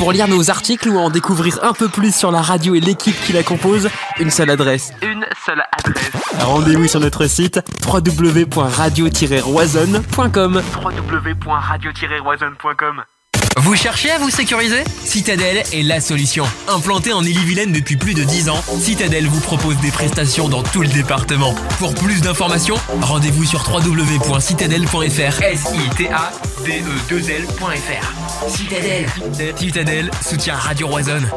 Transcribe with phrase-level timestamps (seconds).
[0.00, 3.14] Pour lire nos articles ou en découvrir un peu plus sur la radio et l'équipe
[3.20, 4.94] qui la compose, une seule adresse.
[5.02, 6.10] Une seule adresse.
[6.38, 10.62] Rendez-vous sur notre site www.radio-roisonne.com.
[10.82, 13.04] www.radio-roisonne.com.
[13.62, 14.84] Vous cherchez à vous sécuriser?
[15.04, 16.46] Citadel est la solution.
[16.66, 20.80] Implanté en Ille-et-Vilaine depuis plus de 10 ans, Citadel vous propose des prestations dans tout
[20.80, 21.54] le département.
[21.78, 25.42] Pour plus d'informations, rendez-vous sur www.citadel.fr.
[25.42, 26.32] s i t a
[26.64, 29.06] d e 2 lfr Citadel.
[29.56, 31.28] Citadel soutient Radio Roisonne.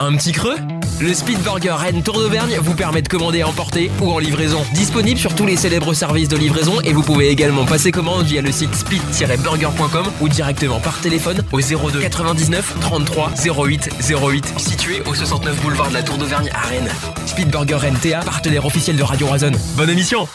[0.00, 0.54] Un petit creux
[1.00, 4.64] Le Speed Burger Rennes Tour d'Auvergne vous permet de commander en portée ou en livraison.
[4.72, 8.40] Disponible sur tous les célèbres services de livraison et vous pouvez également passer commande via
[8.40, 15.14] le site speed-burger.com ou directement par téléphone au 02 99 33 08 08 situé au
[15.16, 16.92] 69 boulevard de la Tour d'Auvergne à Rennes.
[17.26, 19.50] Speed Burger Rennes TA, partenaire officiel de Radio Roison.
[19.76, 20.28] Bonne émission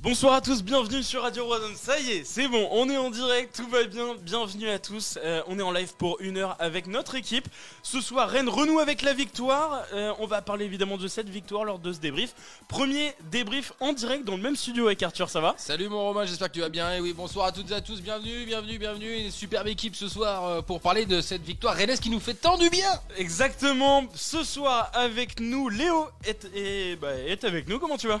[0.00, 1.74] Bonsoir à tous, bienvenue sur Radio Roison.
[1.74, 4.14] Ça y est, c'est bon, on est en direct, tout va bien.
[4.22, 5.18] Bienvenue à tous.
[5.24, 7.48] Euh, on est en live pour une heure avec notre équipe.
[7.82, 9.82] Ce soir, Rennes renoue avec la victoire.
[9.94, 12.32] Euh, on va parler évidemment de cette victoire lors de ce débrief.
[12.68, 16.26] Premier débrief en direct dans le même studio avec Arthur, ça va Salut mon Romain,
[16.26, 16.94] j'espère que tu vas bien.
[16.94, 19.16] Et oui, bonsoir à toutes et à tous, bienvenue, bienvenue, bienvenue.
[19.18, 22.34] Une superbe équipe ce soir euh, pour parler de cette victoire Rennes qui nous fait
[22.34, 22.88] tant du bien.
[23.16, 27.80] Exactement, ce soir avec nous, Léo est, et, bah, est avec nous.
[27.80, 28.20] Comment tu vas?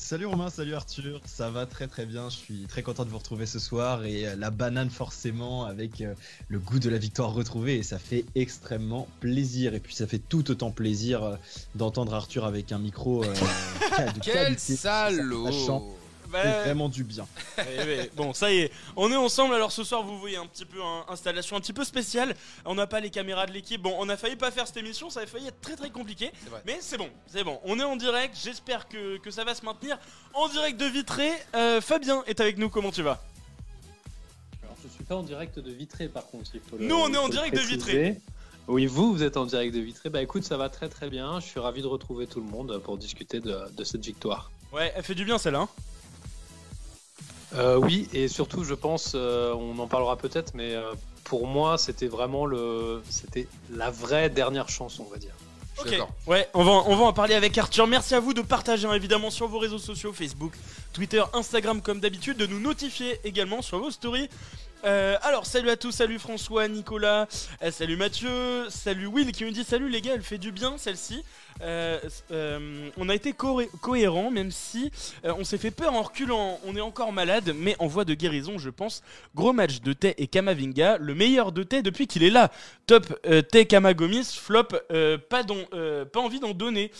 [0.00, 3.18] Salut Romain, salut Arthur, ça va très très bien, je suis très content de vous
[3.18, 6.14] retrouver ce soir et euh, la banane forcément avec euh,
[6.48, 9.74] le goût de la victoire retrouvée et ça fait extrêmement plaisir.
[9.74, 11.36] Et puis ça fait tout autant plaisir euh,
[11.74, 15.46] d'entendre Arthur avec un micro de Quel salaud
[16.30, 17.26] Bah, fait vraiment du bien.
[17.58, 19.54] Eh, bon, ça y est, on est ensemble.
[19.54, 22.34] Alors ce soir, vous voyez un petit peu une installation un petit peu spéciale.
[22.64, 23.82] On n'a pas les caméras de l'équipe.
[23.82, 26.30] Bon, on a failli pas faire cette émission, ça a failli être très très compliqué.
[26.66, 27.58] Mais c'est bon, c'est bon.
[27.64, 28.36] On est en direct.
[28.42, 29.98] J'espère que, que ça va se maintenir
[30.34, 31.30] en direct de Vitré.
[31.54, 32.70] Euh, Fabien est avec nous.
[32.70, 33.22] Comment tu vas?
[34.62, 36.50] Alors, je suis pas en direct de Vitré par contre.
[36.54, 37.60] il faut le- Nous, on est en direct de.
[37.60, 38.20] Vitré.
[38.68, 40.10] Oui, vous, vous êtes en direct de Vitré.
[40.10, 41.40] Bah écoute, ça va très très bien.
[41.40, 44.50] Je suis ravi de retrouver tout le monde pour discuter de, de cette victoire.
[44.72, 45.60] Ouais, elle fait du bien celle-là.
[45.60, 45.68] hein.
[47.54, 50.92] Euh, oui, et surtout, je pense, euh, on en parlera peut-être, mais euh,
[51.24, 55.32] pour moi, c'était vraiment le, c'était la vraie dernière chance, on va dire.
[55.78, 56.10] Ok, d'accord.
[56.26, 57.86] ouais, on va, on va en parler avec Arthur.
[57.86, 60.52] Merci à vous de partager hein, évidemment sur vos réseaux sociaux, Facebook,
[60.92, 64.28] Twitter, Instagram comme d'habitude, de nous notifier également sur vos stories.
[64.84, 67.26] Euh, alors, salut à tous, salut François, Nicolas,
[67.62, 70.78] euh, salut Mathieu, salut Will qui me dit salut les gars, elle fait du bien
[70.78, 71.22] celle-ci.
[71.62, 71.98] Euh,
[72.96, 74.90] on a été coré- cohérent, même si
[75.24, 76.58] on s'est fait peur en reculant.
[76.64, 79.02] On est encore malade, mais en voie de guérison, je pense.
[79.34, 82.50] Gros match de Tay et Kamavinga, le meilleur de Tay depuis qu'il est là.
[82.86, 83.14] Top
[83.50, 84.68] Tay Kamagomis, flop,
[85.28, 85.42] pas
[86.16, 86.90] envie d'en donner.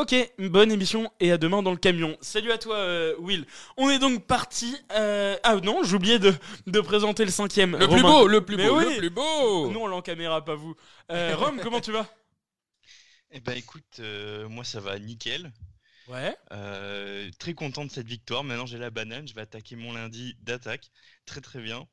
[0.00, 2.16] Ok, bonne émission et à demain dans le camion.
[2.22, 3.44] Salut à toi, euh, Will.
[3.76, 4.74] On est donc parti.
[4.92, 6.32] euh, Ah non, j'ai oublié de,
[6.66, 7.76] de présenter le cinquième.
[7.76, 8.84] Le plus beau, le plus Mais beau, oui.
[8.94, 9.70] le plus beau.
[9.70, 10.74] Nous, on l'a en caméra, pas vous.
[11.12, 12.06] Euh, Rome, comment tu vas?
[13.30, 15.52] Eh ben écoute, euh, moi ça va nickel.
[16.08, 16.34] Ouais.
[16.52, 18.42] Euh, très content de cette victoire.
[18.42, 20.90] Maintenant j'ai la banane, je vais attaquer mon lundi d'attaque.
[21.26, 21.86] Très très bien.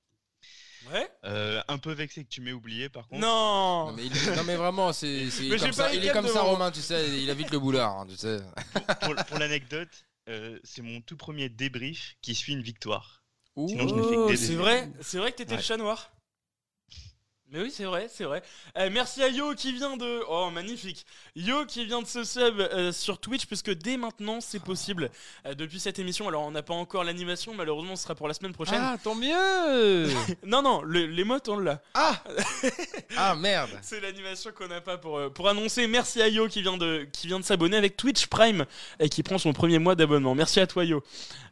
[0.94, 1.10] Ouais.
[1.26, 3.22] Euh, un peu vexé que tu m'aies oublié par contre.
[3.22, 3.88] Non.
[3.88, 5.90] Non mais, il- non, mais vraiment, c'est c'est Mais j'ai comme pas ça.
[5.92, 6.52] les Il est comme ça, devant.
[6.52, 7.20] Romain, tu sais.
[7.22, 8.40] Il a vite le boulard, hein, tu sais.
[9.02, 9.90] Pour, pour l'anecdote,
[10.30, 13.24] euh, c'est mon tout premier débrief qui suit une victoire.
[13.56, 13.68] Ouh.
[13.70, 15.58] Sinon, je n'ai fait que Oh, des c'est vrai, c'est vrai que t'étais Ouais.
[15.58, 16.12] le chat noir.
[17.50, 18.44] Mais oui, c'est vrai, c'est vrai.
[18.78, 20.22] Euh, merci à Yo qui vient de.
[20.28, 21.06] Oh, magnifique.
[21.34, 25.10] Yo qui vient de se sub euh, sur Twitch, puisque dès maintenant c'est possible.
[25.46, 28.34] Euh, depuis cette émission, alors on n'a pas encore l'animation, malheureusement ce sera pour la
[28.34, 28.82] semaine prochaine.
[28.82, 30.08] Ah, tant mieux.
[30.46, 31.82] Non, non, le- l'émote on l'a.
[31.94, 32.22] Ah.
[33.16, 33.70] Ah merde.
[33.82, 35.88] C'est l'animation qu'on n'a pas pour, euh, pour annoncer.
[35.88, 38.66] Merci à Yo qui vient de, qui vient de s'abonner avec Twitch Prime
[39.00, 40.36] et qui prend son premier mois d'abonnement.
[40.36, 41.02] Merci à toi Yo.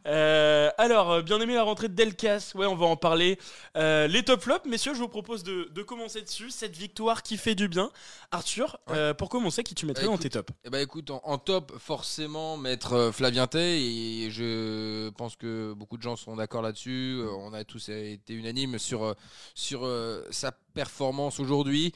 [0.06, 3.38] Euh, alors, euh, bien aimé la rentrée de Delcas, ouais, on va en parler.
[3.76, 6.50] Euh, les top flops, messieurs, je vous propose de, de commencer dessus.
[6.50, 7.90] Cette victoire qui fait du bien.
[8.30, 11.10] Arthur, euh, pour commencer, qui tu mettrais Bah, dans écoute, tes tops Eh ben écoute,
[11.10, 16.16] en, en top, forcément, mettre euh, Flavien Tay, et je pense que beaucoup de gens
[16.16, 17.20] sont d'accord là-dessus.
[17.20, 19.14] Euh, On a tous été unanimes sur, euh,
[19.54, 21.92] sur euh, sa performance aujourd'hui.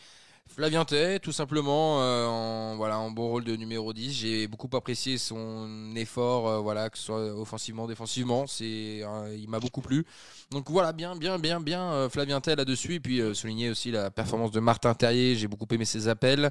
[0.52, 4.12] Flavien Tay, tout simplement, euh, en, voilà, en bon rôle de numéro 10.
[4.12, 8.44] J'ai beaucoup apprécié son effort, euh, voilà, que ce soit offensivement, défensivement.
[8.60, 10.04] Euh, il m'a beaucoup plu.
[10.50, 12.94] Donc voilà, bien, bien, bien, bien Flavien Tay là-dessus.
[12.94, 15.36] Et puis souligner aussi la performance de Martin Terrier.
[15.36, 16.50] J'ai beaucoup aimé ses appels.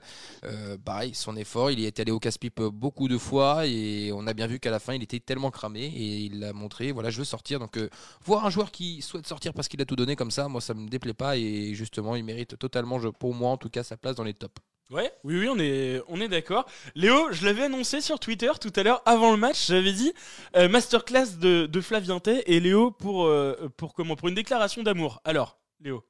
[0.85, 4.33] Pareil, son effort, il y est allé au casse-pipe beaucoup de fois et on a
[4.33, 6.93] bien vu qu'à la fin, il était tellement cramé et il l'a montré.
[6.93, 7.59] Voilà, je veux sortir.
[7.59, 7.77] Donc,
[8.23, 10.73] voir un joueur qui souhaite sortir parce qu'il a tout donné comme ça, moi, ça
[10.73, 14.15] me déplaît pas et justement, il mérite totalement, je- pour moi en tout cas, place
[14.15, 14.61] dans les tops.
[14.89, 16.65] Ouais, oui, oui, on est, d'accord.
[16.95, 19.67] Léo, je l'avais annoncé sur Twitter tout à l'heure avant le match.
[19.67, 20.13] J'avais dit
[20.55, 25.21] euh, masterclass de, de Flavien et Léo pour, euh, pour comment Pour une déclaration d'amour.
[25.25, 26.03] Alors, Léo.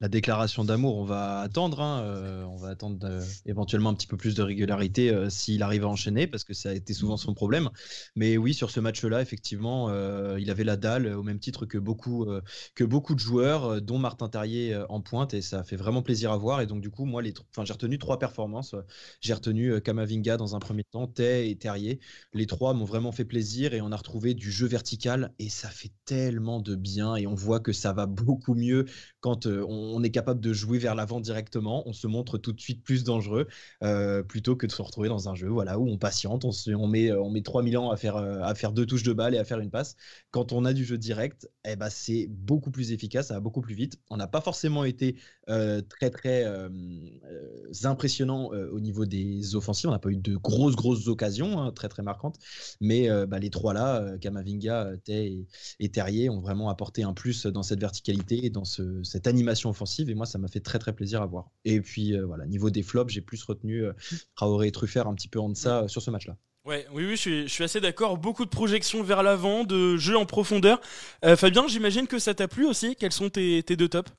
[0.00, 1.80] La déclaration d'amour, on va attendre.
[1.80, 5.60] hein, euh, on va attendre euh, éventuellement un petit peu plus de régularité euh, s'il
[5.62, 7.68] arrive à enchaîner, parce que ça a été souvent son problème.
[8.14, 9.88] Mais oui, sur ce match-là, effectivement,
[10.36, 12.26] il avait la dalle au même titre que beaucoup,
[12.74, 16.30] que beaucoup de joueurs, dont Martin Terrier euh, en pointe, et ça fait vraiment plaisir
[16.32, 16.60] à voir.
[16.60, 18.74] Et donc, du coup, moi, j'ai retenu trois performances.
[19.20, 22.00] J'ai retenu Kamavinga dans un premier temps, Tay et Terrier.
[22.32, 25.68] Les trois m'ont vraiment fait plaisir et on a retrouvé du jeu vertical et ça
[25.68, 28.86] fait tellement de bien et on voit que ça va beaucoup mieux
[29.20, 31.82] quand on est capable de jouer vers l'avant directement.
[31.88, 33.46] On se montre tout de suite plus dangereux
[34.28, 36.86] plutôt que de se retrouver dans un jeu voilà, où on patiente, on, se- on
[36.86, 39.44] met, on met 3000 ans à faire, à faire deux touches de balle et à
[39.44, 39.96] faire une passe.
[40.30, 43.60] Quand on a du jeu direct, eh ben, c'est beaucoup plus efficace, ça va beaucoup
[43.60, 43.98] plus vite.
[44.10, 45.16] On n'a pas forcément été
[45.46, 46.44] très très
[47.84, 49.88] impressionnant au niveau des offensives.
[49.88, 52.36] On n'a pas eu de grosses grosses occasions hein, très très marquantes,
[52.80, 55.26] mais bah, les trois là, Kamavinga, Tay
[55.80, 59.26] et, et Terrier, ont vraiment apporté un plus dans cette verticalité et dans ce- cette
[59.26, 60.10] animation offensive.
[60.10, 61.50] Et moi, ça m'a fait très très plaisir à voir.
[61.64, 63.92] Et puis euh, voilà, niveau des flops, j'ai plus retenu euh,
[64.36, 66.36] Traoré et Truffert un petit peu en deçà euh, sur ce match-là.
[66.64, 68.18] Ouais, oui, oui, je suis, je suis assez d'accord.
[68.18, 70.80] Beaucoup de projections vers l'avant, de jeux en profondeur.
[71.24, 72.94] Euh, Fabien, j'imagine que ça t'a plu aussi.
[72.94, 74.10] Quels sont tes, tes deux tops?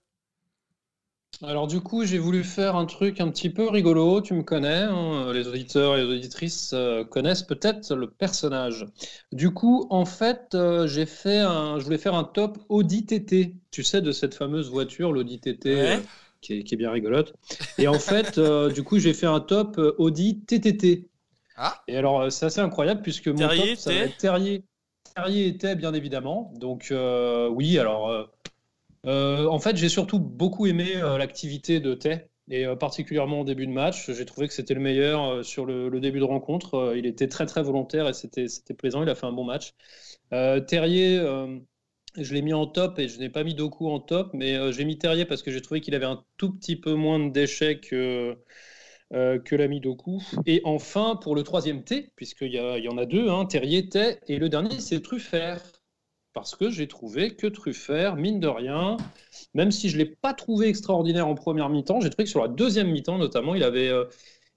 [1.41, 4.81] Alors du coup, j'ai voulu faire un truc un petit peu rigolo, tu me connais,
[4.81, 8.85] hein, les auditeurs et les auditrices euh, connaissent peut-être le personnage.
[9.31, 13.55] Du coup, en fait, euh, j'ai fait un, je voulais faire un top Audi TT,
[13.71, 15.93] tu sais, de cette fameuse voiture, l'Audi TT, Ouais.
[15.93, 15.97] euh,
[16.41, 17.33] qui est, qui est bien rigolote.
[17.77, 18.37] Et en fait,
[18.73, 21.07] du coup, j'ai fait un top Audi TTT.
[21.55, 21.81] Ah.
[21.87, 24.63] Et alors, c'est assez incroyable puisque mon Terrier, top, ça va être Terrier.
[25.15, 26.51] Terrier était bien évidemment.
[26.57, 26.93] Donc
[27.51, 28.29] oui, alors
[29.05, 32.29] en fait, j'ai surtout beaucoup aimé euh, l'activité de Tay.
[32.51, 35.65] Et euh, particulièrement au début de match, j'ai trouvé que c'était le meilleur euh, sur
[35.65, 36.75] le, début de rencontre.
[36.75, 39.03] Euh, il était très très volontaire et c'était plaisant.
[39.03, 39.73] Il a fait un bon match.
[40.33, 41.59] Euh, Terrier, euh,
[42.17, 44.71] je l'ai mis en top et je n'ai pas mis Doku en top, mais euh,
[44.71, 47.29] j'ai mis Terrier parce que j'ai trouvé qu'il avait un tout petit peu moins de
[47.31, 48.35] déchets que,
[49.13, 50.21] euh, que l'ami Doku.
[50.47, 54.19] Et enfin, pour le troisième T, puisqu'il y, y en a deux, hein, Terrier, Tay,
[54.27, 55.78] et le dernier, c'est Truffert.
[56.39, 58.95] Parce que j'ai trouvé que Truffert, mine de rien,
[59.53, 62.41] même si je ne l'ai pas trouvé extraordinaire en première mi-temps, j'ai trouvé que sur
[62.41, 64.05] la deuxième mi-temps, notamment, il avait, euh,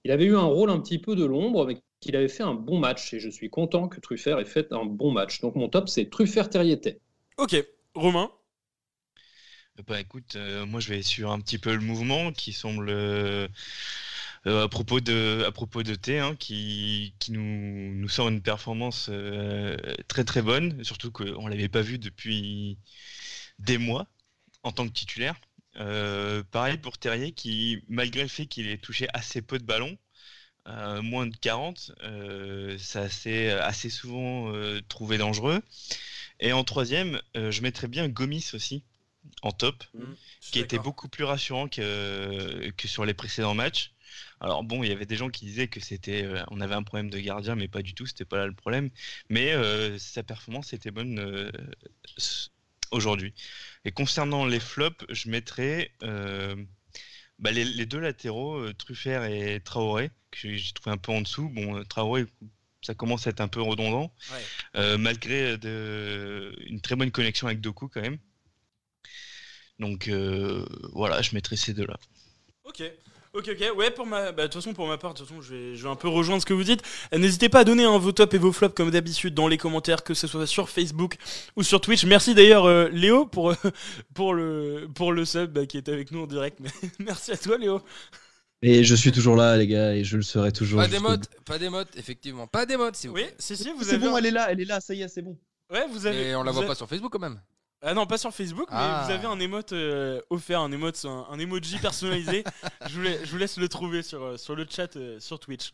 [0.05, 2.53] il avait eu un rôle un petit peu de l'ombre, mais qu'il avait fait un
[2.53, 3.13] bon match.
[3.13, 5.41] Et je suis content que Truffert ait fait un bon match.
[5.41, 6.99] Donc mon top, c'est Truffert-Terrier, Tay.
[7.37, 7.55] Ok,
[7.95, 8.29] Romain?
[9.87, 12.93] Bah écoute, euh, moi je vais suivre un petit peu le mouvement qui semble euh,
[13.43, 13.47] euh,
[14.45, 19.07] à propos de à propos de T, hein, qui, qui nous, nous sort une performance
[19.09, 22.77] euh, très très bonne, surtout qu'on l'avait pas vu depuis
[23.59, 24.07] des mois
[24.63, 25.35] en tant que titulaire.
[25.77, 29.97] Euh, pareil pour Terrier qui, malgré le fait qu'il ait touché assez peu de ballons,
[30.67, 35.61] euh, moins de 40, euh, ça s'est assez souvent euh, trouvé dangereux.
[36.39, 38.83] Et en troisième, euh, je mettrais bien Gomis aussi
[39.41, 39.83] en top
[40.41, 43.92] qui était beaucoup plus rassurant que, que sur les précédents matchs.
[44.39, 46.83] Alors bon, il y avait des gens qui disaient que c'était, euh, on avait un
[46.83, 48.89] problème de gardien, mais pas du tout, c'était pas là le problème.
[49.29, 51.51] Mais euh, sa performance était bonne euh,
[52.91, 53.33] aujourd'hui.
[53.85, 55.91] Et concernant les flops, je mettrais
[57.39, 61.49] bah, les, les deux latéraux, Truffert et Traoré, que j'ai trouvé un peu en dessous.
[61.49, 62.25] Bon, Traoré,
[62.81, 64.43] ça commence à être un peu redondant, Ouais.
[64.75, 68.17] euh, malgré de, une très bonne connexion avec Doku quand même.
[69.79, 71.97] Donc euh, voilà, je mettrai ces deux-là.
[72.63, 72.83] Ok.
[73.35, 75.41] Ok, ok, ouais, pour ma, bah, de toute façon, pour ma part, de toute façon,
[75.41, 76.83] je vais, je vais un peu rejoindre ce que vous dites.
[77.13, 79.57] Euh, N'hésitez pas à donner hein, vos tops et vos flops comme d'habitude dans les
[79.57, 81.15] commentaires, que ce soit sur Facebook
[81.55, 82.05] ou sur Twitch.
[82.05, 83.55] Merci d'ailleurs euh, Léo pour euh,
[84.13, 86.59] pour le pour le sub bah, qui est avec nous en direct.
[86.61, 87.81] Mais merci à toi Léo.
[88.61, 90.79] Et je suis toujours là, les gars, et je le serai toujours.
[90.79, 92.45] Pas jusqu'au d'émote, pas d'émote, effectivement.
[92.45, 94.05] Pas d'émote, s'il vous Oui, si si, vous C'est avez.
[94.07, 95.37] bon, un- elle est là, elle est là, ça y est, c'est bon.
[95.71, 96.29] Ouais, vous avez.
[96.29, 97.41] Et on la voit avez- pas sur Facebook quand même.
[97.85, 99.03] Ah non, pas sur Facebook, mais Ah.
[99.05, 102.43] vous avez un emote euh, offert, un emote, un, un emoji personnalisé.
[102.87, 105.37] je, vous laisse, je vous laisse le trouver sur, euh, sur le chat euh, sur
[105.39, 105.73] Twitch.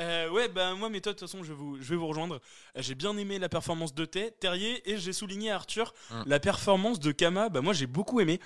[0.00, 2.40] Euh, ouais, bah moi, méthode, de toute façon, je vais vous, je vais vous rejoindre.
[2.76, 6.24] Euh, j'ai bien aimé la performance de Terrier, et j'ai souligné à Arthur Hum.
[6.26, 7.48] la performance de Kama.
[7.50, 8.40] Bah moi, j'ai beaucoup aimé.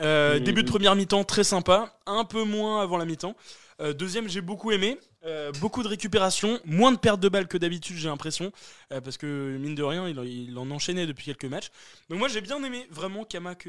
[0.00, 0.38] Euh.
[0.40, 1.96] Début de première mi-temps, très sympa.
[2.06, 3.36] Un peu moins avant la mi-temps.
[3.80, 4.98] Euh, deuxième, j'ai beaucoup aimé.
[5.24, 8.52] Euh, beaucoup de récupération, moins de pertes de balles que d'habitude, j'ai l'impression.
[8.92, 11.70] Euh, parce que, mine de rien, il, il en enchaînait depuis quelques matchs.
[12.08, 13.68] Donc moi j'ai bien aimé vraiment Kamak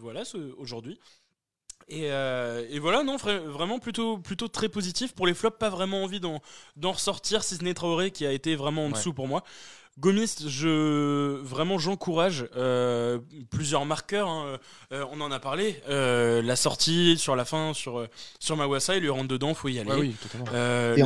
[0.00, 0.22] voilà
[0.58, 0.98] aujourd'hui.
[1.88, 5.68] Et, euh, et voilà non vra- vraiment plutôt plutôt très positif pour les flops pas
[5.70, 6.40] vraiment envie d'en
[6.92, 8.92] ressortir si ce n'est Traoré qui a été vraiment en Ouais.
[8.92, 9.42] dessous pour moi.
[9.98, 13.18] Gomis, je vraiment j'encourage euh,
[13.50, 14.26] plusieurs marqueurs.
[14.28, 14.58] hein.
[14.92, 15.82] Euh, on en a parlé.
[15.88, 18.06] Euh, la sortie sur la fin sur
[18.40, 19.90] sur Mawassa, il lui rentre dedans, faut y aller.
[19.90, 20.46] Ouais, oui, totalement.
[20.54, 20.96] Euh,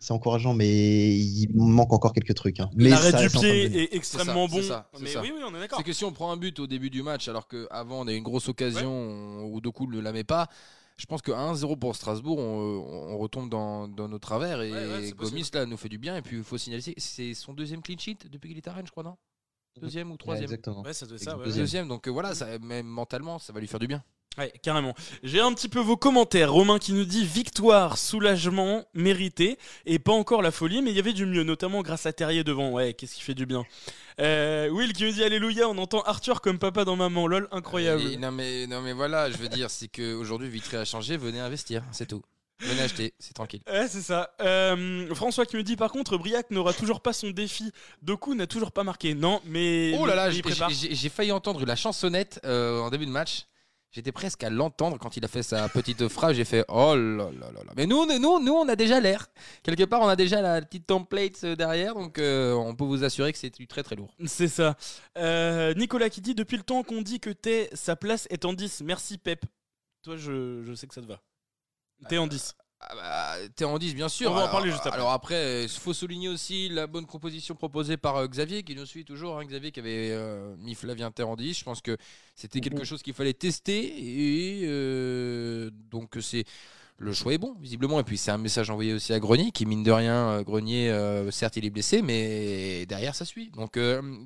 [0.00, 0.68] C'est encourageant, mais
[1.16, 2.60] il manque encore quelques trucs.
[2.60, 2.70] Hein.
[2.76, 4.62] Mais L'arrêt du pied est extrêmement C'est ça, bon.
[4.62, 5.22] c'est ça, c'est mais ça.
[5.22, 5.78] oui, oui, on est d'accord.
[5.78, 8.12] C'est que si on prend un but au début du match, alors qu'avant on a
[8.12, 10.46] eu une grosse occasion on- où Doku ne la met pas,
[10.98, 14.78] je pense que 1-0 pour Strasbourg, on, on retombe dans, dans nos travers et Ouais,
[14.78, 15.58] ouais, Gomis possible.
[15.58, 16.16] là nous fait du bien.
[16.16, 18.86] Et puis il faut signaler, c'est son deuxième clean sheet depuis qu'il est à Rennes,
[18.86, 19.16] je crois, non?
[19.80, 20.44] Deuxième ou Ouais, troisième?
[20.44, 20.82] Exactement.
[20.82, 21.34] Ouais, ça doit être ça.
[21.34, 21.54] Deuxième.
[21.64, 24.02] Deuxième, donc euh, voilà, ça, même mentalement, ça va lui faire du bien.
[24.38, 24.94] Ouais, carrément.
[25.22, 26.52] J'ai un petit peu vos commentaires.
[26.52, 31.00] Romain qui nous dit victoire, soulagement, mérité, et pas encore la folie, mais il y
[31.00, 32.70] avait du mieux, notamment grâce à Terrier devant.
[32.70, 33.64] Ouais, qu'est-ce qui fait du bien.
[34.20, 38.02] Euh, Will qui nous dit Alléluia, on entend Arthur comme papa dans maman, lol, incroyable.
[38.02, 41.40] Et- non, mais, non mais voilà, je veux dire, c'est qu'aujourd'hui Vitré a changé, venez
[41.40, 42.22] investir, c'est tout.
[42.60, 43.60] Venez acheter, c'est tranquille.
[43.70, 44.32] Ouais, c'est ça.
[44.40, 47.70] Euh, François qui me dit par contre, Briac n'aura toujours pas son défi.
[48.02, 49.14] Doku n'a toujours pas marqué.
[49.14, 49.96] Non, mais.
[49.96, 53.46] Oh là là, j'ai- failli entendre la chansonnette euh, en début de match.
[53.90, 56.36] J'étais presque à l'entendre quand il a fait sa petite phrase.
[56.36, 57.72] J'ai fait oh là là là là.
[57.76, 59.28] Mais nous, nous, nous, on a déjà l'air.
[59.62, 63.04] Quelque part, on a déjà la petite template euh, derrière, donc euh, on peut vous
[63.04, 64.14] assurer que c'est du très très lourd.
[64.26, 64.76] C'est ça.
[65.16, 68.52] Euh, Nicolas qui dit depuis le temps qu'on dit que t'es sa place est en
[68.52, 68.82] 10.
[68.82, 69.44] Merci Pep.
[70.02, 71.20] Toi, je, je sais que ça te va.
[72.08, 72.54] T'es en 10.
[72.80, 74.30] Ah bah, 10, bien sûr.
[74.30, 74.98] On va en alors, parler juste après.
[74.98, 78.86] Alors après, il faut souligner aussi la bonne composition proposée par euh, Xavier, qui nous
[78.86, 79.38] suit toujours.
[79.38, 81.58] hein, Xavier qui avait euh, mis Flavien Terre en 10.
[81.58, 81.96] Je pense que
[82.36, 84.60] c'était quelque chose qu'il fallait tester.
[84.60, 86.44] Et euh, donc, c'est.
[87.00, 88.00] Le choix est bon, visiblement.
[88.00, 90.92] Et puis, c'est un message envoyé aussi à Grenier, qui, mine de rien, Grenier,
[91.30, 93.50] certes, il est blessé, mais derrière, ça suit.
[93.50, 93.78] Donc,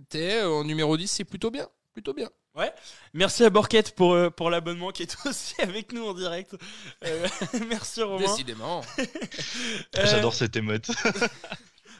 [0.08, 1.68] t'es en numéro 10, c'est plutôt bien.
[1.92, 2.30] Plutôt bien.
[2.54, 2.70] Ouais.
[3.14, 6.54] Merci à Borquette pour, euh, pour l'abonnement qui est aussi avec nous en direct.
[7.04, 7.26] Euh,
[7.68, 8.26] merci Romain.
[8.26, 8.82] Décidément.
[9.94, 10.90] Ah, j'adore euh, cette émote.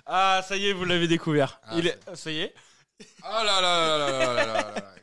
[0.06, 1.61] ah, ça y est, vous l'avez découvert.
[1.64, 1.99] Ah, Il est...
[2.06, 2.54] Ah, ça y est.
[3.23, 4.94] Ah là là là là là là, là, là.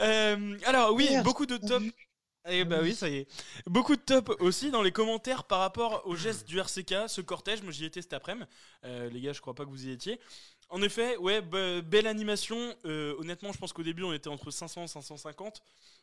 [0.00, 1.82] Euh, alors oui, beaucoup de top.
[2.48, 3.28] Et bah oui, ça y est.
[3.66, 7.62] Beaucoup de top aussi dans les commentaires par rapport au geste du RCK, ce cortège.
[7.62, 8.46] Moi, j'y étais cet après-midi.
[8.84, 10.20] Les gars, je crois pas que vous y étiez.
[10.72, 12.56] En effet, ouais, be- belle animation.
[12.86, 15.62] Euh, honnêtement, je pense qu'au début on était entre 500 et 550.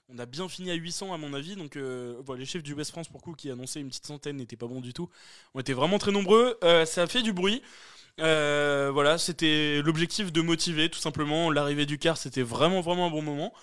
[0.10, 1.56] On a bien fini à 800 à mon avis.
[1.56, 4.56] Donc euh, les chefs du West France pour coup qui annonçaient une petite centaine n'étaient
[4.56, 5.10] pas bons du tout.
[5.56, 6.58] On était vraiment très nombreux.
[6.64, 7.64] Euh, ça a fait du bruit.
[8.20, 11.50] Voilà, c'était l'objectif de motiver tout simplement.
[11.50, 13.54] L'arrivée du car, c'était vraiment vraiment un bon moment.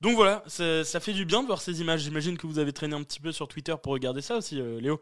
[0.00, 2.00] Donc voilà, ça, fait du bien de voir ces images.
[2.02, 5.00] J'imagine que vous avez traîné un petit peu sur Twitter pour regarder ça aussi, Léo.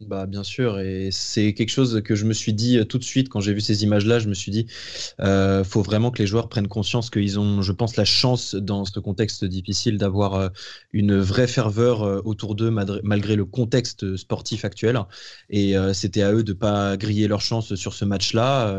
[0.00, 3.04] Bah bien sûr, et c'est quelque chose que je me suis dit euh, tout de
[3.04, 4.18] suite quand j'ai vu ces images-là.
[4.18, 4.66] Je me suis dit,
[5.20, 8.86] euh, faut vraiment que les joueurs prennent conscience qu'ils ont, je pense, la chance dans
[8.86, 10.48] ce contexte difficile d'avoir euh,
[10.94, 14.98] une vraie ferveur autour d'eux malgré le contexte sportif actuel.
[15.50, 18.74] Et c'était à eux de pas griller leur chance sur ce match-là.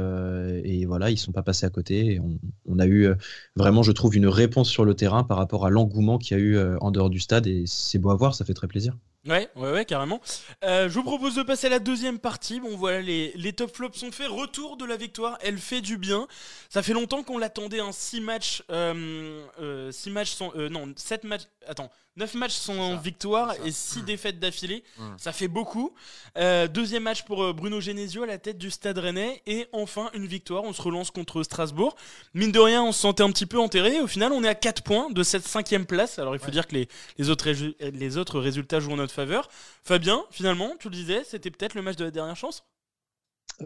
[0.64, 2.20] et voilà, ils sont pas passés à côté.
[2.66, 3.10] On, a eu
[3.56, 6.44] vraiment, je trouve, une réponse sur le terrain par rapport à l'engouement qu'il y a
[6.44, 7.48] eu en dehors du stade.
[7.48, 8.98] Et c'est beau à voir, ça fait très plaisir.
[9.28, 10.20] Ouais, ouais, ouais, carrément.
[10.64, 12.60] Euh, je vous propose de passer à la deuxième partie.
[12.60, 14.28] Bon, voilà, les, top flops sont faits.
[14.28, 16.28] Retour de la victoire, elle fait du bien.
[16.70, 17.82] Ça fait longtemps qu'on l'attendait.
[17.82, 22.96] Un 6 matchs, euh, euh, six matchs sans, non, 7 matchs, attends, 9 matchs sans
[22.96, 24.84] ça, victoire et 6 défaites d'affilée.
[24.98, 25.04] Mm.
[25.18, 25.94] Ça fait beaucoup.
[26.38, 30.10] Euh, deuxième match pour euh, Bruno Genesio à la tête du Stade Rennais et enfin
[30.14, 30.64] une victoire.
[30.64, 31.96] On se relance contre Strasbourg.
[32.34, 34.02] Mine de rien, on se sentait un petit peu enterré.
[34.02, 36.20] Au final, on est à 4 points de cette cinquième place.
[36.20, 36.88] Alors il faut dire que les,
[37.18, 37.50] les, autres,
[37.80, 39.48] les autres résultats jouent en notre faveur.
[39.84, 42.64] Fabien, finalement, tu le disais, c'était peut-être le match de la dernière chance?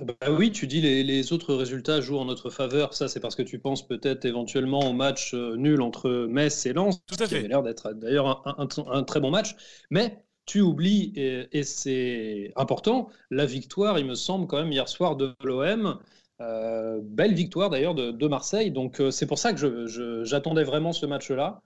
[0.01, 2.93] Bah oui, tu dis les, les autres résultats jouent en notre faveur.
[2.93, 6.73] Ça, c'est parce que tu penses peut-être éventuellement au match euh, nul entre Metz et
[6.73, 7.37] Lens, Tout à qui fait.
[7.37, 9.55] avait l'air d'être d'ailleurs un, un- un très bon match.
[9.89, 14.87] Mais tu oublies, et, et c'est important, la victoire, il me semble, quand même, hier
[14.89, 15.99] soir de l'OM.
[16.41, 18.69] Euh, belle victoire d'ailleurs de, de Marseille.
[18.69, 21.61] Donc euh, c'est pour ça que j'attendais vraiment ce match-là.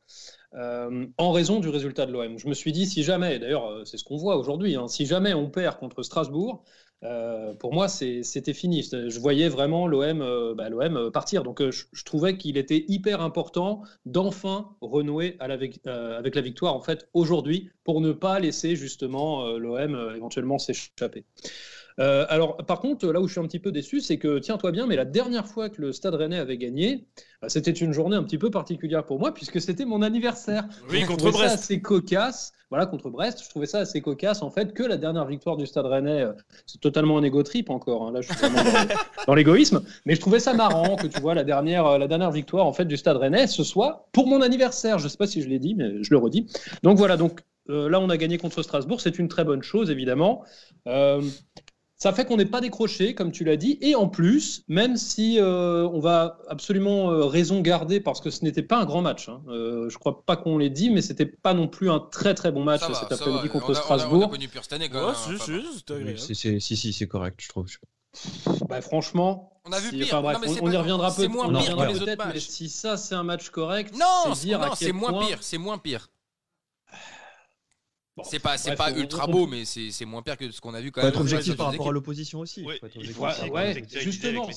[0.55, 2.37] euh, en raison du résultat de l'OM.
[2.37, 5.33] Je me suis dit, si jamais, d'ailleurs c'est ce qu'on voit aujourd'hui, hein, si jamais
[5.33, 6.63] on perd contre Strasbourg,
[7.03, 8.83] euh, pour moi, c'était fini.
[8.83, 11.43] Je voyais vraiment l'OM euh, bah, euh, partir.
[11.43, 17.69] Donc, je, trouvais qu'il était hyper important d'enfin renouer avec la victoire en fait aujourd'hui
[17.83, 21.25] pour ne pas laisser justement l'OM éventuellement s'échapper.
[21.99, 24.71] Euh, alors, par contre, là où je suis un petit peu déçu, c'est que tiens-toi
[24.71, 27.05] bien, mais la dernière fois que le Stade Rennais avait gagné,
[27.41, 30.65] bah, c'était une journée un petit peu particulière pour moi puisque c'était mon anniversaire.
[30.89, 31.55] Oui, Je contre Brest.
[31.55, 32.53] assez cocasse.
[32.69, 35.65] Voilà, contre Brest, je trouvais ça assez cocasse en fait que la dernière victoire du
[35.65, 36.33] Stade Rennais, euh,
[36.67, 38.07] c'est totalement un égo trip encore.
[38.07, 38.93] hein, là, je suis vraiment dans,
[39.27, 42.31] dans l'égoïsme, mais je trouvais ça marrant que tu vois la dernière, euh, la dernière
[42.31, 44.99] victoire en fait du Stade Rennais ce soit pour mon anniversaire.
[44.99, 46.45] Je sais pas si je l'ai dit, mais je le redis.
[46.83, 47.39] Donc voilà, donc
[47.69, 50.43] euh, là on a gagné contre Strasbourg, c'est une très bonne chose évidemment.
[50.87, 51.21] Euh,
[52.01, 53.77] ça fait qu'on n'est pas décroché, comme tu l'as dit.
[53.81, 58.43] Et en plus, même si euh, on va absolument euh, raison garder parce que ce
[58.45, 59.41] n'était pas un grand match, hein.
[59.49, 62.51] euh, je crois pas qu'on l'ait dit, mais c'était pas non plus un très très
[62.53, 64.21] bon match va, cet après-midi contre On a- on a- Strasbourg.
[64.23, 65.15] On a connu pire cette année quand Ouais, même.
[65.15, 66.27] si, hein, si.
[66.27, 67.65] C'est- c'est- si, si, c'est correct, je trouve.
[68.69, 70.05] Bah, franchement, On a vu si- pire.
[70.07, 71.33] enfin, bref, Non, mais on, c'est on y reviendra c'est peu.
[71.33, 73.49] moins on en pire que reviendra les autres peut-être, mais si ça c'est un match
[73.49, 75.37] correct, Non, c'est c'est c'est moins point- pire.
[75.41, 76.07] C'est moins pire.
[78.19, 80.73] Bon, C'est pas, c'est pas ultra beau, mais c'est c'est moins pire que ce qu'on
[80.73, 81.13] a vu quand Faut même.
[81.15, 82.65] être objectif par rapport à l'opposition aussi.
[84.01, 84.47] Justement.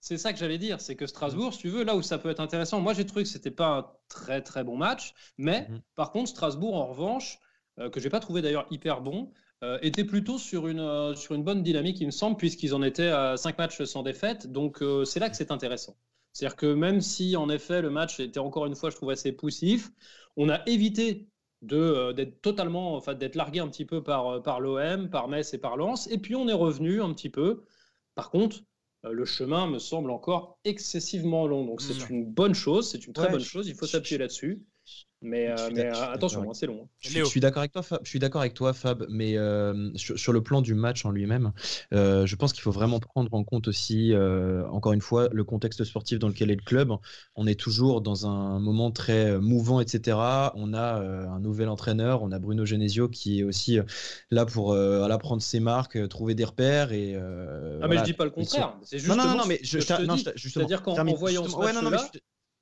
[0.00, 2.30] C'est ça que j'allais dire, c'est que Strasbourg, si tu veux, là où ça peut
[2.30, 5.80] être intéressant, moi j'ai trouvé que c'était pas un très très bon match, mais Mhm.
[5.96, 7.38] par contre Strasbourg en revanche,
[7.80, 9.32] euh, que j'ai pas trouvé d'ailleurs hyper bon,
[9.64, 12.82] euh, était plutôt sur une, euh, sur une bonne dynamique il me semble, puisqu'ils en
[12.84, 15.96] étaient à 5 matchs sans défaite, donc euh, c'est là que c'est intéressant.
[16.32, 19.32] C'est-à-dire que même si en effet le match était encore une fois je trouve assez
[19.32, 19.90] poussif,
[20.36, 21.26] on a évité
[21.62, 25.28] de euh, d'être totalement, enfin d'être largué un petit peu par, euh, par l'OM, par
[25.28, 27.64] Metz et par Lens, et puis on est revenu un petit peu.
[28.14, 28.58] Par contre,
[29.04, 31.64] euh, le chemin me semble encore excessivement long.
[31.64, 34.64] Donc c'est une bonne chose, c'est une très Ouais, bonne chose, il faut s'appuyer là-dessus.
[35.20, 36.82] Mais, euh, mais, euh, attention, hein, c'est long.
[36.84, 36.88] hein.
[37.00, 37.24] Je, suis- Léo.
[37.26, 38.00] je suis d'accord avec toi, Fab.
[38.04, 39.04] Je suis d'accord avec toi, Fab.
[39.10, 41.52] Mais euh, sur, sur le plan du match en lui-même,
[41.92, 45.42] euh, je pense qu'il faut vraiment prendre en compte aussi, euh, encore une fois, le
[45.42, 46.92] contexte sportif dans lequel est le club.
[47.34, 50.50] On est toujours dans un moment très mouvant, etc.
[50.54, 53.82] On a euh, un nouvel entraîneur, on a Bruno Genesio qui est aussi euh,
[54.30, 57.14] là pour euh, voilà, prendre ses marques, trouver des repères et.
[57.16, 58.76] euh, Ah, mais je dis pas le contraire.
[58.84, 60.16] C'est Non, non, non, justement non, mais ce je, que justement.
[60.36, 61.64] C'est-à-dire qu'en voyant ce justement.
[61.64, 61.72] Ouais,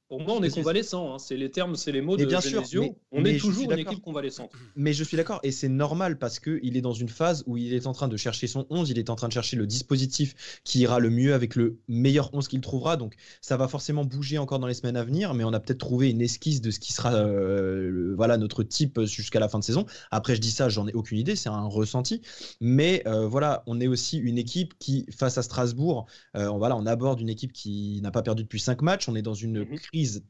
[0.09, 1.15] Pour moi, on est convalescent.
[1.15, 1.19] hein.
[1.19, 3.73] C'est les termes, c'est les mots Mais de bien sûr, mais- on mais est toujours
[3.73, 4.53] une équipe convalescente.
[4.77, 7.73] Mais je suis d'accord, et c'est normal parce qu'il est dans une phase où il
[7.75, 10.61] est en train de chercher son 11, il est en train de chercher le dispositif
[10.63, 12.97] qui ira le mieux avec le meilleur 11 qu'il trouvera.
[12.97, 15.79] Donc ça va forcément bouger encore dans les semaines à venir, mais on a peut-être
[15.79, 19.59] trouvé une esquisse de ce qui sera euh, le- voilà, notre type jusqu'à la fin
[19.59, 19.87] de saison.
[20.13, 22.23] Après, je dis ça, j'en ai aucune idée, c'est un ressenti.
[22.61, 26.77] Mais euh, voilà, on est aussi une équipe qui, face à Strasbourg, euh, on, voilà,
[26.77, 29.09] on aborde une équipe qui n'a pas perdu depuis 5 matchs.
[29.09, 29.79] On est dans une Mhm.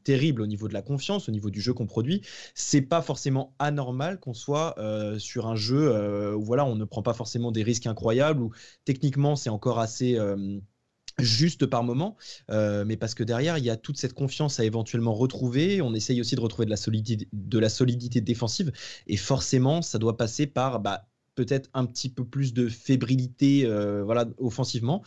[0.03, 2.21] Terrible au niveau de la confiance, au niveau du jeu qu'on produit
[2.53, 6.85] c'est pas forcément anormal qu'on soit euh, sur un jeu euh, où voilà, on ne
[6.85, 8.51] prend pas forcément des risques incroyables, où
[8.85, 10.59] techniquement c'est encore assez euh,
[11.19, 12.15] juste par moment,
[12.49, 15.81] mais parce que derrière il y a toute cette confiance à éventuellement retrouver.
[15.81, 18.71] On essaye aussi de retrouver de la solidité, de la solidité défensive,
[19.07, 23.65] et forcément ça doit passer par bah, peut-être un petit peu plus de fébrilité
[24.03, 25.03] voilà, offensivement.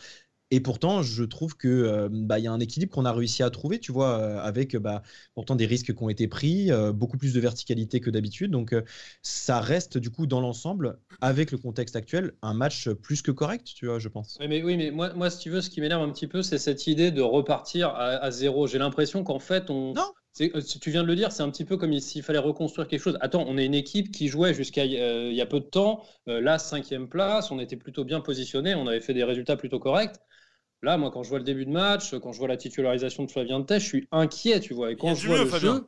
[0.53, 3.49] Et pourtant, je trouve que euh, bah, y a un équilibre qu'on a réussi à
[3.49, 5.01] trouver, tu vois, euh, avec bah,
[5.33, 8.51] pourtant des risques qui ont été pris, euh, beaucoup plus de verticalité que d'habitude.
[8.51, 8.81] Donc, euh,
[9.21, 13.71] ça reste du coup dans l'ensemble, avec le contexte actuel, un match plus que correct,
[13.73, 14.37] tu vois, je pense.
[14.41, 16.43] Oui, mais, oui, mais moi, moi, si tu veux, ce qui m'énerve un petit peu,
[16.43, 18.67] c'est cette idée de repartir à, à zéro.
[18.67, 19.93] J'ai l'impression qu'en fait, on.
[19.93, 20.11] Non.
[20.33, 23.17] tu viens de le dire, c'est un petit peu comme s'il fallait reconstruire quelque chose.
[23.21, 26.03] Attends, on est une équipe qui jouait jusqu'à euh, il y a peu de temps,
[26.27, 29.79] euh, la cinquième place, on était plutôt bien positionné, on avait fait des résultats plutôt
[29.79, 30.15] corrects.
[30.83, 33.31] Là, moi, quand je vois le début de match, quand je vois la titularisation de
[33.31, 34.91] Flavien Tech, je suis inquiet, tu vois.
[34.91, 35.73] Et Il y quand a je vois le Fabien.
[35.75, 35.87] jeu,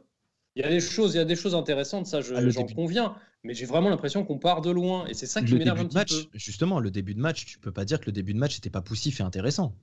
[0.56, 2.62] il y a des choses, il y a des choses intéressantes, ça, je- Ah, j'en
[2.62, 2.76] début.
[2.76, 3.16] conviens.
[3.44, 5.82] Mais j'ai vraiment l'impression qu'on part de loin, et c'est ça qui Le m'énerve début
[5.82, 6.30] un de petit match, peu.
[6.34, 8.70] justement, le début de match, tu peux pas dire que le début de match n'était
[8.70, 9.76] pas poussif et intéressant.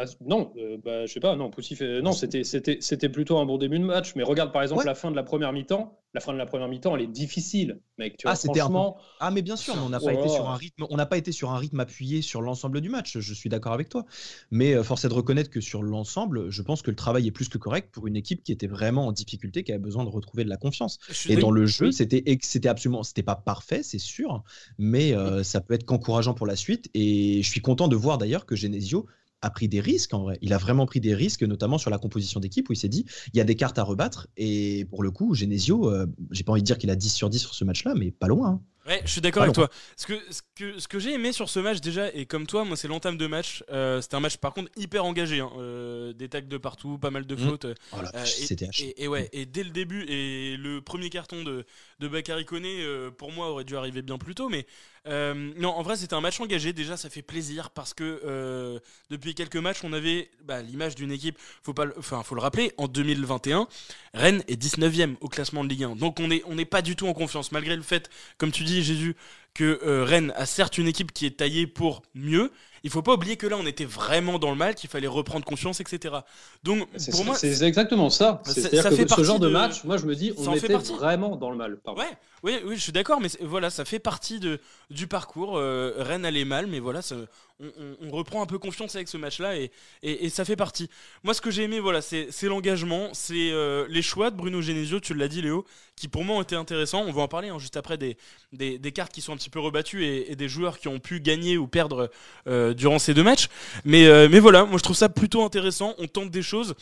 [0.00, 3.38] Ah, non, euh, bah, je sais pas, non, Poussif, euh, non, c'était, c'était, c'était plutôt
[3.38, 4.14] un bon début de match.
[4.14, 4.86] Mais regarde par exemple Ouais.
[4.86, 5.98] la fin de la première mi-temps.
[6.14, 8.16] La fin de la première mi-temps, elle est difficile, mec.
[8.16, 10.12] Tu vois, Ah, c'était un peu- franchement, Ah mais bien sûr, mais on n'a pas
[10.14, 12.88] été sur un rythme, on n'a pas été sur un rythme appuyé sur l'ensemble du
[12.88, 13.18] match.
[13.18, 14.06] Je suis d'accord avec toi,
[14.50, 17.30] mais euh, force est de reconnaître que sur l'ensemble, je pense que le travail est
[17.32, 20.08] plus que correct pour une équipe qui était vraiment en difficulté, qui avait besoin de
[20.10, 20.98] retrouver de la confiance.
[21.28, 24.44] Et dans le jeu, c'était c'était absolument, c'était pas parfait, c'est sûr,
[24.78, 26.88] mais euh, ça peut être qu'encourageant pour la suite.
[26.94, 29.06] Et je suis content de voir d'ailleurs que Genesio
[29.42, 30.38] a pris des risques en vrai.
[30.42, 33.04] Il a vraiment pris des risques, notamment sur la composition d'équipe où il s'est dit
[33.32, 34.28] il y a des cartes à rebattre.
[34.36, 37.30] Et pour le coup, Genesio, euh, j'ai pas envie de dire qu'il a 10 sur
[37.30, 38.48] 10 sur ce match-là, mais pas loin.
[38.48, 38.60] hein.
[38.86, 39.68] Ouais, je suis d'accord avec toi.
[39.98, 42.64] Ce que, ce que, ce que j'ai aimé sur ce match déjà, et comme toi,
[42.64, 43.62] moi c'est l'entame de match.
[43.70, 45.40] Euh, C'était un match par contre hyper engagé.
[45.40, 45.50] hein.
[45.58, 47.38] Euh, des tacs de partout, pas mal de Mm.
[47.38, 47.66] fautes.
[47.92, 51.42] Oh la vache, et, et, et ouais, et dès le début, et le premier carton
[51.44, 51.66] de,
[52.00, 52.82] de Bakary Koné,
[53.18, 54.48] pour moi, aurait dû arriver bien plus tôt.
[54.48, 54.66] Mais
[55.08, 56.72] euh, non, en vrai, c'était un match engagé.
[56.72, 58.78] Déjà, ça fait plaisir parce que euh,
[59.10, 61.38] depuis quelques matchs, on avait bah, l'image d'une équipe.
[61.62, 62.72] Faut pas, enfin, faut le rappeler.
[62.76, 63.68] En 2021,
[64.14, 65.96] Rennes est 19e au classement de Ligue 1.
[65.96, 68.64] Donc, on n'est on n'est pas du tout en confiance, malgré le fait, comme tu
[68.64, 69.16] dis, Jésus,
[69.54, 72.52] que euh, Rennes a certes une équipe qui est taillée pour mieux.
[72.84, 75.44] Il faut pas oublier que là, on était vraiment dans le mal, qu'il fallait reprendre
[75.44, 76.16] confiance, etc.
[76.62, 78.42] Donc, c'est, pour moi, c'est exactement ça.
[78.44, 79.48] C'est-à-dire que fait ce genre de...
[79.48, 81.78] de- match, moi je me dis, on était vraiment dans le mal.
[81.78, 82.00] Pardon.
[82.00, 82.10] Ouais,
[82.42, 84.60] oui, oui, je suis d'accord, mais voilà, ça fait partie de,
[84.90, 85.56] du parcours.
[85.56, 87.16] Euh, Rennes allait mal, mais voilà, ça-
[87.60, 89.70] on, reprend un peu confiance avec ce match-là et,
[90.02, 90.88] et, ça fait partie.
[91.24, 95.00] Moi, ce que j'ai aimé, voilà, c'est l'engagement, c'est euh, les choix de Bruno Genesio,
[95.00, 95.64] tu l'as dit Léo,
[95.96, 97.02] qui pour moi ont été intéressants.
[97.06, 98.16] On va en parler hein, juste après des,
[98.52, 101.58] des, cartes qui sont un petit peu rebattues et, des joueurs qui ont pu gagner
[101.58, 102.10] ou perdre
[102.46, 103.48] euh, durant ces deux matchs.
[103.84, 105.94] Mais, euh, mais voilà, moi je trouve ça plutôt intéressant.
[105.98, 106.74] On tente des choses.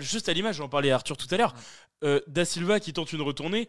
[0.00, 1.54] juste à l'image, j'en parlais à Arthur tout à l'heure.
[2.26, 3.68] da Silva qui tente une retournée.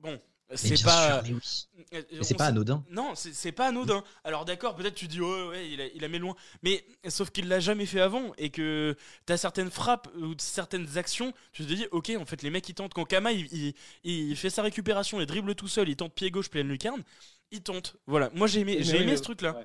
[0.00, 0.18] Bon,
[0.54, 1.22] c'est pas.
[1.22, 2.84] Euh, c'est pas anodin.
[2.90, 4.02] Non, c'est pas anodin.
[4.24, 7.30] Alors d'accord, peut-être tu dis oh, ouais, il a, il a mis loin, mais sauf
[7.30, 11.64] qu'il l'a jamais fait avant et que tu as certaines frappes ou certaines actions, tu
[11.64, 14.62] te dis ok, en fait les mecs ils tentent quand Kama il, il, fait sa
[14.62, 17.02] récupération, il dribble tout seul, il tente pied gauche pleine lucarne,
[17.50, 17.96] il tente.
[18.06, 19.56] Voilà, moi j'ai aimé, j'ai aimé ce truc là.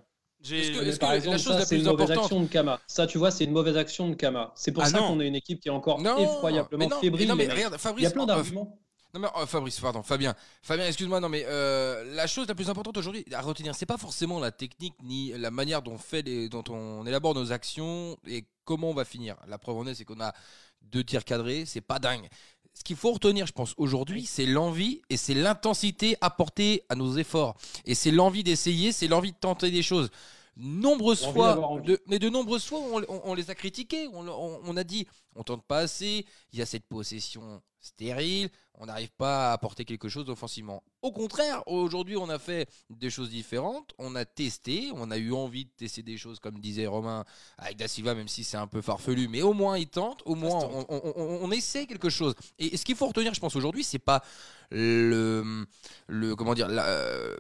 [0.44, 2.80] Est-ce que, par exemple, la chose ça, c'est une mauvaise action de Kama.
[2.88, 4.52] Ça, tu vois, c'est une mauvaise action de Kama.
[4.56, 7.34] C'est pour ah ça qu'on a une équipe qui est encore effroyablement fébrile.
[7.36, 8.78] mais regarde, Fabrice, il y a plein d'arguments.
[9.14, 12.70] Non mais oh, Fabrice, pardon, Fabien, Fabien, excuse-moi, non mais euh, la chose la plus
[12.70, 16.22] importante aujourd'hui à retenir, c'est pas forcément la technique ni la manière dont on fait,
[16.24, 19.38] les, dont on élabore nos actions et comment on va finir.
[19.48, 20.34] La preuve en est, c'est qu'on a
[20.82, 22.28] deux tirs cadrés, c'est pas dingue.
[22.78, 27.18] Ce qu'il faut retenir, je pense, aujourd'hui, c'est l'envie et c'est l'intensité apportée à nos
[27.18, 27.58] efforts.
[27.86, 30.12] Et c'est l'envie d'essayer, c'est l'envie de tenter des choses
[30.56, 32.80] nombreuses fois, de, mais de nombreuses fois,
[33.24, 34.08] on, les a critiqués.
[34.14, 36.28] On, on, a dit, on tente pas assez.
[36.54, 38.50] Il y a cette possession stérile.
[38.80, 40.84] On n'arrive pas à apporter quelque chose offensivement.
[41.02, 43.94] Au contraire, aujourd'hui, on a fait des choses différentes.
[43.98, 44.92] On a testé.
[44.94, 47.26] On a eu envie de tester des choses, comme disait Romain
[47.58, 49.28] avec Da Silva, même si c'est un peu farfelu.
[49.30, 50.22] Mais au moins, il tente.
[50.26, 52.36] Au moins, on, essaie quelque chose.
[52.60, 54.24] Et ce qu'il faut retenir, je pense, aujourd'hui, c'est pas
[54.70, 55.66] le,
[56.08, 57.38] le comment dire, le,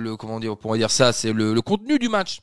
[0.00, 2.40] le, comment dire, on pourrait dire ça, c'est le, contenu du match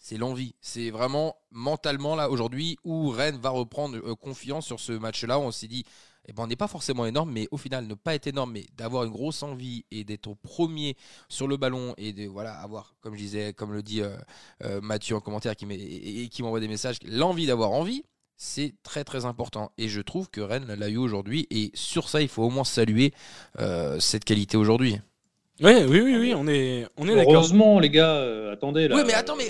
[0.00, 0.54] c'est l'envie.
[0.62, 5.38] C'est vraiment mentalement là aujourd'hui où Rennes va reprendre euh, confiance sur ce match-là.
[5.38, 5.84] On s'est dit,
[6.26, 8.64] eh ben, on n'est pas forcément énorme, mais au final, ne pas être énorme, mais
[8.76, 10.96] d'avoir une grosse envie et d'être au premier
[11.28, 14.16] sur le ballon et de voilà avoir, comme je disais, comme le dit euh,
[14.64, 18.02] euh, Mathieu en commentaire qui et, qui m'envoie des messages, l'envie d'avoir envie,
[18.38, 19.70] c'est très très important.
[19.76, 21.46] Et je trouve que Rennes l'a eu aujourd'hui.
[21.50, 23.12] Et sur ça, il faut au moins saluer
[23.98, 24.98] cette qualité aujourd'hui.
[25.60, 27.34] Ouais, oui, oui, oui, on est, on est d'accord.
[27.34, 28.88] Heureusement, les gars, euh, attendez.
[28.88, 29.44] Là, oui, mais attends, mais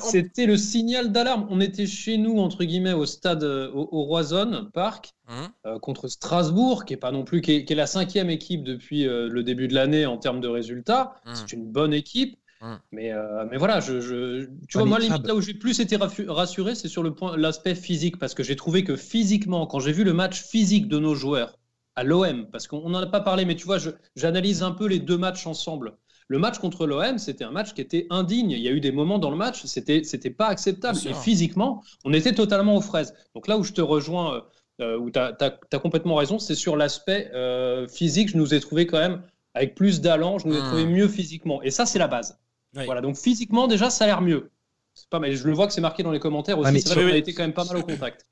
[0.00, 1.46] c'était le signal d'alarme.
[1.50, 5.50] On était chez nous, entre guillemets, au stade, euh, au, au Roison Park, hein
[5.80, 9.68] contre Strasbourg, qui est pas non plus, qui est, la cinquième équipe depuis le début
[9.68, 11.14] de l'année en termes de résultats.
[11.24, 12.36] Hein C'est une bonne équipe.
[12.64, 12.78] Hum.
[12.92, 15.98] Mais, euh, mais voilà, je, je tu vois, moi, limite, là où j'ai plus été
[16.28, 19.92] rassuré, c'est sur le point, l'aspect physique, parce que j'ai trouvé que physiquement, quand j'ai
[19.92, 21.58] vu le match physique de nos joueurs
[21.96, 23.78] à l'OM, parce qu'on n'en a pas parlé, mais tu vois,
[24.16, 25.96] j'analyse un peu les deux matchs ensemble.
[26.28, 28.50] Le match contre l'OM, c'était un match qui était indigne.
[28.50, 30.98] Il y a eu des moments dans le match, c'était c'était pas acceptable.
[31.06, 33.14] Et physiquement, on était totalement aux fraises.
[33.34, 34.42] Donc là où je te rejoins,
[34.80, 38.30] euh, où tu as, as, complètement raison, c'est sur l'aspect euh, physique.
[38.30, 41.62] Je nous ai trouvé quand même avec plus d'allant, je nous ai trouvé mieux physiquement.
[41.62, 42.38] Et ça, c'est la base.
[42.72, 44.50] Voilà, donc physiquement, déjà, ça a l'air mieux.
[45.10, 45.32] Pas mal.
[45.34, 46.80] Je le vois que c'est marqué dans les commentaires aussi.
[46.80, 48.26] c'est vrai qu'on a été quand même pas mal au contact.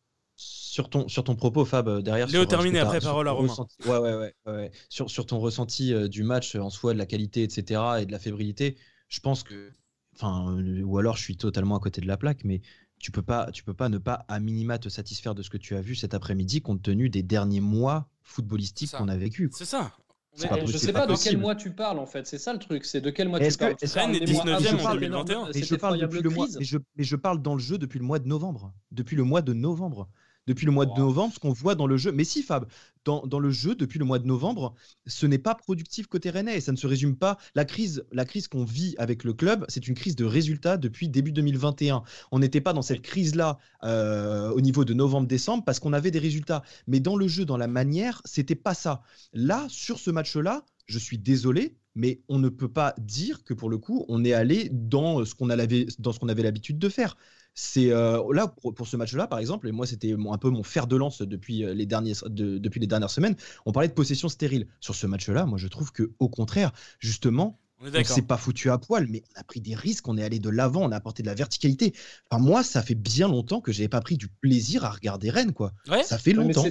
[0.73, 2.29] Sur ton, sur ton propos, Fab, euh, derrière.
[2.29, 3.55] Léo terminé après, parole à Romain.
[3.85, 4.71] Ouais, ouais, ouais, ouais.
[4.89, 8.11] Sur, sur ton ressenti euh, du match en soi, de la qualité, etc., et de
[8.11, 9.71] la fébrilité, je pense que.
[10.15, 12.63] Enfin, euh, ou alors je suis totalement à côté de la plaque, mais
[12.99, 15.59] tu peux pas, tu peux pas ne pas à minima te satisfaire de ce que
[15.59, 19.51] tu as vu cet après-midi compte tenu des derniers mois footballistiques qu'on a vécu.
[19.53, 19.93] C'est ça.
[20.39, 22.87] Je je sais pas, de quel mois tu parles en fait, c'est ça le truc,
[22.87, 23.77] c'est de quel mois tu parles.
[23.79, 25.49] Rennes est 19ème en 2021.
[25.55, 26.47] Mais je, parle depuis le mois,
[26.97, 28.73] mais je parle dans le jeu depuis le mois de novembre.
[28.91, 30.09] Depuis le mois de novembre
[30.47, 32.13] depuis le mois de novembre, ce qu'on voit dans le jeu.
[32.13, 32.67] Mais si, Fab,
[33.05, 34.75] dans, dans, le jeu, depuis le mois de novembre,
[35.07, 36.57] ce n'est pas productif côté rennais.
[36.57, 37.39] Et ça ne se résume pas.
[37.55, 41.09] La crise, la crise qu'on vit avec le club, c'est une crise de résultats depuis
[41.09, 42.03] début 2021.
[42.31, 46.19] On n'était pas dans cette crise-là euh, au niveau de novembre-décembre parce qu'on avait des
[46.19, 46.63] résultats.
[46.87, 49.03] Mais dans le jeu, dans la manière, c'était pas ça.
[49.33, 53.71] Là, sur ce match-là, je suis désolé, mais on ne peut pas dire que pour
[53.71, 56.89] le coup, on est allé dans ce qu'on avait, dans ce qu'on avait l'habitude de
[56.89, 57.17] faire.
[57.55, 60.87] C'est euh, là pour, ce match-là, par exemple, et moi c'était un peu mon fer
[60.87, 63.37] de lance depuis euh, les, derniers, dernières semaines.
[63.67, 64.69] On parlait de possession stérile.
[64.81, 68.79] Sur ce match-là, moi je trouve que au contraire, justement, on s'est pas foutu à
[68.79, 71.23] poil, mais on a pris des risques, on est allé de l'avant, on a apporté
[71.23, 71.93] de la verticalité.
[72.31, 75.53] Enfin, moi, ça fait bien longtemps que j'avais pas pris du plaisir à regarder Rennes,
[75.53, 75.73] quoi.
[76.05, 76.65] Ça fait longtemps.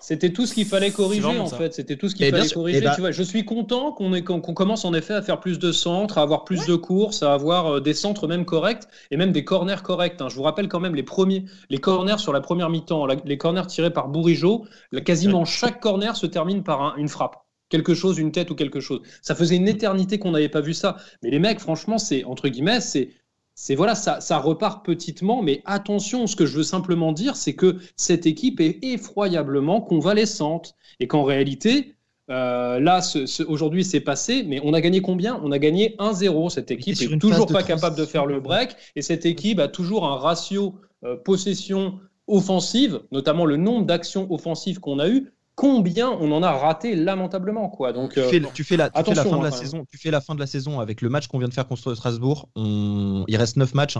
[0.00, 1.74] C'était tout ce qu'il fallait corriger, en fait.
[1.74, 2.80] C'était tout ce qu'il fallait corriger.
[2.80, 5.72] Bah tu vois, je suis content qu'on qu'on commence en effet à faire plus de
[5.72, 9.32] centres, à avoir plus de courses, à avoir euh, des centres même corrects et même
[9.32, 10.20] des corners corrects.
[10.20, 10.28] Hein.
[10.28, 13.66] Je vous rappelle quand même les premiers, les corners sur la première mi-temps, les corners
[13.66, 14.66] tirés par Bourigeau,
[15.04, 19.00] quasiment chaque corner se termine par une frappe quelque chose, une tête ou quelque chose.
[19.22, 20.96] Ça faisait une éternité qu'on n'avait pas vu ça.
[21.22, 23.10] Mais les mecs, franchement, c'est entre guillemets, c'est
[23.56, 27.54] c'est voilà, ça, ça repart petitement, mais attention, ce que je veux simplement dire, c'est
[27.54, 31.94] que cette équipe est effroyablement convalescente et qu'en réalité,
[32.30, 35.38] Euh, là, ce- ce- aujourd'hui, c'est passé, mais on a gagné combien?
[35.44, 36.48] On a gagné 1-0.
[36.48, 39.58] Cette équipe sur est une toujours pas capable de faire le break, et cette équipe
[39.58, 40.74] a toujours un ratio
[41.04, 45.32] euh, possession offensive, notamment le nombre d'actions offensives qu'on a eues.
[45.56, 47.92] Combien on en a raté lamentablement, quoi.
[47.92, 49.50] Donc, Tu euh, fais, tu fais la, tu fais la attention, fin de la hein,
[49.50, 49.64] quand même.
[49.64, 49.86] saison.
[49.90, 51.94] Tu fais la fin de la saison avec le match qu'on vient de faire contre
[51.94, 52.48] Strasbourg.
[52.56, 53.96] On, il reste 9 matchs.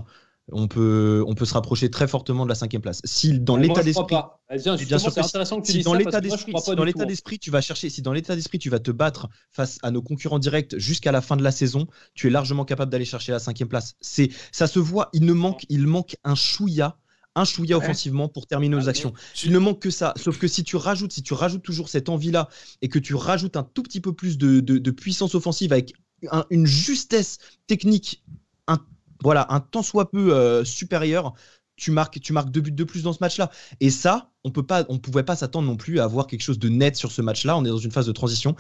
[0.53, 3.01] On peut, on peut se rapprocher très fortement de la cinquième place.
[3.05, 4.17] Si dans l'état d'esprit.
[4.51, 7.39] Eh bien, sûr c'est intéressant que tu si dans l'état d'esprit, si dans l'état d'esprit,
[7.39, 10.39] tu vas chercher, si dans l'état d'esprit, tu vas te battre face à nos concurrents
[10.39, 13.69] directs jusqu'à la fin de la saison, tu es largement capable d'aller chercher la cinquième
[13.69, 13.95] place.
[14.03, 15.09] C'est, ça se voit.
[15.15, 16.99] Il ne manque, il manque un chouïa,
[17.35, 17.85] un chouïa Ouais.
[17.85, 19.13] offensivement pour terminer nos Ah, actions.
[19.45, 20.13] Il ne manque que ça.
[20.17, 22.49] Sauf que si tu rajoutes, si tu rajoutes toujours cette envie-là
[22.83, 25.93] et que tu rajoutes un tout petit peu plus de, de- de puissance offensive avec
[26.31, 28.25] un- une justesse technique,
[28.69, 28.79] un,
[29.23, 31.35] voilà, un tant soit peu euh, supérieur,
[31.77, 33.51] tu marques, tu marques deux buts de plus dans ce match-là.
[33.81, 36.59] Et ça, on peut pas, on pouvait pas s'attendre non plus à avoir quelque chose
[36.61, 37.57] de net sur ce match-là.
[37.57, 38.55] On est dans une phase de transition.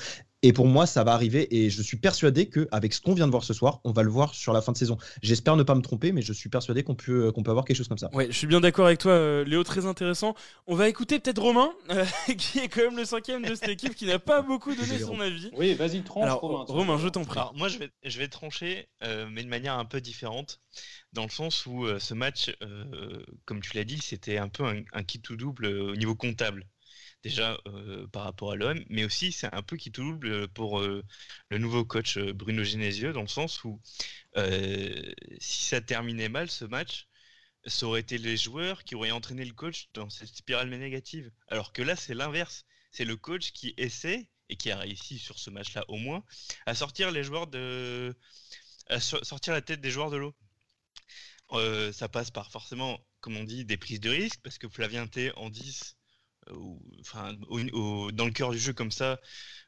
[0.44, 1.56] Et pour moi, ça va arriver.
[1.56, 4.02] Et je suis persuadé que avec ce qu'on vient de voir ce soir, on va
[4.02, 4.98] le voir sur la fin de saison.
[5.22, 7.78] J'espère ne pas me tromper, mais je suis persuadé qu'on peut, qu'on peut avoir quelque
[7.78, 8.10] chose comme ça.
[8.12, 10.34] Ouais, je suis bien d'accord avec toi, euh, Léo, très intéressant.
[10.66, 12.04] On va écouter peut-être Romain, euh,
[12.36, 15.18] qui est quand même le cinquième de cette équipe, qui n'a pas beaucoup donné son
[15.18, 15.50] avis.
[15.56, 16.64] Oui, vas-y, tranche, Alors, Romain.
[16.68, 17.38] Romain, je t'en prie.
[17.38, 20.60] Alors moi je vais, je vais trancher, euh, mais de manière un peu différente,
[21.14, 24.64] dans le sens où euh, ce match, euh, comme tu l'as dit, c'était un peu
[24.64, 26.66] un, un kit tout double euh, au niveau comptable.
[27.24, 30.80] Déjà euh, par rapport à l'OM, mais aussi c'est un peu qui tout double pour
[30.80, 31.02] euh,
[31.50, 33.80] le nouveau coach euh, Bruno Genesio, dans le sens où
[34.36, 37.08] euh, si ça terminait mal ce match,
[37.66, 41.30] ça aurait été les joueurs qui auraient entraîné le coach dans cette spirale négative.
[41.48, 45.38] Alors que là c'est l'inverse, c'est le coach qui essaie et qui a réussi sur
[45.38, 46.24] ce match-là au moins
[46.66, 48.14] à sortir les joueurs de
[48.88, 50.34] à so- sortir la tête des joueurs de l'eau.
[51.52, 55.06] Euh, ça passe par forcément, comme on dit, des prises de risque parce que Flavien
[55.06, 55.96] T en 10
[58.12, 59.20] dans le cœur du jeu comme ça,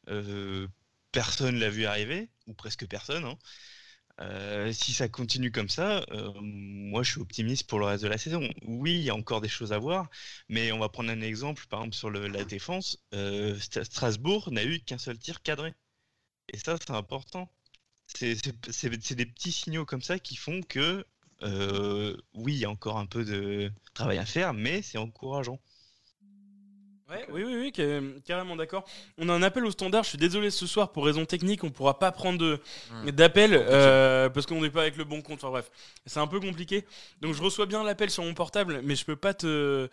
[0.08, 0.68] euh,
[1.12, 3.24] personne l'a vu arriver ou presque personne.
[3.24, 3.38] hein.
[4.20, 8.08] Euh, si ça continue comme ça, euh, moi je suis optimiste pour le reste de
[8.08, 8.48] la saison.
[8.66, 10.08] Oui, il y a encore des choses à voir,
[10.48, 12.98] mais on va prendre un exemple, par exemple sur la défense.
[13.14, 15.74] euh, St- Strasbourg n'a eu qu'un seul tir cadré.
[16.52, 17.50] Et ça, c'est important.
[18.08, 21.06] C'est des petits signaux comme ça qui font que,
[22.34, 25.60] oui, il y a encore un peu de travail à faire, mais c'est encourageant.
[27.08, 28.84] Ouais, oui, oui, oui, ca- carrément d'accord.
[29.16, 30.02] On a un appel au standard.
[30.02, 32.58] Je suis désolé ce soir pour raison technique, on pourra pas prendre
[32.90, 33.10] Hmm.
[33.12, 35.38] d'appel euh, parce qu'on n'est pas avec le bon compte.
[35.44, 35.70] Enfin bref,
[36.04, 36.84] c'est un peu compliqué.
[37.20, 39.88] Donc je reçois bien l'appel sur mon portable, mais je peux pas te.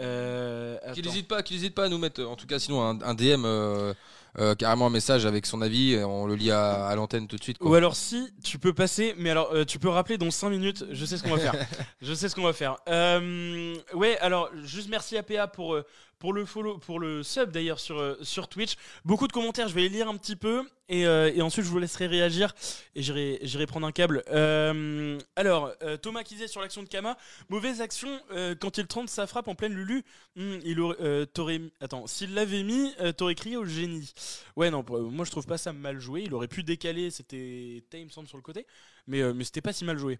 [0.00, 3.14] Euh, Qu'il n'hésite pas, qu'il pas à nous mettre, en tout cas, sinon un, un
[3.14, 3.94] DM, euh,
[4.38, 7.42] euh, carrément un message avec son avis, on le lit à, à l'antenne tout de
[7.42, 7.58] suite.
[7.58, 7.70] quoi.
[7.70, 10.84] Ou alors si tu peux passer, mais alors euh, tu peux rappeler dans 5 minutes,
[10.90, 11.54] je sais ce qu'on va faire.
[12.02, 12.76] je sais ce qu'on va faire.
[12.88, 15.84] Euh, ouais, alors juste merci à PA pour, euh,
[16.18, 18.74] pour le follow, pour le sub d'ailleurs sur, euh, sur Twitch.
[19.04, 21.78] Beaucoup de commentaires, je vais les lire un petit peu et, euh, ensuite je vous
[21.78, 22.54] laisserai réagir
[22.94, 24.22] et j'irai prendre un câble.
[24.30, 25.72] Euh, alors,
[26.02, 27.16] Thomas qui disait sur l'action de Kama,
[27.48, 28.20] mauvaise action
[28.60, 30.02] quand il tente sa frappe en pleine Lulu.
[30.36, 34.12] Hmm, il aurait, attends, s'il l'avait mis, t'aurais crié au génie.
[34.56, 36.22] Ouais, non, moi je trouve pas ça mal joué.
[36.22, 38.66] Il aurait pu décaler, c'était il me semble, sur le côté,
[39.06, 40.18] mais, euh, mais c'était pas si mal joué.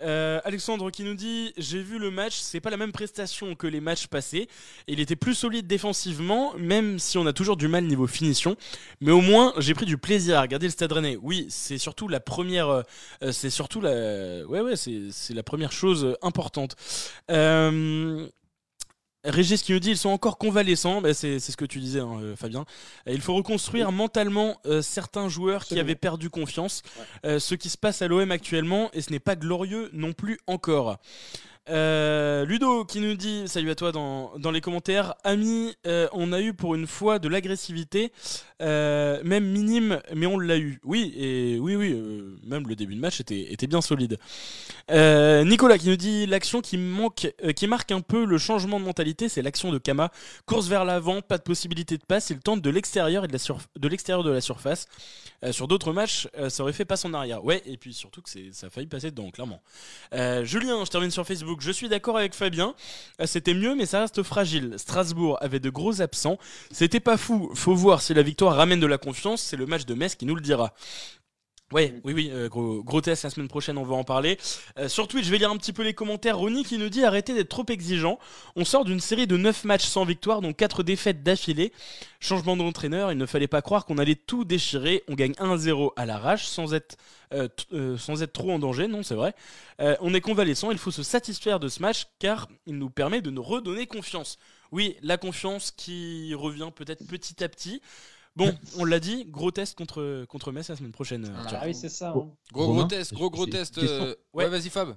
[0.00, 3.66] Euh, Alexandre qui nous dit J'ai vu le match, c'est pas la même prestation que
[3.66, 4.48] les matchs passés.
[4.86, 8.56] Il était plus solide défensivement, même si on a toujours du mal niveau finition.
[9.00, 11.18] Mais au moins, j'ai pris du plaisir à regarder le stade rennais.
[11.20, 12.68] Oui, c'est surtout la première.
[12.68, 12.82] euh,
[13.32, 14.46] c'est surtout la.
[14.46, 16.76] Ouais, ouais, c'est la première chose importante.
[17.30, 18.28] Euh.
[19.28, 22.18] Régis qui nous dit ils sont encore convalescents, Bah, c'est ce que tu disais hein,
[22.22, 22.64] euh, Fabien.
[23.06, 26.82] Il faut reconstruire mentalement euh, certains joueurs qui avaient perdu confiance.
[27.24, 30.38] Euh, ce qui se passe à l'OM actuellement et ce n'est pas glorieux non plus
[30.46, 30.98] encore.
[31.70, 35.14] Euh, Ludo qui nous dit salut à toi dans, les commentaires.
[35.24, 38.12] Ami euh, on a eu pour une fois de l'agressivité
[38.62, 40.80] euh, même minime mais on l'a eu.
[40.84, 41.94] Oui et oui oui
[42.44, 44.18] même le début de match était, bien solide.
[44.88, 49.28] Nicolas qui nous dit l'action qui manque qui marque un peu le changement de mentalité
[49.28, 50.10] c'est l'action de Kama.
[50.46, 53.56] Course vers l'avant pas de possibilité de passe il tente de l'extérieur et de la
[53.76, 54.86] de l'extérieur de la surface.
[55.50, 57.44] Sur d'autres matchs ça aurait fait passe en arrière.
[57.44, 59.60] Ouais et puis surtout que ça a failli passer dedans clairement.
[60.44, 61.57] Julien, je termine sur Facebook.
[61.60, 62.74] Je suis d'accord avec Fabien.
[63.20, 64.74] Euh, C'était mieux, mais ça reste fragile.
[64.76, 66.38] Strasbourg avait de gros absents.
[66.70, 67.50] C'était pas fou.
[67.54, 69.42] Faut voir si la victoire ramène de la confiance.
[69.42, 70.74] C'est le match de Metz qui nous le dira.
[71.70, 74.38] Ouais, oui, oui, euh, gros, la semaine prochaine, on va en parler.
[74.78, 76.38] Euh, sur Twitch, je vais lire un petit peu les commentaires.
[76.38, 78.18] Ronnie qui nous dit arrêtez d'être trop exigeant.
[78.56, 81.74] On sort d'une série de 9 matchs sans victoire, donc 4 défaites d'affilée.
[82.20, 85.04] Changement d'entraîneur, il ne fallait pas croire qu'on allait tout déchirer.
[85.08, 86.96] On gagne 1-0 à l'arrache sans être,
[87.34, 89.34] euh, euh, sans être trop en danger, non, c'est vrai.
[90.00, 93.30] On est convalescent, il faut se satisfaire de ce match car il nous permet de
[93.30, 94.38] nous redonner confiance.
[94.72, 97.80] Oui, la confiance qui revient peut-être petit à petit.
[98.38, 101.30] Bon, on l'a dit, gros test contre, contre Metz la semaine prochaine.
[101.34, 101.58] Ah, Arthur.
[101.60, 102.10] Ah oui, c'est ça.
[102.10, 102.30] Hein.
[102.52, 103.78] Gros Romain, gros test, gros gros test.
[103.78, 104.44] euh, Ouais.
[104.44, 104.96] Ouais, vas-y Fab.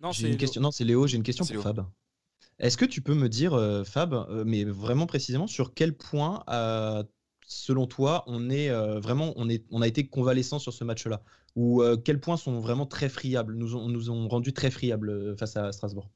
[0.00, 0.60] Non, J'ai c'est une question.
[0.62, 1.06] Non, c'est Léo.
[1.06, 1.62] J'ai une question pour Léo.
[1.62, 1.86] Fab.
[2.58, 6.42] Est-ce que tu peux me dire, euh, Fab, euh, mais vraiment précisément, sur quel point,
[6.48, 7.02] euh,
[7.46, 11.22] selon toi, on est euh, vraiment, on est, on a été convalescent sur ce match-là,
[11.56, 15.10] ou euh, quels points sont vraiment très friables, nous ont, nous ont rendu très friables
[15.10, 16.10] euh, face à Strasbourg?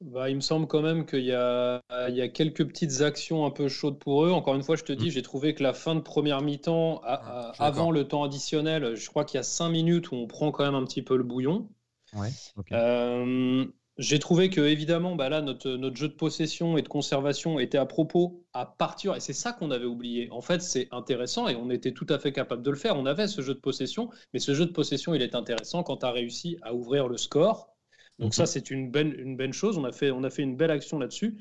[0.00, 3.44] Bah, il me semble quand même qu'il y a, il y a quelques petites actions
[3.44, 4.30] un peu chaudes pour eux.
[4.30, 7.52] Encore une fois, je te dis, j'ai trouvé que la fin de première mi-temps, Ah,
[7.58, 10.64] avant le temps additionnel, je crois qu'il y a cinq minutes où on prend quand
[10.64, 11.68] même un petit peu le bouillon.
[12.14, 12.30] Ouais.
[12.72, 13.66] Euh,
[13.98, 17.78] j'ai trouvé que évidemment, bah là, notre, notre jeu de possession et de conservation était
[17.78, 20.30] à propos à partir, et c'est ça qu'on avait oublié.
[20.30, 22.96] En fait, c'est intéressant et on était tout à fait capable de le faire.
[22.96, 25.98] On avait ce jeu de possession, mais ce jeu de possession, il est intéressant quand
[25.98, 27.74] tu as réussi à ouvrir le score.
[28.18, 28.34] Donc Mhm.
[28.34, 29.78] ça, c'est une belle, une belle chose.
[29.78, 31.38] On a fait, on a fait une belle action là-dessus,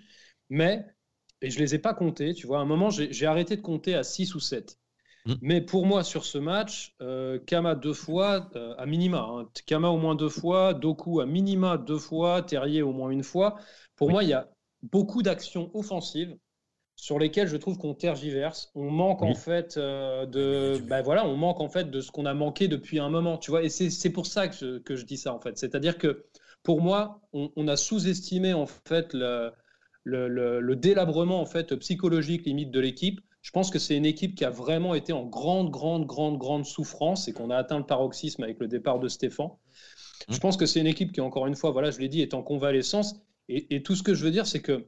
[0.50, 0.86] mais
[1.42, 2.34] et je les ai pas comptés.
[2.34, 4.80] Tu vois, à un moment, j'ai arrêté de compter à 6 ou 7.
[5.26, 5.42] Mhm.
[5.42, 9.20] Mais pour moi, sur ce match, euh, Kama deux fois, euh, à minima.
[9.20, 9.50] hein.
[9.68, 13.58] Kama au moins deux fois, Doku à minima deux fois, Terrier au moins une fois.
[13.96, 14.14] Pour Oui.
[14.14, 14.50] moi, il y a
[14.84, 16.36] beaucoup d'actions offensives
[16.96, 18.72] sur lesquelles je trouve qu'on tergiverse.
[18.76, 19.30] On manque Oui.
[19.30, 22.68] en fait euh, de, ben voilà, on manque en fait de ce qu'on a manqué
[22.68, 23.38] depuis un moment.
[23.38, 25.58] Tu vois, et c'est c'est pour ça que je, que je dis ça en fait.
[25.58, 26.26] C'est-à-dire que
[26.64, 29.52] pour moi, on, on a sous-estimé en fait le,
[30.04, 33.22] le, le- le délabrement en fait psychologique limite de l'équipe.
[33.42, 36.66] Je pense que c'est une équipe qui a vraiment été en grande, grande, grande, grande
[36.66, 39.52] souffrance et qu'on a atteint le paroxysme avec le départ de Stéphane.
[40.30, 42.34] Je pense que c'est une équipe qui, encore une fois, voilà, je l'ai dit, est
[42.34, 43.16] en convalescence.
[43.50, 44.88] Et, et tout ce que je veux dire, c'est que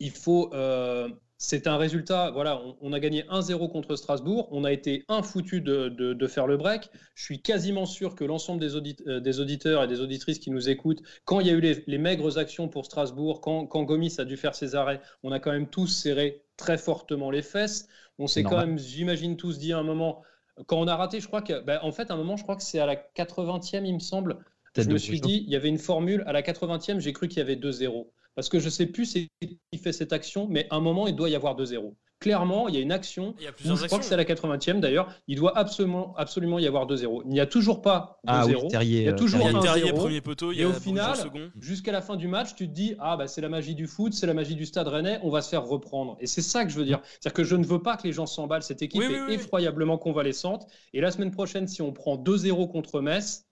[0.00, 0.52] il faut.
[0.54, 2.30] euh, c'est un résultat.
[2.32, 4.48] Voilà, on, on a gagné 1-0 contre Strasbourg.
[4.50, 6.90] On a été infoutu de, de, de faire le break.
[7.14, 10.68] Je suis quasiment sûr que l'ensemble des, euh, des auditeurs et des auditrices qui nous
[10.68, 14.16] écoutent, quand il y a eu les, les maigres actions pour Strasbourg, quand, quand Gomis
[14.18, 17.88] a dû faire ses arrêts, on a quand même tous serré très fortement les fesses.
[18.18, 20.24] On s'est quand même, j'imagine, tous dit à un moment,
[20.66, 22.56] quand on a raté, je crois que, ben, en fait, à un moment, je crois
[22.56, 24.38] que c'est à la 80e, il me semble,
[24.76, 27.38] je me suis dit, il y avait une formule, à la 80e, j'ai cru qu'il
[27.38, 28.10] y avait 2-0.
[28.38, 31.16] Parce que je sais plus c'est qui fait cette action, mais à un moment, il
[31.16, 31.92] doit y avoir 2-0.
[32.20, 33.98] Clairement, il y a une action, Il y a plusieurs je crois actions.
[33.98, 37.22] que c'est à la 80e d'ailleurs, il doit absolument, absolument y avoir 2-0.
[37.24, 38.30] Il n'y a toujours pas 2-0.
[38.30, 38.98] Ah oui, Terrier.
[38.98, 39.80] Il y a euh, toujours Il y a un Terrier.
[39.80, 39.96] Terrier 0.
[39.98, 41.50] premier poteau, il y Et a au Bourgeois final, second.
[41.58, 44.12] Jusqu'à la fin du match, tu te dis ah bah c'est la magie du foot,
[44.12, 46.16] c'est la magie du Stade Rennais, on va se faire reprendre.
[46.20, 48.12] Et c'est ça que je veux dire, c'est-à-dire que je ne veux pas que les
[48.12, 48.62] gens s'emballent.
[48.62, 49.34] Cette équipe oui, est oui.
[49.34, 50.68] effroyablement convalescente.
[50.94, 53.47] Et la semaine prochaine, si on prend 2-0 contre Metz,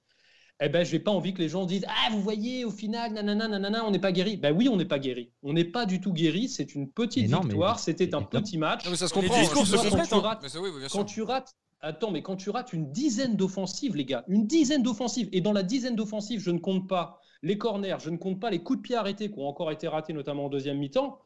[0.60, 3.46] eh ben j'ai pas envie que les gens disent ah vous voyez au final nanana
[3.48, 4.36] nanana on n'est pas guéri.
[4.36, 6.48] Ben oui on n'est pas guéri, on n'est pas du tout guéri.
[6.48, 8.84] C'est une petite Mais non, mais- victoire, c'était un petit match.
[8.84, 9.40] Non, mais ça se Les comprend.
[9.40, 10.98] discours se je- Quand tu rates- Mais ça, oui, bien sûr.
[10.98, 14.82] quand tu rates, attends, mais quand tu rates une dizaine d'offensives, les gars, une dizaine
[14.82, 18.40] d'offensives, et dans la dizaine d'offensives, je ne compte pas les corners, je ne compte
[18.40, 21.18] pas les coups de pied arrêtés qui ont encore été ratés, notamment en deuxième mi-temps.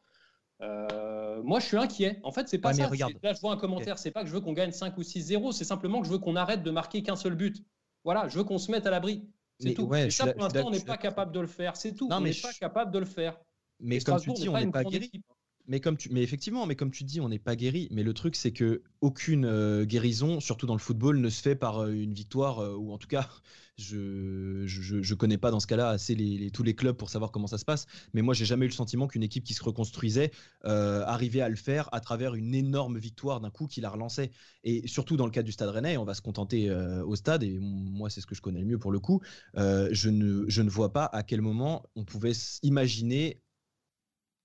[0.63, 2.21] euh, moi, je suis inquiet.
[2.23, 3.07] En fait, c'est pas Ouais, mais ça.
[3.23, 3.99] Là, je vois un commentaire.
[3.99, 5.53] C'est pas que je veux qu'on gagne 5 ou 6-0.
[5.53, 7.65] C'est simplement que je veux qu'on arrête de marquer qu'un seul but.
[8.05, 9.29] Voilà, je veux qu'on se mette à l'abri.
[9.59, 9.83] C'est tout.
[9.85, 11.77] ouais, et ça, pour l'instant, on n'est pas capable de le faire.
[11.77, 12.09] C'est tout.
[12.09, 13.39] Non, on n'est pas capable de le faire.
[13.79, 15.05] Mais Et comme tu Strasbourg dis, n'est on n'est pas guéri.
[15.07, 15.25] équipe.
[15.71, 17.87] Mais comme tu, mais effectivement, mais comme tu dis, on n'est pas guéri.
[17.93, 21.55] Mais le truc, c'est que aucune euh, guérison, surtout dans le football, ne se fait
[21.55, 23.29] par euh, une victoire, euh, ou en tout cas,
[23.79, 27.31] je, je, je connais pas dans ce cas-là assez les, tous les clubs pour savoir
[27.31, 27.87] comment ça se passe.
[28.15, 30.33] Mais moi, j'ai jamais eu le sentiment qu'une équipe qui se reconstruisait
[30.65, 34.33] arrivait à le faire à travers une énorme victoire d'un coup qui la relançait.
[34.65, 37.43] Et surtout dans le cas du Stade Rennais, on va se contenter au stade.
[37.45, 39.23] Et moi, c'est ce que je connais le mieux pour le coup.
[39.55, 43.41] je ne, je ne vois pas à quel moment on pouvait imaginer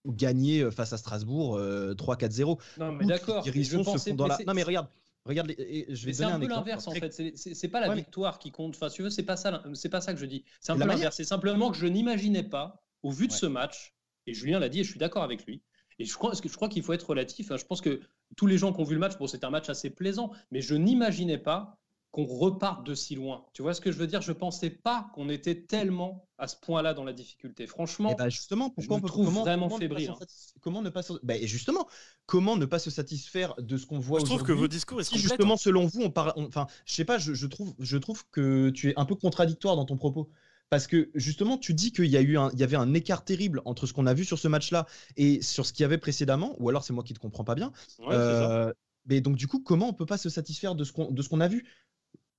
[0.05, 2.59] gagner euh, face à Strasbourg euh, 3-4-0.
[2.79, 3.43] Non, mais d'accord.
[3.45, 3.51] je
[3.97, 4.37] se la.
[4.45, 4.87] Non mais regarde,
[5.25, 7.11] regarde, les- et je vais c'est un un, peu l'inverse en fait.
[7.13, 7.35] C'est-
[7.67, 8.75] pas la Ouais, mais- victoire qui compte.
[8.75, 9.63] Enfin, si tu veux, c'est pas ça.
[9.73, 10.43] C'est pas ça que je dis.
[10.61, 11.15] C'est un peu l'inverse.
[11.17, 13.37] C'est simplement que je n'imaginais pas, au vu de Ouais.
[13.39, 13.93] ce match,
[14.27, 15.61] et Julien l'a dit, et je suis d'accord avec lui.
[15.99, 17.51] Et je crois, parce que je crois qu'il faut être relatif.
[17.51, 17.57] hein.
[17.57, 18.01] Je pense que
[18.35, 20.59] tous les gens qui ont vu le match, bon, c'était un match assez plaisant, mais
[20.61, 21.77] je n'imaginais pas
[22.15, 23.45] qu'on reparte de si loin.
[23.53, 24.21] Tu vois ce que je veux dire?
[24.21, 27.67] Je pensais pas qu'on était tellement à ce point-là dans la difficulté.
[27.67, 30.17] Franchement, Eh ben, justement, pourquoi me on peut trouve comment, vraiment comment ne fébrile, hein.
[30.19, 31.87] satis- Comment ne pas se- ben, et justement,
[32.25, 35.19] comment ne pas se satisfaire de ce qu'on voit Je trouve que vos discours si
[35.19, 38.69] justement selon vous on parle enfin je sais pas je, je trouve je trouve que
[38.69, 40.29] tu es un peu contradictoire dans ton propos
[40.69, 43.23] parce que justement tu dis qu'il y a eu un il y avait un écart
[43.23, 44.85] terrible entre ce qu'on a vu sur ce match-là
[45.17, 47.55] et sur ce qu'il y avait précédemment ou alors c'est moi qui ne comprends pas
[47.55, 48.15] bien ouais.
[48.15, 48.73] Euh,
[49.07, 51.29] mais donc du coup, comment on peut pas se satisfaire de ce qu'on de ce
[51.29, 51.63] qu'on a vu?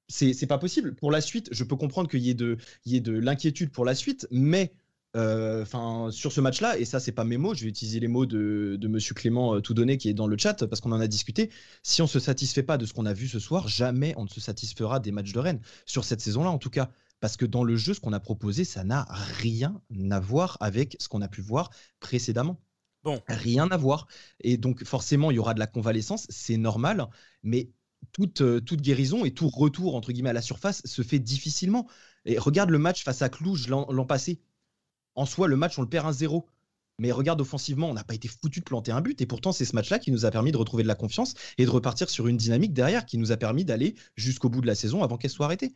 [0.09, 0.95] C'est pas possible.
[0.95, 3.71] Pour la suite, je peux comprendre qu'il y ait de il y ait de l'inquiétude
[3.71, 4.73] pour la suite, mais
[5.16, 5.64] euh,
[6.11, 8.77] sur ce match-là, et ça c'est pas mes mots, je vais utiliser les mots de,
[8.79, 11.51] de Monsieur Clément euh, Toudonné qui est dans le chat parce qu'on en a discuté.
[11.83, 14.29] Si on se satisfait pas de ce qu'on a vu ce soir, jamais on ne
[14.29, 16.90] se satisfera des matchs de Rennes sur cette saison-là en tout cas.
[17.21, 20.97] Parce que dans le jeu, ce qu'on a proposé, ça n'a rien à voir avec
[21.01, 22.61] ce qu'on a pu voir précédemment.
[23.03, 23.22] Bon.
[23.26, 24.07] Rien à voir.
[24.41, 27.07] Et donc, forcément, il y aura de la convalescence, c'est normal,
[27.43, 27.70] mais
[28.13, 31.87] toute, euh, toute guérison et tout retour, entre guillemets, à la surface se fait difficilement.
[32.25, 34.41] Et regarde le match face à Cluj l'an l'an passé.
[35.15, 36.45] En soi, le match, on le perd 1-0.
[36.99, 39.21] Mais regarde offensivement, on n'a pas été foutu de planter un but.
[39.21, 41.67] Et pourtant, c'est ce match-là qui nous a permis de retrouver de la confiance et
[41.67, 44.75] de repartir sur une dynamique derrière qui nous a permis d'aller jusqu'au bout de la
[44.75, 45.75] saison avant qu'elle soit arrêtée.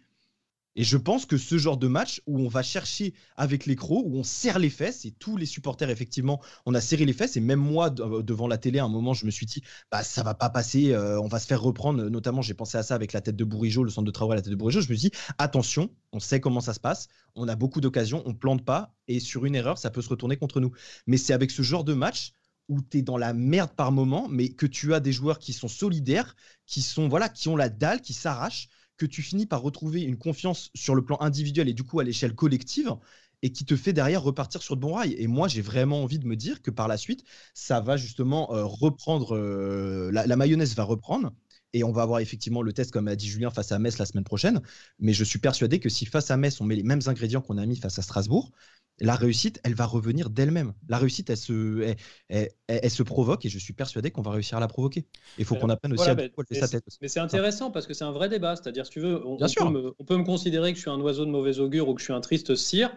[0.76, 4.04] Et je pense que ce genre de match où on va chercher avec les crocs,
[4.06, 7.36] où on serre les fesses, et tous les supporters, effectivement, on a serré les fesses,
[7.36, 10.02] et même moi, de- devant la télé, à un moment, je me suis dit, bah,
[10.04, 12.08] ça va pas passer, euh, on va se faire reprendre.
[12.08, 14.36] Notamment, j'ai pensé à ça avec la tête de Bourigeau, le centre de travail à
[14.36, 14.80] la tête de Bourigeau.
[14.80, 18.22] Je me suis dit, attention, on sait comment ça se passe, on a beaucoup d'occasions,
[18.26, 20.70] on plante pas, et sur une erreur, ça peut se retourner contre nous.
[21.06, 22.32] Mais c'est avec ce genre de match
[22.68, 25.52] où tu es dans la merde par moment, mais que tu as des joueurs qui
[25.52, 28.68] sont solidaires, qui sont voilà, qui ont la dalle, qui s'arrachent,
[29.00, 32.04] que tu finis par retrouver une confiance sur le plan individuel et du coup à
[32.04, 32.94] l'échelle collective
[33.42, 35.14] et qui te fait derrière repartir sur de bons rails.
[35.14, 37.24] Et moi, j'ai vraiment envie de me dire que par la suite,
[37.54, 41.32] ça va justement euh, reprendre, euh, la, la mayonnaise va reprendre.
[41.72, 44.04] Et on va avoir effectivement le test, comme a dit Julien, face à Metz la
[44.04, 44.60] semaine prochaine.
[44.98, 47.56] Mais je suis persuadé que si face à Metz, on met les mêmes ingrédients qu'on
[47.56, 48.52] a mis face à Strasbourg,
[49.00, 50.72] la réussite, elle va revenir d'elle-même.
[50.88, 51.96] La réussite, elle se, elle,
[52.28, 55.06] elle- elle- elle se provoque et je suis persuadé qu'on va réussir à la provoquer.
[55.38, 56.84] Il faut qu'on apprenne aussi voilà, à mais- sa tête.
[56.86, 56.98] aussi.
[57.00, 58.56] Mais c'est intéressant parce que c'est un vrai débat.
[58.56, 59.64] C'est-à-dire, si tu veux, on, Bien on sûr.
[59.66, 61.94] peut me, on peut me considérer que je suis un oiseau de mauvais augure ou
[61.94, 62.96] que je suis un triste cire.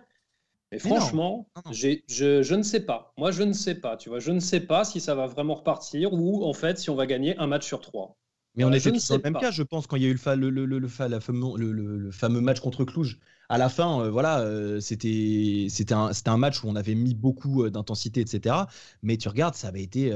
[0.72, 1.72] Mais franchement, Non, non.
[1.72, 3.14] j'ai- je, je ne sais pas.
[3.18, 3.96] Moi, je ne sais pas.
[3.96, 6.90] Tu vois, je ne sais pas si ça va vraiment repartir ou en fait si
[6.90, 8.18] on va gagner un match sur trois.
[8.56, 9.40] Mais on était ne tous dans le même pas.
[9.40, 11.08] cas, je pense, quand il y a eu le, fa- le, le, le, le fa-
[11.08, 13.20] la fameux, le, match contre Cluj.
[13.50, 17.70] À la fin, euh, voilà, euh, c'était un, match où on avait mis beaucoup euh,
[17.72, 18.68] d'intensité, etc.
[19.02, 20.12] Mais tu regardes, ça avait été,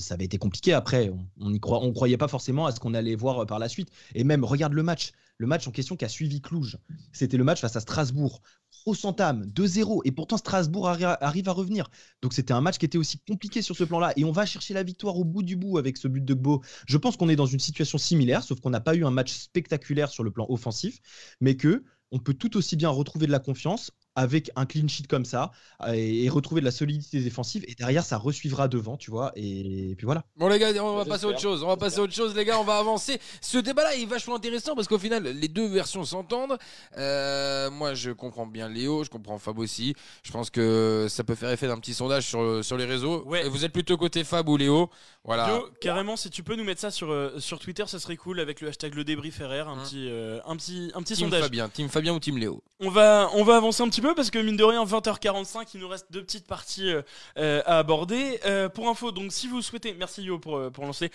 [0.00, 1.12] ça avait été compliqué après.
[1.40, 3.90] On croit, on croyait pas forcément à ce qu'on allait voir par la suite.
[4.14, 5.12] Et même, regarde le match.
[5.40, 6.76] Le match en question qui a suivi Cluj.
[7.12, 8.42] C'était le match face à Strasbourg.
[8.84, 10.02] Grosse entame, 2-0.
[10.04, 11.88] Et pourtant, Strasbourg arri- arrive à revenir.
[12.20, 14.12] Donc, c'était un match qui était aussi compliqué sur ce plan-là.
[14.16, 16.62] Et on va chercher la victoire au bout du bout avec ce but de Gbo.
[16.86, 19.32] Je pense qu'on est dans une situation similaire, sauf qu'on n'a pas eu un match
[19.32, 20.98] spectaculaire sur le plan offensif,
[21.40, 25.06] mais que on peut tout aussi bien retrouver de la confiance avec un clean sheet
[25.08, 25.50] comme ça
[25.88, 27.64] et, et retrouver de la solidité défensive.
[27.68, 29.32] Et derrière, ça resuivra devant, tu vois.
[29.36, 30.24] Et, puis voilà.
[30.36, 31.62] Bon les gars, on va passer à autre chose.
[31.62, 32.58] On va passer à autre chose, les gars.
[32.58, 33.20] On va avancer.
[33.40, 36.58] Ce débat-là est vachement intéressant parce qu'au final, les deux versions s'entendent.
[36.98, 39.94] Euh, moi, je comprends bien Léo, je comprends Fab aussi.
[40.22, 43.24] Je pense que ça peut faire effet d'un petit sondage sur, sur les réseaux.
[43.24, 43.46] Ouais.
[43.46, 44.90] Et Vous êtes plutôt côté Fab ou Léo
[45.24, 45.48] Voilà.
[45.50, 48.40] Yo, carrément, si tu peux nous mettre ça sur, euh, sur Twitter, ça serait cool
[48.40, 49.82] avec le hashtag le débrief RR, un Hein.
[49.84, 51.42] petit, euh, un petit, un petit Team sondage.
[51.42, 54.30] Fabien, Team Fabien ou Team Léo On va, on va avancer un petit peu parce
[54.30, 56.90] que mine de rien, 20h45, il nous reste deux petites parties
[57.36, 58.40] euh, à aborder.
[58.74, 61.10] Pour info, donc si vous souhaitez, merci Yo pour, pour lancer,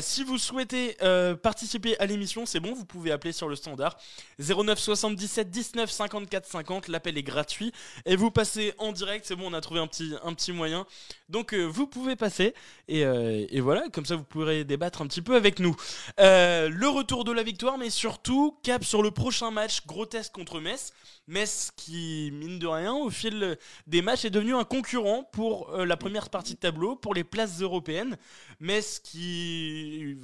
[0.00, 0.96] si vous souhaitez
[1.42, 3.96] participer à l'émission, c'est bon, vous pouvez appeler sur le standard
[4.40, 7.72] 09 77 19 54 50, l'appel est gratuit
[8.04, 10.86] et vous passez en direct, c'est bon, on a trouvé un petit, un petit moyen.
[11.30, 12.54] Donc euh, vous pouvez passer
[12.86, 15.74] et, euh, et voilà, comme ça vous pourrez débattre un petit peu avec nous.
[16.20, 20.60] Euh, le retour de la victoire, mais surtout cap sur le prochain match grotesque contre
[20.60, 20.92] Metz.
[21.26, 23.56] Metz qui, mine de rien, au fil
[23.86, 27.62] des matchs est devenu un concurrent pour la première partie de tableau, pour les places
[27.62, 28.18] européennes.
[28.60, 30.18] Metz qui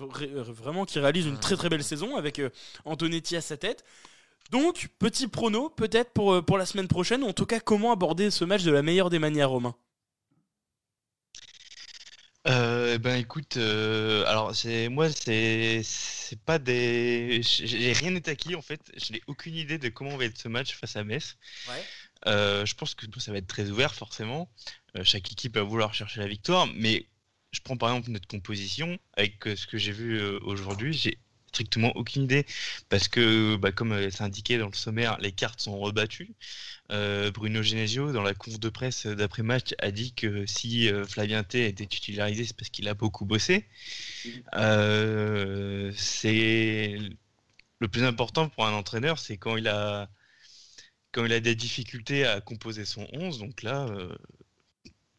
[0.97, 2.43] réalise une très très belle saison avec
[2.85, 3.83] Antonetti à sa tête.
[4.51, 8.31] Donc, petit prono peut-être pour, pour la semaine prochaine, ou en tout cas comment aborder
[8.31, 9.75] ce match de la meilleure des manières, Romain?
[12.47, 18.55] Euh, ben écoute, euh, alors c'est moi c'est c'est pas des j'ai rien n'est acquis
[18.55, 21.37] en fait, je n'ai aucune idée de comment va être ce match face à Metz.
[21.69, 21.85] Ouais.
[22.27, 24.51] Euh, je pense que ça va être très ouvert forcément.
[24.97, 27.09] Euh, chaque équipe va vouloir chercher la victoire, mais
[27.53, 31.19] je prends par exemple notre composition avec ce que j'ai vu aujourd'hui, j'ai
[31.51, 32.47] strictement aucune idée
[32.89, 36.35] parce que bah, comme euh, c'est indiqué dans le sommaire, les cartes sont rebattues.
[36.93, 41.45] Euh, Bruno Genesio, dans la conf de presse d'après-match, a dit que si euh, Flavien
[41.45, 43.67] T était titularisé, c'est parce qu'il a beaucoup bossé.
[44.55, 46.99] Euh, c'est
[47.81, 50.09] le plus important pour un entraîneur, c'est quand il a
[51.13, 53.39] quand il a des difficultés à composer son 11.
[53.41, 53.87] Donc là,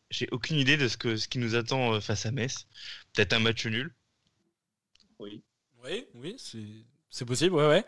[0.10, 2.68] j'ai aucune idée de ce que ce qui nous attend face à Metz.
[3.14, 3.94] Peut-être un match nul.
[5.20, 5.44] Oui.
[5.84, 7.86] Oui, oui, c'est- possible, ouais, ouais.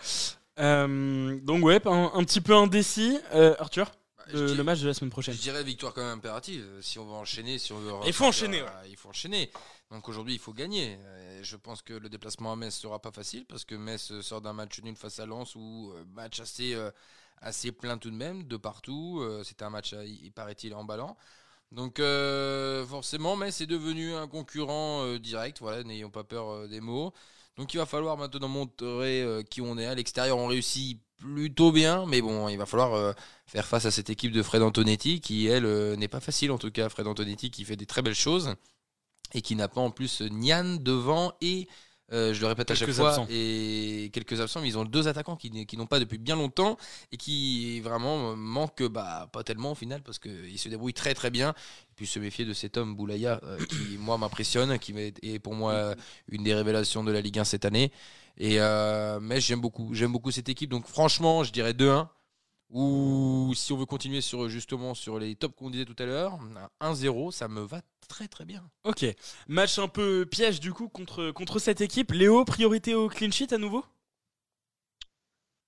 [0.59, 3.17] Euh, donc ouais, un, un petit peu indécis.
[3.33, 3.91] Euh, Arthur,
[4.27, 5.33] Je le, match de la semaine prochaine.
[5.33, 6.63] Je dirais victoire quand même impérative.
[6.63, 8.89] Euh, Si on veut enchaîner, si on veut Il faut enchaîner, euh, ouais.
[8.89, 9.51] Il faut enchaîner.
[9.91, 10.97] Donc aujourd'hui, il faut gagner.
[11.41, 14.53] Je pense que le déplacement à Metz sera pas facile parce que Metz sort d'un
[14.53, 16.75] match nul face à Lens ou match assez
[17.41, 19.23] assez plein tout de même de partout.
[19.43, 21.15] C'était un match, il paraît-il, emballant.
[21.71, 21.97] Donc
[22.87, 25.59] forcément, Metz est devenu un concurrent direct.
[25.59, 27.13] Voilà, n'ayons pas peur des mots.
[27.57, 29.85] Donc il va falloir maintenant montrer euh, qui on est.
[29.85, 33.13] À l'extérieur, on réussit plutôt bien, mais bon, il va falloir euh,
[33.45, 36.57] faire face à cette équipe de Fred Antonetti qui, elle, euh, n'est pas facile en
[36.57, 36.89] tout cas.
[36.89, 38.55] Fred Antonetti qui fait des très belles choses
[39.33, 41.67] et qui n'a pas en plus Nian devant et
[42.11, 43.27] euh, je le répète à chaque fois, absents.
[43.29, 46.77] et quelques absents, mais ils ont deux attaquants qui, n'ont pas depuis bien longtemps
[47.11, 51.13] et qui vraiment euh, manquent bah, pas tellement au final parce qu'ils se débrouillent très
[51.13, 51.51] très bien.
[51.51, 55.55] Et puis se méfier de cet homme Boulaya euh, qui, moi, m'impressionne, qui est pour
[55.55, 55.95] moi
[56.29, 57.91] une des révélations de la Ligue 1 cette année.
[58.37, 60.69] Et, euh, mais j'aime beaucoup, j'aime beaucoup cette équipe.
[60.69, 62.07] Donc franchement, je dirais 2-1.
[62.73, 66.39] Ou si on veut continuer sur justement sur les tops qu'on disait tout à l'heure,
[66.81, 68.63] 1-0, ça me va très très bien.
[68.83, 69.05] Ok.
[69.47, 72.11] Match un peu piège du coup contre, contre cette équipe.
[72.11, 73.85] Léo, priorité au clean sheet à nouveau?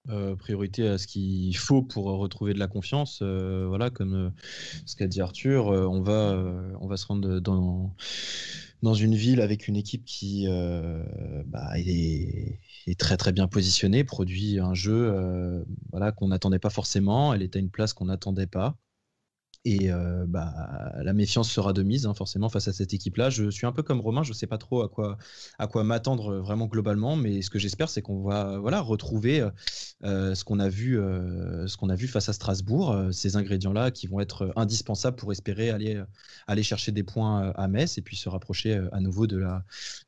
[0.10, 3.20] Euh, priorité à ce qu'il faut pour retrouver de la confiance.
[3.22, 4.30] Euh, voilà, comme euh,
[4.86, 7.95] ce qu'a dit Arthur, euh, on va, euh, on va se rendre dans,
[8.84, 11.03] dans une ville avec une équipe qui euh,
[11.47, 12.60] bah, est,
[12.92, 15.64] est très très bien positionnée, produit un jeu euh,
[16.12, 17.34] qu'on n'attendait pas forcément.
[17.34, 18.78] Elle est à une place qu'on n'attendait pas.
[19.66, 23.30] Et euh, bah, la méfiance sera de mise, hein, forcément, face à cette équipe-là.
[23.32, 25.18] Je suis un peu comme Romain, je ne sais pas trop à quoi,
[25.57, 29.47] à quoi m'attendre euh, vraiment globalement, mais ce que j'espère, c'est qu'on va voilà, retrouver
[30.03, 34.07] euh, ce qu'on a vu, ce qu'on a vu face à Strasbourg, ces ingrédients-là qui
[34.07, 36.01] vont être indispensables pour espérer aller,
[36.47, 39.63] aller chercher des points à Metz et puis se rapprocher à nouveau de la,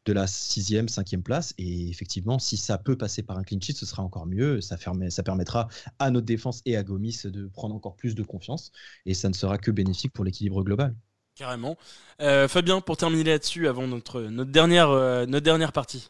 [0.06, 1.54] de la sixième, cinquième place.
[1.58, 4.62] Et effectivement, si ça peut passer par un clean sheet, ce sera encore mieux.
[4.62, 5.68] Ça, ferme- ça permettra
[6.00, 8.72] à notre défense et à Gomis de prendre encore plus de confiance
[9.06, 10.94] et ça ne sera que bénéfique pour l'équilibre global.
[11.38, 11.78] Carrément.
[12.22, 16.10] Euh, Fabien, pour terminer là-dessus, avant notre, notre, dernière, euh, notre dernière partie.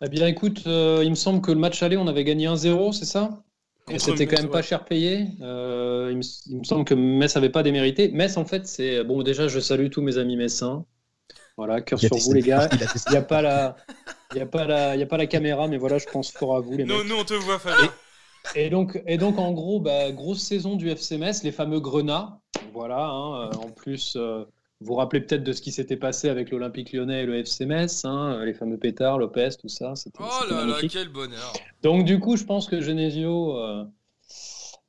[0.00, 2.92] Eh bien, écoute, euh, il me semble que le match aller, on avait gagné 1-0,
[2.92, 3.42] c'est ça?
[3.90, 4.52] Et c'était quand même ouais.
[4.52, 5.26] pas cher payé.
[5.42, 8.08] Euh, il, me, il me semble que Metz n'avait pas démérité.
[8.10, 9.02] Metz, en fait, c'est.
[9.02, 10.84] Bon, déjà, je salue tous mes amis messins.
[11.56, 12.68] Voilà, cœur sur vous, les gars.
[12.72, 13.76] il n'y a, pas la...
[14.32, 14.94] il y a, pas la...
[14.94, 16.96] il y a pas la caméra, mais voilà, je pense fort à vous, les mecs.
[16.96, 17.84] Nous, nous, on te voit, Fabien.
[17.84, 17.90] Et
[18.70, 22.40] donc, et donc en gros, bah, grosse saison du FC Metz, les fameux Grenats.
[22.72, 24.44] Voilà, hein, euh, en plus, euh,
[24.80, 27.66] vous vous rappelez peut-être de ce qui s'était passé avec l'Olympique lyonnais et le FC
[27.66, 29.94] Metz, hein, les fameux pétards, Lopez, tout ça.
[30.18, 33.84] Oh là là, quel bonheur Donc, du coup, je pense que Genesio, euh,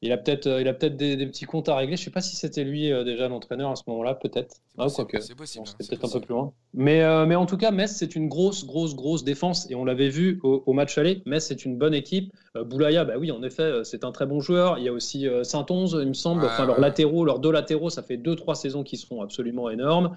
[0.04, 1.96] il a peut-être euh, il a peut-être des, des petits comptes à régler.
[1.96, 4.56] Je sais pas si c'était lui euh, déjà l'entraîneur à ce moment-là, peut-être.
[4.78, 5.20] Ah, C'est- quoique.
[5.20, 5.66] C'est possible.
[5.66, 6.54] Bon, hein, peut-être un peu plus loin.
[6.74, 9.70] Mais, euh, mais en tout cas, Metz, c'est une grosse, grosse, grosse défense.
[9.70, 11.22] Et on l'avait vu au, au match aller.
[11.26, 12.34] Metz, c'est une bonne équipe.
[12.56, 14.80] Euh, Boulaya, bah oui, en effet, c'est un très bon joueur.
[14.80, 16.46] Il y a aussi Saint-Onge, il me semble.
[16.46, 20.16] Enfin, leurs latéraux, leurs deux latéraux, ça fait deux, trois saisons qui seront absolument énormes.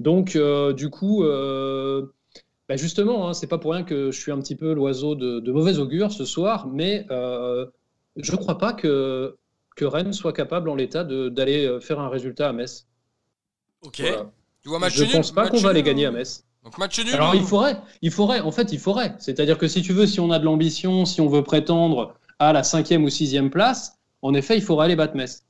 [0.00, 0.36] Donc,
[0.76, 1.22] du coup.
[2.68, 5.40] bah justement, hein, c'est pas pour rien que je suis un petit peu l'oiseau de,
[5.40, 7.66] de mauvais augure ce soir, mais euh,
[8.16, 9.36] je crois pas que,
[9.76, 12.86] que Rennes soit capable en l'état d'aller euh, faire un résultat à Metz.
[13.82, 14.00] Ok.
[14.00, 14.30] Voilà.
[14.62, 16.10] Tu vois, match Je nul, pense pas qu'on va les gagner hein.
[16.10, 16.44] à Metz.
[16.64, 17.14] Donc match nul.
[17.14, 17.36] Alors hein.
[17.36, 19.14] il faudrait, il faudrait, en fait, il faudrait.
[19.18, 22.52] C'est-à-dire que si tu veux, si on a de l'ambition, si on veut prétendre à
[22.52, 25.44] la cinquième ou sixième place, en effet, il faudrait aller battre Metz.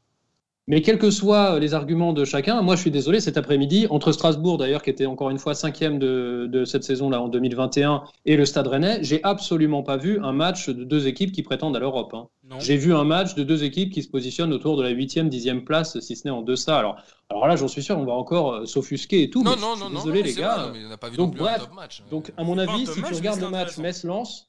[0.68, 4.12] Mais quels que soient les arguments de chacun, moi je suis désolé, cet après-midi, entre
[4.12, 8.36] Strasbourg d'ailleurs, qui était encore une fois cinquième de, de cette saison-là en 2021, et
[8.36, 11.80] le Stade Rennais, j'ai absolument pas vu un match de deux équipes qui prétendent à
[11.80, 12.14] l'Europe.
[12.14, 12.28] hein.
[12.60, 15.64] J'ai vu un match de deux équipes qui se positionnent autour de la huitième, dixième
[15.64, 16.78] place, si ce n'est en deçà.
[16.78, 16.96] Alors,
[17.28, 19.42] alors là, j'en suis sûr, on va encore euh, s'offusquer et tout.
[19.42, 20.54] Non, mais non, je suis non, désolé non, les gars.
[20.54, 22.02] vrai, non, mais on n'a pas vu donc, bref, match.
[22.10, 23.78] Donc, à mon avis, si match, tu regardes le match.
[23.78, 24.48] Metz-Lens,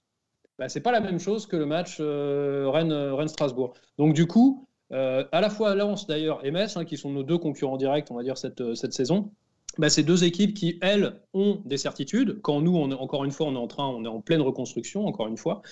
[0.59, 3.73] bah, c'est pas la même chose que le match euh, Rennes- euh, Rennes-Strasbourg.
[3.97, 7.23] Donc, du coup, euh, à la fois Lens d'ailleurs et Metz, hein, qui sont nos
[7.23, 9.31] deux concurrents directs, on va dire, cette, euh, cette saison,
[9.79, 12.39] bah, c'est deux équipes qui, elles, ont des certitudes.
[12.41, 15.27] Quand nous, encore une fois, on est en train, on est en pleine reconstruction, encore
[15.27, 15.63] une fois.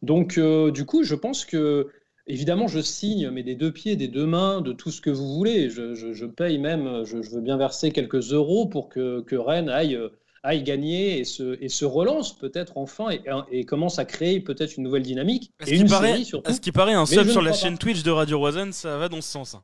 [0.00, 1.88] Donc, euh, du coup, je pense que,
[2.26, 5.34] évidemment, je signe, mais des deux pieds, des deux mains, de tout ce que vous
[5.34, 5.68] voulez.
[5.68, 9.98] Je, paye même, je, je veux bien verser quelques euros pour que, que Rennes aille,
[10.42, 13.20] aille gagner et se, et se relance peut-être enfin et,
[13.50, 15.52] et commence à créer peut-être une nouvelle dynamique.
[15.60, 16.12] À ce Et qui une paraît-
[16.94, 17.78] un sub sur la chaîne pas.
[17.78, 19.54] Twitch de Radio Rosen, ça va dans ce sens.
[19.54, 19.62] hein.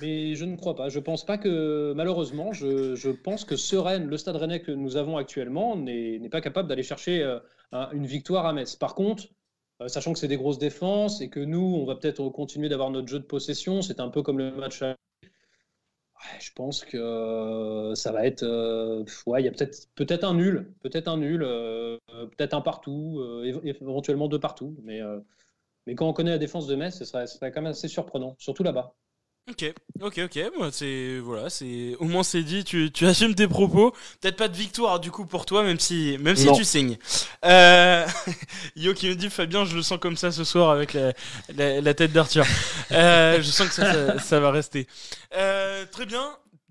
[0.00, 0.88] Mais je ne crois pas.
[0.88, 4.72] Je pense pas que, malheureusement, je, je pense que ce Rennes, le stade rennais que
[4.72, 7.38] nous avons actuellement, n'est pas capable d'aller chercher euh,
[7.72, 8.74] un- une victoire à Metz.
[8.74, 9.24] Par contre,
[9.80, 12.90] euh, sachant que c'est des grosses défenses et que nous, on va peut-être continuer d'avoir
[12.90, 14.82] notre jeu de possession, c'est un peu comme le match.
[14.82, 14.96] à-
[16.40, 18.42] Je pense que euh, ça va être.
[18.44, 22.60] euh, ouais, il y a peut-être peut-être un nul, peut-être un nul, euh, peut-être un
[22.60, 24.76] partout, éve- éventuellement deux partout.
[24.82, 25.00] Mais,
[25.86, 27.88] mais quand on connaît la défense de Metz, ce serait, ce serait quand même assez
[27.88, 28.94] surprenant, surtout là-bas.
[29.50, 30.40] Ok, ok, ok.
[30.56, 32.64] Moi, c'est voilà, c'est au moins c'est dit.
[32.64, 33.90] Tu, tu assumes tes propos.
[34.20, 36.54] Peut-être pas de victoire du coup pour toi, même si même si Non.
[36.54, 36.96] tu signes.
[37.44, 38.06] Euh...
[38.76, 41.12] Yo qui me dit Fabien, je le sens comme ça ce soir avec la,
[41.54, 42.46] la, la tête d'Arthur.
[42.90, 44.86] Euh, je sens que ça, ça, ça va rester.
[45.36, 46.24] Euh, très bien.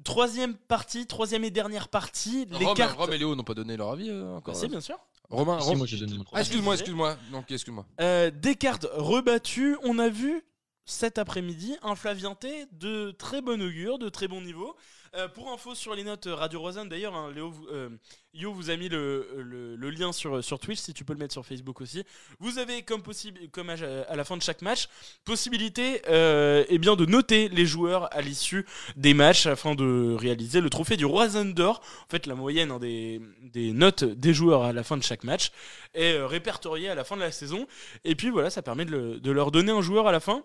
[0.03, 2.47] Troisième partie, troisième et dernière partie.
[2.59, 2.97] Les Rome, cartes.
[2.97, 4.55] Rome et Léo n'ont pas donné leur avis euh, Bah, encore.
[4.55, 4.97] si, bien sûr.
[5.30, 7.15] Romain, Si, moi j'ai donné mon Ah, excuse-moi, excuse-moi.
[7.32, 7.86] Donc, excuse-moi.
[8.01, 10.43] Euh, des cartes rebattues, on a vu
[10.86, 14.75] cet après-midi un Flavien T de très bon augure, de très bon niveau.
[15.15, 17.88] Euh, pour info sur les notes euh, Radio Rosanne, d'ailleurs, hein, Léo, vous- euh,
[18.34, 19.27] Yo vous a mis le,
[19.77, 22.03] le- lien sur, sur Twitch, si tu peux le mettre sur Facebook aussi.
[22.39, 23.75] Vous avez comme possible, comme à,
[24.15, 24.88] la fin de chaque match,
[25.23, 28.65] possibilité euh, eh bien de noter les joueurs à l'issue
[28.95, 31.81] des matchs afin de réaliser le trophée du Rosanne d'or.
[32.07, 35.23] En fait, la moyenne hein, des, des notes des joueurs à la fin de chaque
[35.23, 35.51] match
[35.93, 37.67] est répertoriée à la fin de la saison.
[38.03, 40.43] Et puis voilà, ça permet de, de leur donner un joueur à la fin.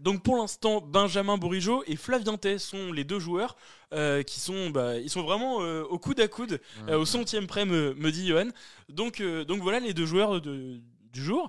[0.00, 3.56] Donc pour l'instant, Benjamin Bourigeau et Flavien Tay sont les deux joueurs
[3.92, 7.46] euh, qui sont, bah, ils sont vraiment euh, au coude à coude, euh, au centième
[7.48, 8.48] près, me, me dit Johan.
[8.88, 10.78] Donc, donc voilà les deux joueurs de-
[11.12, 11.48] du jour.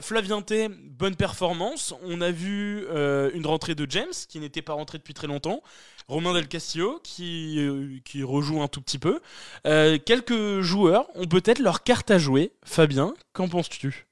[0.00, 1.92] Flavien Tay, bonne performance.
[2.04, 2.86] On a vu
[3.34, 5.60] une rentrée de James qui n'était pas rentré depuis très longtemps.
[6.06, 9.20] Romain Del Castillo qui, qui rejoue un tout petit peu.
[9.64, 12.52] Quelques joueurs ont peut-être leur carte à jouer.
[12.64, 14.06] Fabien, qu'en penses-tu?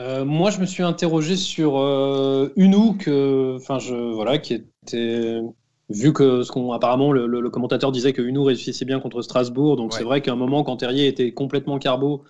[0.00, 5.40] Euh, moi, je me suis interrogé sur euh, Unou, que, enfin, je, voilà, qui était
[5.90, 9.22] vu que ce qu'on apparemment le, le- le commentateur disait que Unou réussissait bien contre
[9.22, 9.98] Strasbourg, donc Ouais.
[9.98, 12.24] c'est vrai qu'à un moment quand Terrier était complètement carbo,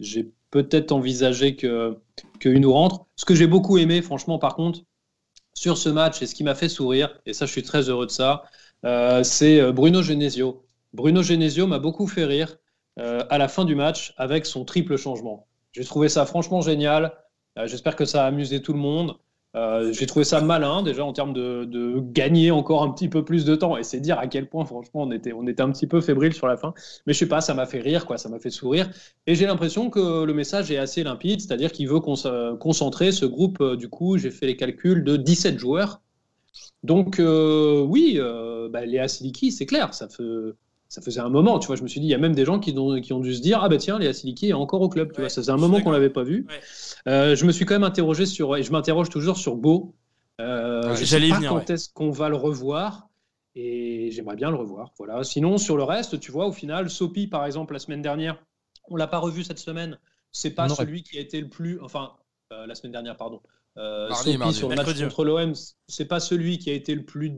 [0.00, 1.96] j'ai peut-être envisagé que
[2.40, 3.06] que Unou rentre.
[3.16, 4.80] Ce que j'ai beaucoup aimé, franchement, par contre,
[5.54, 8.06] sur ce match et ce qui m'a fait sourire, et ça, je suis très heureux
[8.06, 8.44] de ça,
[8.84, 10.64] euh, c'est euh, Bruno Genesio.
[10.94, 12.58] Bruno Genesio m'a beaucoup fait rire
[12.98, 15.46] euh, à la fin du match avec son triple changement.
[15.72, 17.12] J'ai trouvé ça franchement génial.
[17.58, 19.16] Euh, J'espère que ça a amusé tout le monde.
[19.54, 23.44] Euh, J'ai trouvé ça malin déjà en termes de, gagner encore un petit peu plus
[23.44, 23.76] de temps.
[23.76, 26.32] Et c'est dire à quel point franchement on était, on était un petit peu fébrile
[26.32, 26.72] sur la fin.
[27.06, 28.90] Mais je sais pas, ça m'a fait rire, quoi, ça m'a fait sourire.
[29.26, 33.60] Et j'ai l'impression que le message est assez limpide, c'est-à-dire qu'il veut concentrer ce groupe.
[33.60, 36.00] euh, du coup, j'ai fait les calculs de 17 joueurs.
[36.82, 40.22] Donc oui, euh, bah, Léa Siliki, c'est clair, ça fait
[40.92, 41.76] ça faisait un moment, tu vois.
[41.76, 43.34] Je me suis dit, il y a même des gens qui ont, qui ont dû
[43.34, 45.28] se dire, ah bah tiens, Léa Siliki est encore au club, tu Ouais, vois.
[45.30, 46.46] Ça faisait un moment qu'on l'avait pas vu.
[46.48, 46.60] Ouais.
[47.08, 49.94] Euh, je me suis quand même interrogé sur, et je m'interroge toujours sur Beau.
[50.40, 51.74] Euh, Ouais, je j'allais y sais pas venir, quand ouais.
[51.74, 53.08] est-ce qu'on va le revoir.
[53.54, 54.92] Et j'aimerais bien le revoir.
[54.98, 55.24] Voilà.
[55.24, 58.42] Sinon, sur le reste, tu vois, au final, Sopi, par exemple, la semaine dernière,
[58.88, 59.98] on l'a pas revu cette semaine.
[60.30, 61.80] C'est pas celui qui a été le plus.
[61.82, 62.12] Enfin,
[62.52, 63.40] euh, la semaine dernière, pardon.
[63.78, 64.54] Euh, Mardi, Sopi mardi.
[64.58, 65.52] sur le match contre l'OM,
[65.86, 67.30] c'est pas celui qui a été le plus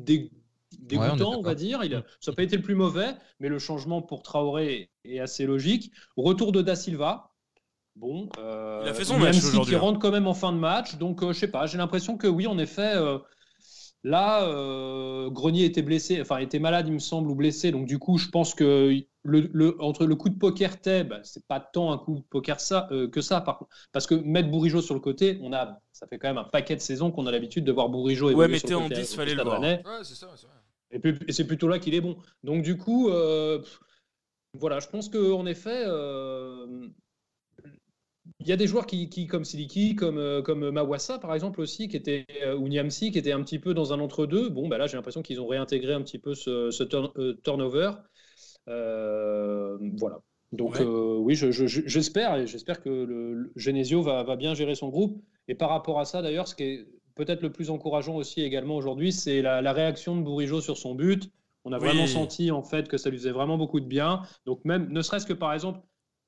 [0.79, 1.85] Ouais, on dégoûtant, on, va dire.
[1.85, 5.19] Il a- ça n'a pas été le plus mauvais, mais le changement pour Traoré est
[5.19, 5.93] assez logique.
[6.17, 7.31] Retour de Da Silva.
[7.97, 9.81] Bon, euh, Il a fait son match aujourd'hui, qui hein.
[9.81, 11.67] rentre quand même en fin de match, donc euh, je sais pas.
[11.67, 13.19] J'ai l'impression que oui, en effet, euh,
[14.03, 18.01] là, euh, Grenier était blessé, enfin était malade, il me semble, ou blessé, donc du
[18.01, 21.61] coup, je pense que le, le- entre le coup de poker Tay, bah, c'est pas
[21.61, 23.67] tant un coup de poker ça, euh, que ça, par.
[23.93, 26.77] Parce que mettre Bourigeau sur le côté, on a, ça fait quand même un paquet
[26.77, 29.13] de saisons qu'on a l'habitude de voir Bourigeau évoluer mais sur le en côté 10,
[29.15, 29.63] au fallait le voir.
[29.85, 30.57] Ouais, c'est ça, c'est vrai.
[30.91, 32.17] Et, et c'est plutôt là qu'il est bon.
[32.45, 33.63] Donc du coup, euh,
[34.55, 36.89] voilà, je pense qu'en effet, euh,
[38.41, 41.89] il y a des joueurs qui, qui comme Siliki, comme, comme Mawassa par exemple aussi,
[41.89, 42.27] qui était,
[42.59, 44.49] ou Niamsi, qui était un petit peu dans un entre-deux.
[44.49, 47.35] Bon, bah là, j'ai l'impression qu'ils ont réintégré un petit peu ce, ce turn- euh,
[47.45, 47.93] turnover.
[48.69, 50.21] Euh, voilà.
[50.53, 50.83] Donc Ouais.
[50.83, 54.55] euh, oui, je- je- je- j'espère et j'espère que le, le Genesio va, va bien
[54.55, 55.21] gérer son groupe.
[55.49, 58.77] Et par rapport à ça, d'ailleurs, ce qui est peut-être le plus encourageant aussi également
[58.77, 61.31] aujourd'hui, c'est la, la réaction de Bourigeau sur son but.
[61.65, 61.87] On a Oui.
[61.87, 64.23] vraiment senti en fait que ça lui faisait vraiment beaucoup de bien.
[64.47, 65.81] Donc même, ne serait-ce que par exemple,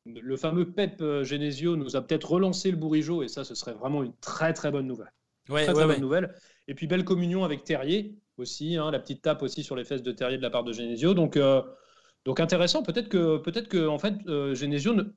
[0.07, 3.74] le fameux Pep euh, Genesio nous a peut-être relancé le Bourigeau et ça, ce serait
[3.74, 5.12] vraiment une très très bonne nouvelle.
[5.49, 5.93] Ouais, Très, ouais, très ouais.
[5.95, 6.34] bonne nouvelle.
[6.68, 10.03] Et puis belle communion avec Terrier aussi, hein, la petite tape aussi sur les fesses
[10.03, 11.14] de Terrier de la part de Genesio.
[11.14, 11.62] Donc, euh,
[12.27, 14.53] donc intéressant, peut-être que, peut-être que en fait, euh,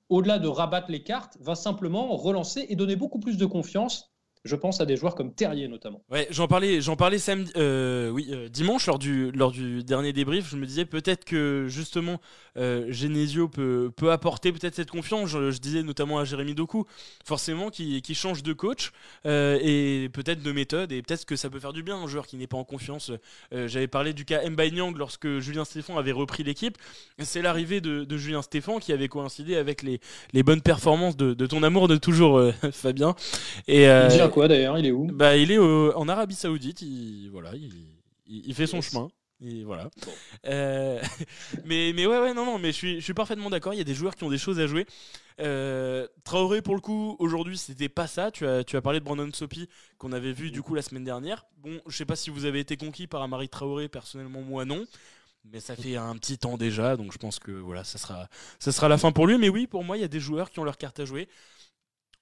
[0.10, 4.14] au-delà de rabattre les cartes, va simplement relancer et donner beaucoup plus de confiance,
[4.46, 6.02] je pense, à des joueurs comme Terrier notamment.
[6.10, 10.14] Ouais, j'en parlais, j'en parlais samedi, euh, oui, euh, dimanche lors du lors du dernier
[10.14, 10.50] débrief.
[10.50, 12.22] Je me disais peut-être que justement
[12.58, 15.30] euh, Genesio peut peut apporter peut-être cette confiance.
[15.30, 16.86] Je, je disais notamment à Jérémy Doku,
[17.26, 18.92] forcément qui, qui change de coach
[19.26, 22.38] et peut-être de méthode et peut-être que ça peut faire du bien un joueur qui
[22.38, 23.12] n'est pas en confiance.
[23.52, 26.78] J'avais parlé du cas Niang lorsque Julien Stéphan avait repris l'équipe.
[27.20, 30.00] C'est l'arrivée de, de Julien Stéphan qui avait coïncidé avec les
[30.32, 33.16] les bonnes performances de, de ton amour de toujours Fabien.
[33.68, 33.88] Et
[34.40, 35.08] quoi d'ailleurs Il est où?
[35.08, 36.82] Bah, il est au- en Arabie Saoudite.
[36.82, 37.72] Il, voilà, il,
[38.28, 38.92] il- il fait son Yes.
[38.92, 39.10] chemin.
[39.42, 39.90] Et voilà.
[40.06, 40.12] Bon.
[40.48, 41.02] Euh,
[41.66, 43.74] mais, mais ouais, ouais, non, non, mais je suis, je suis parfaitement d'accord.
[43.74, 44.86] Il y a des joueurs qui ont des choses à jouer.
[45.40, 48.32] Euh, Traoré, pour le coup, aujourd'hui, c'était pas ça.
[48.32, 51.06] Tu as, tu as parlé de Brandon Sopi, qu'on avait vu du coup la semaine
[51.06, 51.46] dernière.
[51.58, 54.86] Bon, je sais pas si vous avez été conquis par Amari Traoré, personnellement, moi non.
[55.46, 58.28] Mais ça fait un petit temps déjà, donc je pense que voilà, ça sera,
[58.60, 59.38] ça sera la fin pour lui.
[59.38, 61.30] Mais oui, pour moi, il y a des joueurs qui ont leur carte à jouer.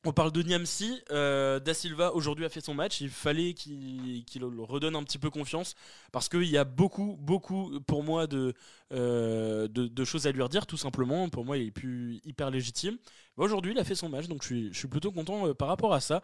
[0.05, 4.23] On parle de Niamsi, euh, Da Silva aujourd'hui a fait son match, il fallait qu'il
[4.59, 5.75] redonne un petit peu confiance
[6.11, 8.53] parce qu'il y a beaucoup, beaucoup pour moi de,
[8.93, 9.67] euh,
[10.05, 11.27] choses à lui redire tout simplement.
[11.29, 12.97] Pour moi il est plus hyper légitime.
[13.37, 15.93] Mais Aujourd'hui il a fait son match donc je suis, plutôt content euh, par rapport
[15.93, 16.21] à ça.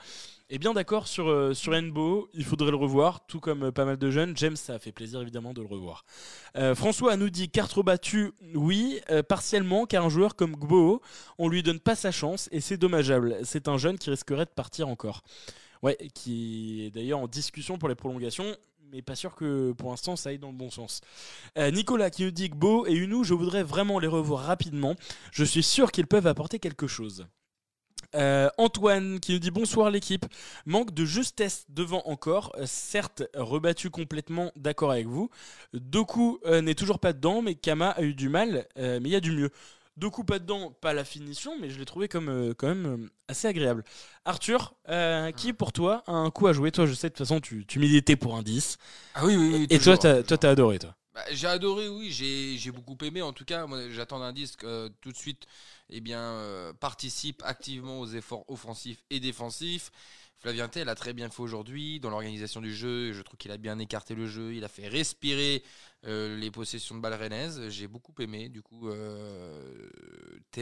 [0.49, 3.85] Et bien d'accord sur, euh, sur Nbo, il faudrait le revoir tout comme euh, pas
[3.85, 4.35] mal de jeunes.
[4.37, 6.05] James ça a fait plaisir évidemment de le revoir.
[6.57, 11.01] Euh, François nous dit carte rebattue, oui, partiellement car un joueur comme Gbo
[11.37, 13.37] on lui donne pas sa chance et c'est dommageable.
[13.43, 15.23] C'est un jeune qui risquerait de partir encore.
[15.81, 18.55] Ouais, qui est d'ailleurs en discussion pour les prolongations,
[18.93, 21.01] mais pas sûr que pour l'instant ça aille dans le bon sens.
[21.57, 24.95] Euh, Nicolas qui nous dit que Beau et Unou, je voudrais vraiment les revoir rapidement.
[25.31, 27.25] Je suis sûr qu'ils peuvent apporter quelque chose.
[28.15, 30.25] Euh, Antoine qui nous dit bonsoir l'équipe.
[30.67, 32.53] Manque de justesse devant encore.
[32.57, 35.31] Euh, certes, rebattu complètement, d'accord avec vous.
[35.73, 39.19] Doku n'est toujours pas dedans, mais Kama a eu du mal, mais il y a
[39.19, 39.49] du mieux.
[39.95, 43.09] Doku pas dedans, pas la finition, mais je l'ai trouvé comme euh, quand même euh,
[43.27, 43.83] assez agréable.
[44.25, 46.71] Arthur, euh, qui pour toi a un coup à jouer?
[46.71, 48.77] Toi, je sais de toute façon, tu, tu militais pour un 10.
[49.13, 50.95] Ah oui, oui, oui, Et toi, t'as, toi, t'as adoré, toi?
[51.13, 53.21] Bah, j'ai adoré, oui, j'ai j'ai beaucoup aimé.
[53.21, 54.65] En tout cas, moi, j'attends un disque
[55.01, 55.45] tout de suite.
[55.91, 59.91] Eh bien, participe activement aux efforts offensifs et défensifs.
[60.39, 63.13] Flavien Tell a très bien fait aujourd'hui dans l'organisation du jeu.
[63.13, 64.53] Je trouve qu'il a bien écarté le jeu.
[64.53, 65.63] Il a fait respirer
[66.05, 67.69] euh, les possessions de balles rennaises.
[67.69, 68.49] J'ai beaucoup aimé.
[68.49, 69.61] Du coup, euh,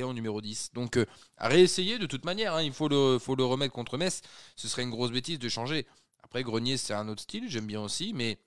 [0.04, 0.72] en numéro 10.
[0.74, 1.06] Donc, euh,
[1.38, 2.56] à réessayer de toute manière.
[2.56, 4.22] hein, il faut le, faut le remettre contre Metz.
[4.56, 5.86] Ce serait une grosse bêtise de changer.
[6.24, 7.50] Après, Grenier, c'est un autre style.
[7.50, 8.14] J'aime bien aussi.
[8.14, 8.38] Mais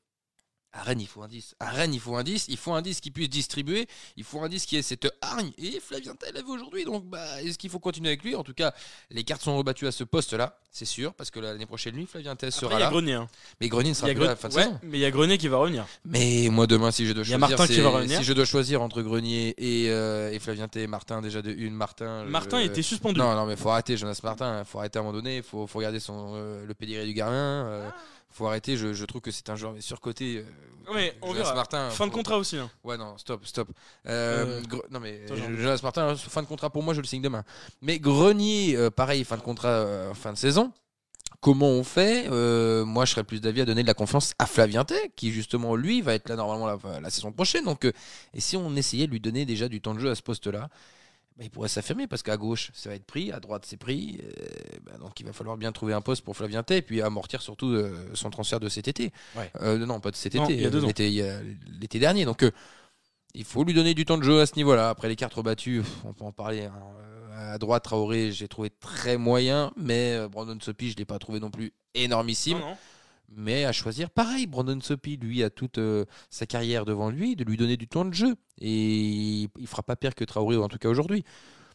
[0.77, 1.55] à Rennes, il faut un 10.
[1.61, 2.47] À Rennes, il faut un 10.
[2.49, 3.87] Il faut un 10 qui puisse distribuer.
[4.17, 5.53] Il faut un 10 qui ait cette hargne.
[5.57, 6.85] Et Flavien Tell avait aujourd'hui.
[6.85, 8.35] Donc, bah, est-ce qu'il faut continuer avec lui?
[8.35, 8.75] En tout cas,
[9.11, 10.59] les cartes sont rebattues à ce poste-là.
[10.73, 11.15] C'est sûr.
[11.15, 12.91] Parce que l'année prochaine, lui, Flavien Tell Après, sera il y a là.
[12.91, 13.13] Grenier.
[13.15, 13.29] hein.
[13.61, 14.81] Mais Grenier ne sera plus là à la Gre- fin de ouais, saison.
[14.83, 15.87] mais il y a Grenier qui va revenir.
[16.05, 17.57] Mais moi, demain, si je dois Il y a choisir.
[17.59, 18.19] Martin qui va revenir.
[18.19, 21.75] Si je dois choisir entre Grenier et, euh, et Flavien Tell, Martin, déjà de une,
[21.75, 22.25] Martin.
[22.25, 23.21] Martin euh, était suspendu.
[23.21, 24.65] Non, non, mais faut arrêter, Jonas Martin.
[24.65, 25.41] Faut arrêter à un moment donné.
[25.43, 27.67] Faut, faut regarder son, euh, le pédigré du gamin.
[27.69, 27.91] euh,
[28.35, 28.77] faut arrêter.
[28.77, 30.39] Je, je trouve que c'est un joueur mais surcoté.
[30.39, 31.55] euh, Mais on Jonas verra.
[31.55, 31.91] Martin.
[31.91, 32.59] Fin de contrat aussi.
[32.59, 32.71] hein.
[32.83, 33.69] Ouais, non, stop, stop.
[34.07, 35.23] Euh, Euh, non, mais.
[35.29, 37.45] Jonas Martin, fin de contrat pour moi, je le signe demain.
[37.81, 40.73] Mais Grenier, euh, pareil, fin de contrat, fin de saison.
[41.41, 42.29] Comment on fait
[42.85, 45.77] Moi, je serais plus d'avis à donner de la confiance à Flavien Tay, qui justement,
[45.77, 47.65] lui, va être là normalement la, la saison prochaine.
[47.65, 50.23] Donc, et si on essayait de lui donner déjà du temps de jeu à ce
[50.23, 50.69] poste-là,
[51.37, 54.21] bah, il pourrait s'affirmer parce qu'à gauche, ça va être pris, à droite, c'est pris.
[54.23, 54.47] euh,
[54.83, 57.43] bah, donc, il va falloir bien trouver un poste pour Flavien Tay, et puis amortir
[57.43, 59.13] surtout euh, son transfert de cet été.
[59.37, 59.51] Ouais.
[59.61, 60.89] Euh, non, pas de cet Non, été, il y a deux ans.
[60.89, 62.25] l'été dernier.
[62.25, 62.51] Donc, euh,
[63.35, 64.91] il faut lui donner du temps de jeu à ce niveau-là.
[64.91, 66.65] Après les cartes rebattues, on peut en parler.
[66.67, 66.73] hein.
[67.37, 71.51] À droite, Traoré, j'ai trouvé très moyen, mais Brandon Sopi, je l'ai pas trouvé non
[71.51, 72.59] plus énormissime.
[72.59, 72.77] Non, non.
[73.37, 77.45] Mais à choisir, pareil, Brandon Sopi, lui, a toute euh, sa carrière devant lui, de
[77.45, 78.37] lui donner du temps de jeu.
[78.61, 81.25] Et il fera pas pire que Traoré, en tout cas aujourd'hui.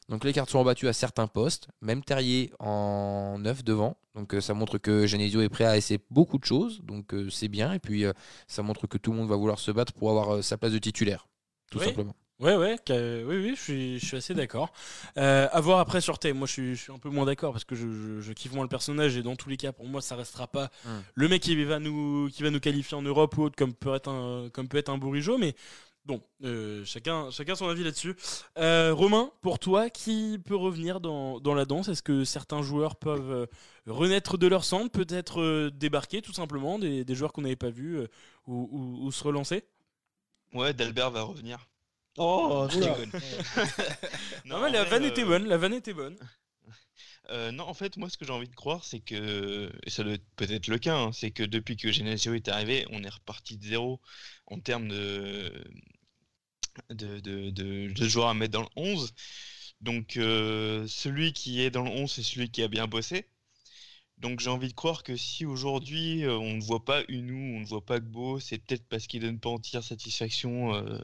[0.07, 3.97] Donc les cartes sont rebattues à certains postes, même Terrier en neuf devant.
[4.15, 7.29] Donc euh, ça montre que Genesio est prêt à essayer beaucoup de choses, donc euh,
[7.29, 7.73] c'est bien.
[7.73, 8.05] Et puis
[8.47, 10.79] ça montre que tout le monde va vouloir se battre pour avoir sa place de
[10.79, 11.27] titulaire,
[11.69, 11.85] tout Oui.
[11.85, 12.15] simplement.
[12.39, 14.71] Ouais, ouais, oui, oui, je suis, je suis assez d'accord.
[15.17, 16.31] Euh, à voir après sur Tay.
[16.31, 18.53] Moi, je suis, je suis un peu moins d'accord parce que je, je, je kiffe
[18.53, 20.89] moins le personnage et dans tous les cas, pour moi, ça restera pas Mm.
[21.15, 23.93] le mec qui va nous, qui va nous qualifier en Europe ou autre, comme peut
[23.93, 25.37] être un, comme peut être un Bourigeau.
[25.37, 25.53] Mais
[26.05, 28.15] bon, euh, chacun, chacun son avis là-dessus.
[28.57, 31.89] Euh, Romain, pour toi, qui peut revenir dans, dans la danse?
[31.89, 33.45] Est-ce que certains joueurs peuvent euh,
[33.85, 37.97] renaître de leur centre, peut-être débarquer tout simplement, des, des joueurs qu'on n'avait pas vus
[37.97, 38.07] euh,
[38.47, 39.65] ou, ou- ou se relancer?
[40.53, 41.67] Ouais, Dalbert va revenir.
[42.17, 42.87] Oh, Je oula.
[42.87, 43.11] déconne.
[44.45, 46.17] Non, Non, mais en la vanne euh, était bonne, la vanne était bonne.
[47.29, 50.03] Euh, non, en fait, moi, ce que j'ai envie de croire, c'est que, et ça
[50.03, 53.09] doit être peut-être le cas, hein, c'est que depuis que Genesio est arrivé, on est
[53.09, 54.01] reparti de zéro
[54.47, 55.51] en termes de,
[56.89, 59.13] de, de, de- de joueurs à mettre dans le 11.
[59.81, 63.27] Donc, euh, celui qui est dans le 11, c'est celui qui a bien bossé.
[64.19, 67.61] Donc, j'ai envie de croire que si aujourd'hui euh, on ne voit pas Unou, on
[67.61, 70.99] ne voit pas Gbo, c'est peut-être parce qu'il donne pas entière satisfaction euh,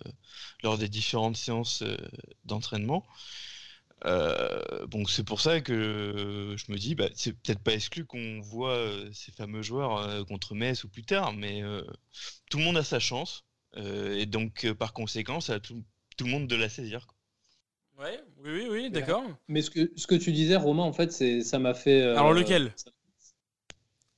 [0.64, 1.98] lors des différentes séances euh,
[2.46, 3.06] d'entraînement.
[4.06, 8.42] Euh, donc c'est pour ça que je me dis, bah, c'est peut-être pas exclu qu'on
[8.42, 11.82] voit euh, ces fameux joueurs euh, contre Metz ou plus tard, mais euh,
[12.50, 13.46] tout le monde a sa chance,
[13.78, 15.84] euh, et donc euh, par conséquent, ça a tout,
[16.18, 17.08] tout le monde de la saisir.
[17.08, 17.16] quoi.
[17.98, 19.24] Ouais, oui, oui, oui, d'accord.
[19.48, 22.02] Mais ce que, ce que tu disais, Romain, en fait, c'est, ça m'a fait.
[22.02, 22.74] euh, Alors lequel?
[22.76, 22.92] ça-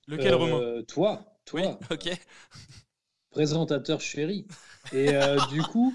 [0.07, 0.83] Lequel, euh, Romain?
[0.87, 2.09] Toi, toi, Oui, ok.
[3.31, 4.45] présentateur chéri.
[4.91, 5.93] Et euh, du coup,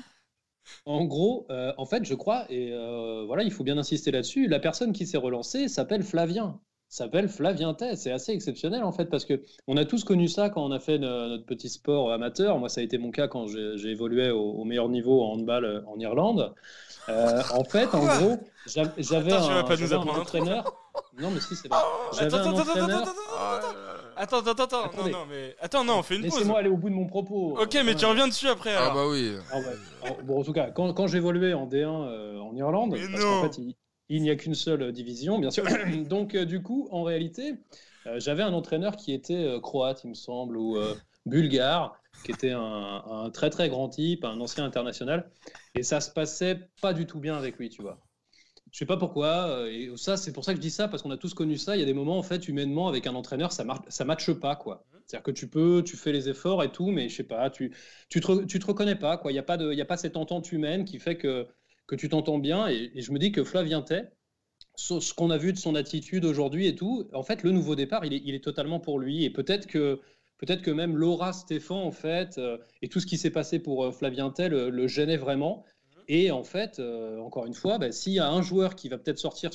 [0.87, 4.49] en gros, euh, en fait, je crois, et euh, voilà, il faut bien insister là-dessus,
[4.49, 6.61] la personne qui s'est relancée s'appelle Flavien.
[6.89, 7.97] S'appelle Flavien Tay.
[7.97, 10.81] C'est assez exceptionnel en fait parce que on a tous connu ça quand on a
[10.81, 12.59] fait no- notre petit sport amateur.
[12.59, 15.85] Moi, ça a été mon cas quand j'ai évolué au, au meilleur niveau en handball
[15.87, 16.55] en Irlande.
[17.09, 20.65] En fait, en gros, j'a- j'avais un, j'avais entraîneur.
[21.19, 21.81] Non, mais si, c'est vrai.
[22.13, 23.15] J'avais Attends, un attends, attends, entraîneur.
[24.23, 26.35] Attends, attends, attends, non, mais attends, non, on fait une pause.
[26.39, 27.59] Laissez-moi aller au bout de mon propos.
[27.61, 28.75] Ok, mais tu reviens dessus après.
[28.75, 28.95] Ah Alors.
[28.95, 29.35] bah oui.
[29.53, 29.59] Ah.
[30.03, 33.25] Alors, bon, en tout cas, quand, quand j'évoluais en D1 euh, en Irlande, Mais parce
[33.25, 33.75] qu'en fait, il,
[34.09, 35.65] il n'y a qu'une seule division, bien sûr.
[36.09, 37.55] Donc, euh, du coup, en réalité,
[38.07, 40.95] euh, j'avais un entraîneur qui était euh, croate, il me semble, ou euh,
[41.27, 45.31] bulgare, qui était un, un très très grand type, un ancien international,
[45.75, 47.99] et ça se passait pas du tout bien avec lui, tu vois.
[48.73, 51.03] Je sais pas pourquoi, euh, et ça, c'est pour ça que je dis ça, parce
[51.03, 51.77] qu'on a tous connu ça.
[51.77, 54.33] Il y a des moments, en fait, humainement, avec un entraîneur, ça marche, ça matche
[54.33, 54.87] pas, quoi.
[55.07, 57.75] C'est-à-dire que tu peux, tu fais les efforts et tout, mais je sais pas, tu,
[58.09, 59.31] tu te, tu te reconnais pas, quoi.
[59.31, 61.47] Il n'y a pas de, il y a pas cette entente humaine qui fait que,
[61.87, 62.69] que tu t'entends bien.
[62.69, 64.05] Et, et je me dis que Flavien Tay,
[64.77, 68.05] ce qu'on a vu de son attitude aujourd'hui et tout, en fait, le nouveau départ,
[68.07, 69.25] il est, il est totalement pour lui.
[69.25, 70.01] Et peut-être que,
[70.39, 73.85] peut-être que même Laura Stéphane, en fait, euh, et tout ce qui s'est passé pour
[73.85, 75.65] euh, Flavien Tay le, le gênait vraiment.
[76.09, 78.99] Et en fait, euh, encore une fois, bah, s'il y a un joueur qui va
[78.99, 79.51] peut-être sortir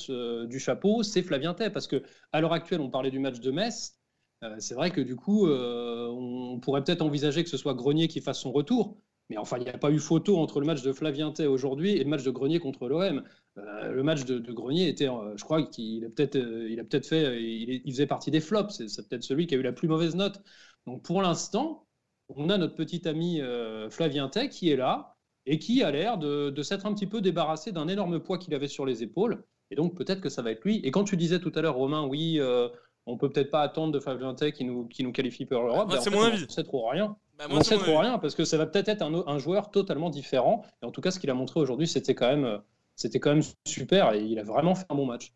[0.46, 1.70] du chapeau, c'est Flavien Tay.
[1.70, 3.98] Parce que à l'heure actuelle, on parlait du match de Metz.
[4.44, 8.08] Euh, c'est vrai que du coup, euh, on pourrait peut-être envisager que ce soit Grenier
[8.08, 8.96] qui fasse son retour.
[9.30, 11.92] Mais enfin, il n'y a pas eu photo entre le match de Flavien Tay aujourd'hui
[11.92, 13.22] et le match de Grenier contre l'OM.
[13.56, 17.92] Le match de, Grenier était, je crois qu'il a peut-être, il a peut-être fait, il,
[17.92, 18.74] faisait partie des flops.
[18.74, 20.40] C'est, c'est peut-être celui qui a eu la plus mauvaise note.
[20.86, 21.86] Donc pour l'instant,
[22.28, 23.42] on a notre petit ami
[23.90, 25.17] Flavien Tay qui est là
[25.50, 28.54] et qui a l'air de, de s'être un petit peu débarrassé d'un énorme poids qu'il
[28.54, 29.42] avait sur les épaules.
[29.70, 30.76] Et donc peut-être que ça va être lui.
[30.84, 32.68] Et quand tu disais tout à l'heure, Romain, oui, euh,
[33.06, 35.90] on peut peut-être pas attendre de Tay qui nous, qui nous qualifie pour l'Europe.
[35.92, 36.42] En c'est mon on avis.
[36.42, 37.16] n'en sait trop rien.
[37.38, 38.08] Bah, On sait trop avis.
[38.08, 40.64] rien parce que ça va peut-être être un, un joueur totalement différent.
[40.82, 42.58] Et en tout cas, ce qu'il a montré aujourd'hui, c'était quand même, euh,
[42.94, 45.32] c'était quand même super et il a vraiment fait un bon match.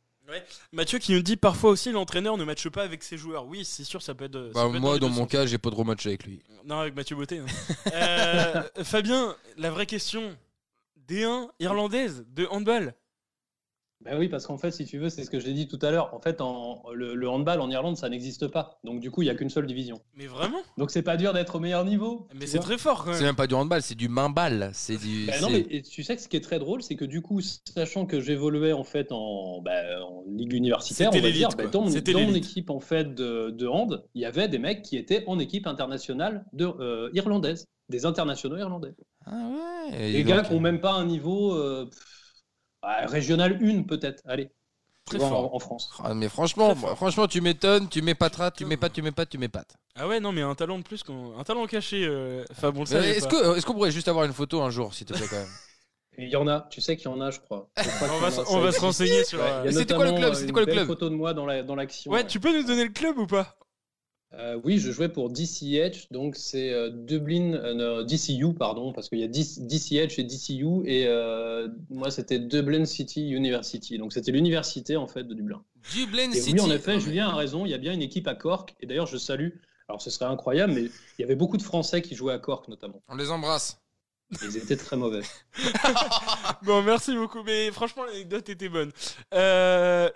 [0.73, 3.47] Mathieu qui nous dit parfois aussi l'entraîneur ne matche pas avec ses joueurs.
[3.47, 4.51] Oui, c'est sûr, ça peut être.
[4.55, 5.29] ça Bah, peut moi, dans mon sens.
[5.29, 6.41] cas, j'ai pas trop match avec lui.
[6.65, 7.39] Non, avec Mathieu Beauté.
[7.39, 7.47] hein.
[7.93, 10.37] Euh, Fabien, la vraie question
[11.09, 12.95] D1 irlandaise de handball.
[14.05, 15.91] Ben oui, parce qu'en fait, si tu veux, c'est ce que j'ai dit tout à
[15.91, 16.13] l'heure.
[16.15, 18.79] En fait, en, le, le handball en Irlande, ça n'existe pas.
[18.85, 20.01] Donc du coup, il y a qu'une seule division.
[20.17, 20.59] Mais vraiment?
[20.77, 22.27] Donc c'est pas dur d'être au meilleur niveau.
[22.35, 23.37] Mais c'est très fort quand C'est même.
[23.37, 24.71] pas du handball, c'est du main-balle.
[24.75, 25.27] C'est du.
[25.27, 27.05] Ben non, c'est- mais et tu sais que ce qui est très drôle, c'est que
[27.05, 31.49] du coup, sachant que j'évoluais en fait en, ben, en ligue universitaire, on va dire,
[31.57, 34.83] ben, dans, dans mon équipe en fait de, de hand, il y avait des mecs
[34.83, 38.95] qui étaient en équipe internationale de, euh, irlandaise, des internationaux irlandais.
[39.27, 39.33] Ah
[39.91, 39.97] ouais.
[40.13, 42.01] Des et gars qui n'ont même pas un niveau euh, pff,
[42.83, 44.51] ah, régional 1 peut-être, allez,
[45.05, 45.53] Très vois, fort.
[45.53, 45.91] en, en France.
[46.03, 49.75] Ah, mais franchement, franchement, tu m'étonnes, tu m'épateras, tu m'épates, tu m'épates, tu m'épates.
[49.95, 52.05] Ah ouais, non, mais un talent de plus, qu'on- un talent caché.
[52.07, 53.27] euh, Enfin, bon, Est-ce pas.
[53.29, 55.47] que- est-ce qu'on pourrait juste avoir une photo un jour, s'il te plaît, quand même?
[56.19, 57.71] Il y en a, tu sais qu'il y en a, je crois.
[57.79, 59.39] Je crois On va, a, on va se renseigner sur.
[59.41, 60.87] Ouais, euh, C'était quoi le club euh, C'était une quoi le club?
[60.87, 62.11] photo de moi dans la- dans l'action.
[62.13, 63.57] Ouais, tu peux nous donner le club ou pas?
[64.35, 69.19] Euh, oui, je jouais pour DCH, donc c'est euh, Dublin, euh, DCU, pardon, parce qu'il
[69.19, 71.07] y a DC DCH et DCU, et
[71.91, 75.63] moi c'était Dublin City University, donc c'était l'université en fait de Dublin.
[75.95, 76.55] Dublin Et City.
[76.55, 78.87] oui, en effet, Julien a raison, il y a bien une équipe à Cork, et
[78.87, 79.51] d'ailleurs je salue,
[79.89, 82.69] alors ce serait incroyable, mais il y avait beaucoup de Français qui jouaient à Cork
[82.69, 83.83] notamment, On les embrasse.
[84.43, 85.23] ils étaient très mauvais.
[86.63, 88.93] Bon, merci beaucoup, mais franchement, l'anecdote était bonne.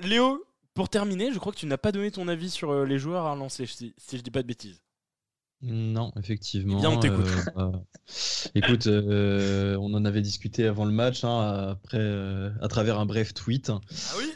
[0.01, 0.45] Léo,
[0.77, 3.27] pour terminer, je crois que tu n'as pas donné ton avis sur euh, les joueurs
[3.27, 4.81] à relancer, si, si je dis pas de bêtises.
[5.63, 6.79] Non, effectivement.
[6.79, 7.27] Bien, on t'écoute.
[7.57, 7.73] euh, euh,
[8.55, 11.99] écoute, euh, on en avait discuté avant le match, hein, après,
[12.61, 13.71] à travers un bref tweet.
[13.71, 13.81] Ah
[14.19, 14.33] oui?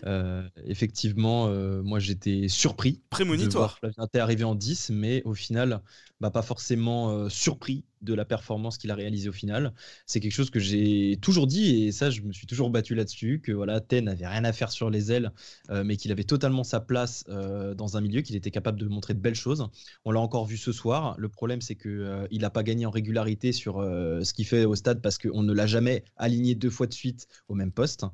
[0.65, 1.49] Effectivement,
[1.83, 3.79] moi j'étais surpris Prémonitoire.
[3.79, 5.83] Flavien Tay arriver en 10, mais au final,
[6.21, 9.75] bah, pas forcément surpris de la performance qu'il a réalisée au final.
[10.07, 13.41] C'est quelque chose que j'ai toujours dit et ça, je me suis toujours battu là-dessus,
[13.43, 15.33] que voilà, n'avait rien à faire sur les ailes,
[15.71, 18.87] euh, mais qu'il avait totalement sa place euh, dans un milieu, qu'il était capable de
[18.87, 19.69] montrer de belles choses.
[20.05, 21.15] On l'a encore vu ce soir.
[21.19, 24.47] Le problème, c'est que euh, il n'a pas gagné en régularité sur euh, ce qu'il
[24.47, 27.73] fait au stade parce qu'on ne l'a jamais aligné deux fois de suite au même
[27.73, 28.05] poste.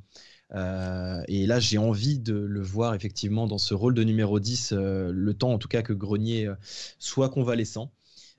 [1.29, 5.11] Et là, j'ai envie de le voir effectivement dans ce rôle de numéro 10, euh,
[5.13, 6.49] le temps en tout cas que Grenier
[6.99, 7.93] soit convalescent.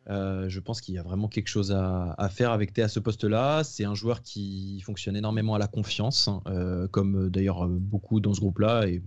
[0.10, 2.88] Euh, je pense qu'il y a vraiment quelque chose à, à faire avec Thé à
[2.88, 3.64] ce poste-là.
[3.64, 8.34] C'est un joueur qui fonctionne énormément à la confiance, euh, comme euh, d'ailleurs beaucoup dans
[8.34, 8.88] ce groupe-là.
[8.88, 9.02] Et,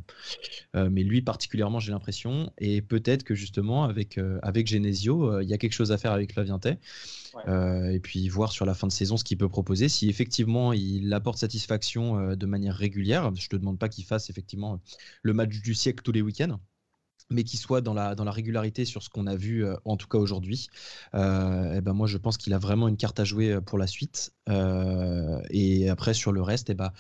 [0.77, 2.53] euh, mais lui particulièrement, j'ai l'impression.
[2.59, 6.33] Et peut-être que justement, avec, avec Genesio, il y a quelque chose à faire avec
[6.33, 6.61] Flavien.
[6.63, 7.43] Ouais.
[7.49, 9.89] Euh, et puis voir sur la fin de saison ce qu'il peut proposer.
[9.89, 14.81] Si effectivement il apporte satisfaction de manière régulière, je te demande pas qu'il fasse effectivement
[15.23, 16.59] le match du siècle tous les week-ends,
[17.29, 19.97] mais qu'il soit dans la, dans la régularité sur ce qu'on a vu, euh, en
[19.97, 20.68] tout cas aujourd'hui.
[21.14, 23.79] Euh, et ben moi je pense qu'il a vraiment une carte à jouer euh, pour
[23.79, 24.33] la suite.
[25.51, 26.91] Et après sur le reste, et ben,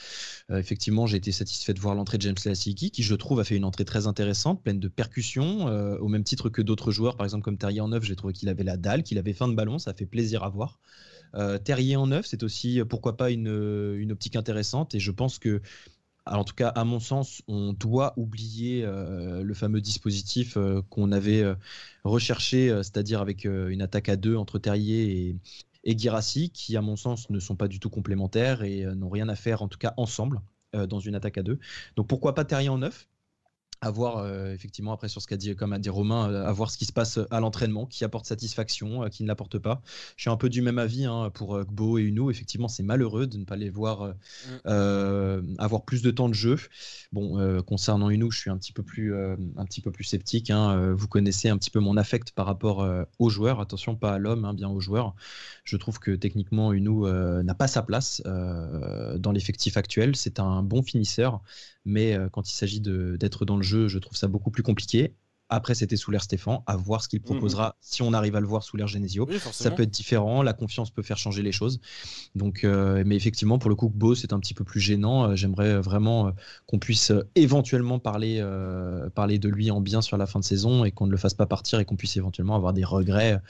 [0.50, 3.44] euh, effectivement j'ai été satisfait de voir l'entrée de James Lasiki, qui je trouve a
[3.44, 5.64] fait une entrée très intéressante, pleine de percussions,
[6.00, 8.48] au même titre que d'autres joueurs, par exemple comme Terrier en neuf, j'ai trouvé qu'il
[8.48, 10.78] avait la dalle, qu'il avait fin de ballon, ça fait plaisir à voir.
[11.64, 13.48] Terrier en neuf, c'est aussi pourquoi pas une,
[13.98, 15.60] une optique intéressante, et je pense que
[16.38, 21.12] en tout cas, à mon sens, on doit oublier euh, le fameux dispositif euh, qu'on
[21.12, 21.54] avait euh,
[22.04, 25.36] recherché, c'est-à-dire avec une attaque à deux entre Terrier et,
[25.84, 29.28] et Girassi, qui, à mon sens, ne sont pas du tout complémentaires et n'ont rien
[29.28, 30.40] à faire, en tout cas, ensemble,
[30.72, 31.58] dans une attaque à deux.
[31.96, 33.09] Donc pourquoi pas Terrier en neuf?
[33.82, 36.52] À voir euh, effectivement après sur ce qu'a dit comme a dit Romain euh, à
[36.52, 39.82] voir ce qui se passe à l'entraînement qui apporte satisfaction euh, qui ne l'apporte pas.
[40.16, 43.26] Je suis un peu du même avis hein, pour Gbo et Uno effectivement c'est malheureux
[43.26, 44.14] de ne pas les voir
[44.66, 45.56] mm.
[45.58, 46.56] avoir plus de temps de jeu.
[47.12, 50.92] Bon concernant Uno je suis un petit peu plus un petit peu plus sceptique hein.
[50.92, 52.86] vous connaissez un petit peu mon affect par rapport
[53.18, 53.60] aux joueurs.
[53.60, 55.14] Attention pas à l'homme hein, bien aux joueurs.
[55.64, 57.10] Je trouve que techniquement Uno
[57.42, 60.16] n'a pas sa place dans l'effectif actuel.
[60.16, 61.40] C'est un bon finisseur
[61.84, 65.14] mais euh, quand il s'agit d'être dans le jeu, je trouve ça beaucoup plus compliqué.
[65.50, 67.26] Après, c'était sous l'air Stéphane, à voir ce qu'il mhm.
[67.26, 67.76] proposera.
[67.80, 70.42] Si on arrive à le voir sous l'air Genesio, ça peut être différent.
[70.42, 71.80] La confiance peut faire changer les choses.
[72.36, 75.30] Donc, euh, mais effectivement, pour le coup, Beau, c'est un petit peu plus gênant.
[75.30, 76.32] Euh, j'aimerais vraiment
[76.66, 78.44] qu'on puisse éventuellement parler,
[79.14, 81.34] parler de lui en bien sur la fin de saison et qu'on ne le fasse
[81.34, 83.40] pas partir et qu'on puisse éventuellement avoir des regrets.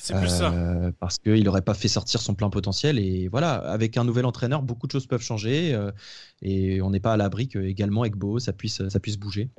[0.00, 0.54] C'est plus ça.
[1.00, 2.98] Parce qu'il n'aurait pas fait sortir son plein potentiel.
[2.98, 5.78] Et voilà, avec un nouvel entraîneur, beaucoup de choses peuvent changer
[6.40, 9.50] et on n'est pas à l'abri que également avec Beau ça puisse, ça puisse bouger.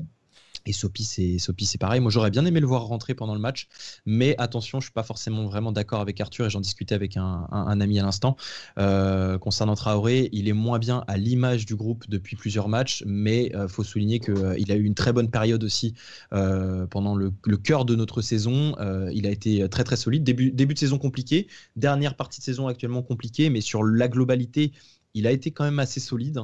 [0.66, 2.00] Et Sopi, c'est c'est pareil.
[2.00, 3.68] Moi, j'aurais bien aimé le voir rentrer pendant le match,
[4.06, 7.48] mais attention, je suis pas forcément vraiment d'accord avec Arthur et j'en discutais avec un,
[7.82, 8.38] ami à l'instant
[8.78, 10.30] euh, concernant Traoré.
[10.32, 13.84] Il est moins bien à l'image du groupe depuis plusieurs matchs, mais il euh, faut
[13.84, 15.94] souligner qu'il euh, a eu une très bonne période aussi
[16.32, 17.32] pendant le,
[17.64, 18.76] cœur de notre saison.
[19.12, 20.24] il a été très très solide.
[20.24, 24.72] Début, début de saison compliqué, dernière partie de saison actuellement compliquée, mais sur la globalité,
[25.14, 26.42] il a été quand même assez solide.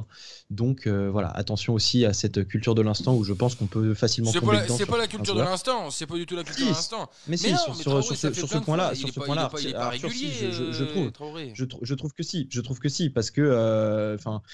[0.50, 3.94] Donc euh, voilà, attention aussi à cette culture de l'instant où je pense qu'on peut
[3.94, 6.66] facilement tomber pas C'est pas la culture de l'instant, c'est pas du tout la culture
[6.66, 7.10] de l'instant.
[7.26, 9.50] Mais, si, sur, ce point-là, sur ce point-là,
[11.54, 14.42] je, trouve que si, je trouve que si, parce que enfin.
[14.44, 14.48] Euh,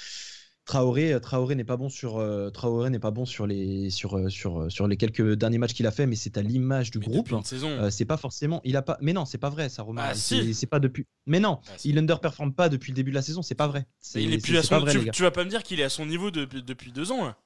[0.67, 4.71] Traoré n'est pas bon sur euh, Traoré n'est pas bon sur les sur euh, sur
[4.71, 7.33] sur les quelques derniers matchs qu'il a fait, mais c'est à l'image du groupe.
[7.91, 8.99] c'est pas forcément, il a pas.
[9.01, 10.03] Mais non, c'est pas vrai, ça Romain.
[10.05, 11.07] Ah, c'est pas depuis.
[11.27, 13.87] Mais non, ah, il underperforme pas depuis le début de la saison, c'est pas vrai.
[14.17, 14.85] Il est plus à son.
[14.85, 17.37] tu, tu, vas pas me dire qu'il est à son niveau depuis deux ans là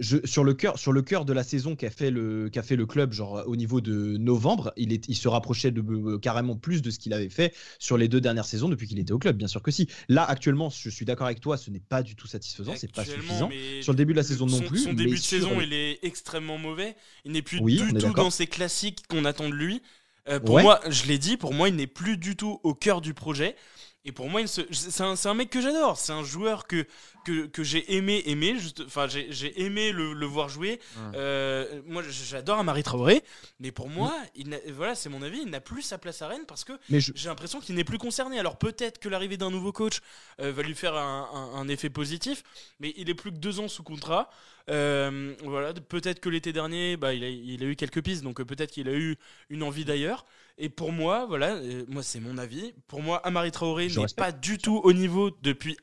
[0.00, 2.86] sur le cœur sur le cœur de la saison qu'a fait le qu'a fait le
[2.86, 6.82] club genre au niveau de novembre il est il se rapprochait de euh, carrément plus
[6.82, 9.36] de ce qu'il avait fait sur les deux dernières saisons depuis qu'il était au club
[9.36, 9.88] bien sûr que si.
[10.08, 13.04] Là actuellement je suis d'accord avec toi ce n'est pas du tout satisfaisant c'est pas
[13.04, 13.50] suffisant.
[13.80, 16.58] sur le début de la saison non plus son début de saison il est extrêmement
[16.58, 16.96] mauvais.
[17.24, 19.82] Il n'est plus du tout dans ses classiques qu'on attend de lui.
[20.28, 23.00] Euh, pour moi je l'ai dit pour moi il n'est plus du tout au cœur
[23.00, 23.56] du projet
[24.04, 25.96] et pour moi, c'est un, un, mec que j'adore.
[25.96, 26.86] C'est un joueur que,
[27.24, 28.56] que, que j'ai aimé aimer.
[28.84, 30.80] Enfin, j'ai aimé le, le, voir jouer.
[31.14, 33.22] Euh, moi, j'adore Amari Traoré.
[33.60, 36.46] Mais pour moi, il voilà, c'est mon avis, il n'a plus sa place à Rennes
[36.48, 38.40] parce que j'ai l'impression qu'il n'est plus concerné.
[38.40, 40.00] Alors peut-être que l'arrivée d'un nouveau coach
[40.40, 42.42] euh, va lui faire un, un, effet positif.
[42.80, 44.30] Mais il est plus que deux ans sous contrat.
[44.68, 48.24] Euh, voilà, peut-être que l'été dernier, bah, il, a, il a eu quelques pistes.
[48.24, 49.16] Donc peut-être qu'il a eu
[49.48, 50.26] une envie d'ailleurs.
[50.58, 52.74] Et pour moi, voilà, euh, moi c'est mon avis.
[52.86, 55.76] Pour moi, Amari Traoré n'est pas du tout au niveau depuis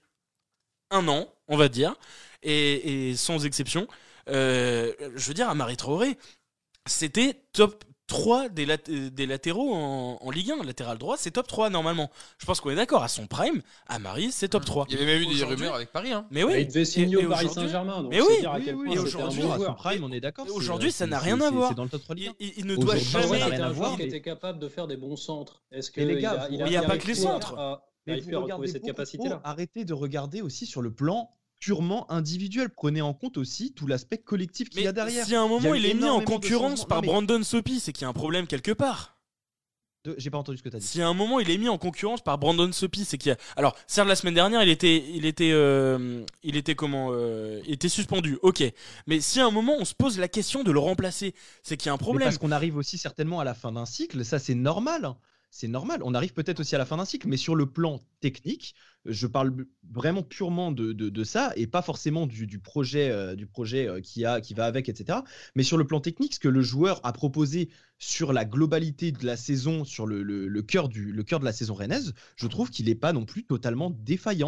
[0.91, 1.95] un an, on va dire,
[2.43, 3.87] et, sans exception.
[4.29, 6.17] Euh, je veux dire, Amari Traoré,
[6.85, 8.67] c'était top 3 des,
[9.11, 10.63] des latéraux en, Ligue 1.
[10.63, 12.11] Latéral droit, c'est top 3 normalement.
[12.37, 13.03] Je pense qu'on est d'accord.
[13.03, 14.87] À son prime, Amari, c'est top 3.
[14.89, 16.11] Il y avait même eu des rumeurs avec Paris.
[16.11, 16.27] Hein.
[16.31, 16.53] Mais oui.
[16.61, 18.05] il devait signer au Paris Saint-Germain.
[18.09, 18.45] Mais oui.
[18.91, 20.45] et aujourd'hui, à son prime, on est d'accord.
[20.53, 21.73] Aujourd'hui, ça n'a rien à voir.
[21.75, 23.39] Dans le top 3 il, il, ne doit jamais.
[23.39, 25.61] C'était un joueur qui était capable de faire des bons centres.
[25.71, 27.81] Est-ce que les gars, il n'y a pas que les centres.
[28.07, 29.41] Mais vous regardez cette capacité là.
[29.43, 31.29] Arrêtez de regarder aussi sur le plan
[31.59, 32.69] purement individuel.
[32.69, 35.25] Prenez en compte aussi tout l'aspect collectif qu'il y a derrière.
[35.25, 38.05] Si à un moment il, est mis en concurrence par Brandon Sopi, c'est qu'il y
[38.05, 39.19] a un problème quelque part.
[40.17, 40.87] J'ai pas entendu ce que tu as dit.
[40.87, 43.33] Si à un moment il est mis en concurrence par Brandon Sopi, c'est qu'il y
[43.33, 43.37] a.
[43.57, 47.73] Alors, certes, la semaine dernière, il était, il était, euh, il était comment euh, Il
[47.73, 48.39] était suspendu.
[48.41, 48.63] Ok.
[49.07, 51.87] Mais si à un moment on se pose la question de le remplacer, c'est qu'il
[51.87, 52.27] y a un problème.
[52.27, 54.23] parce qu'on arrive aussi certainement à la fin d'un cycle.
[54.23, 55.15] Ça, c'est normal
[55.51, 56.01] c'est normal.
[56.03, 58.75] On arrive peut-être aussi à la fin d'un cycle, mais sur le plan technique,
[59.05, 64.01] je parle vraiment purement de, ça et pas forcément du, projet, euh, du projet euh,
[64.01, 65.19] qui, a, qui va avec, etc.
[65.55, 69.25] Mais sur le plan technique, ce que le joueur a proposé sur la globalité de
[69.25, 72.69] la saison, sur le, le, cœur, du, le cœur de la saison rennaise, je trouve
[72.69, 74.47] qu'il n'est pas non plus totalement défaillant.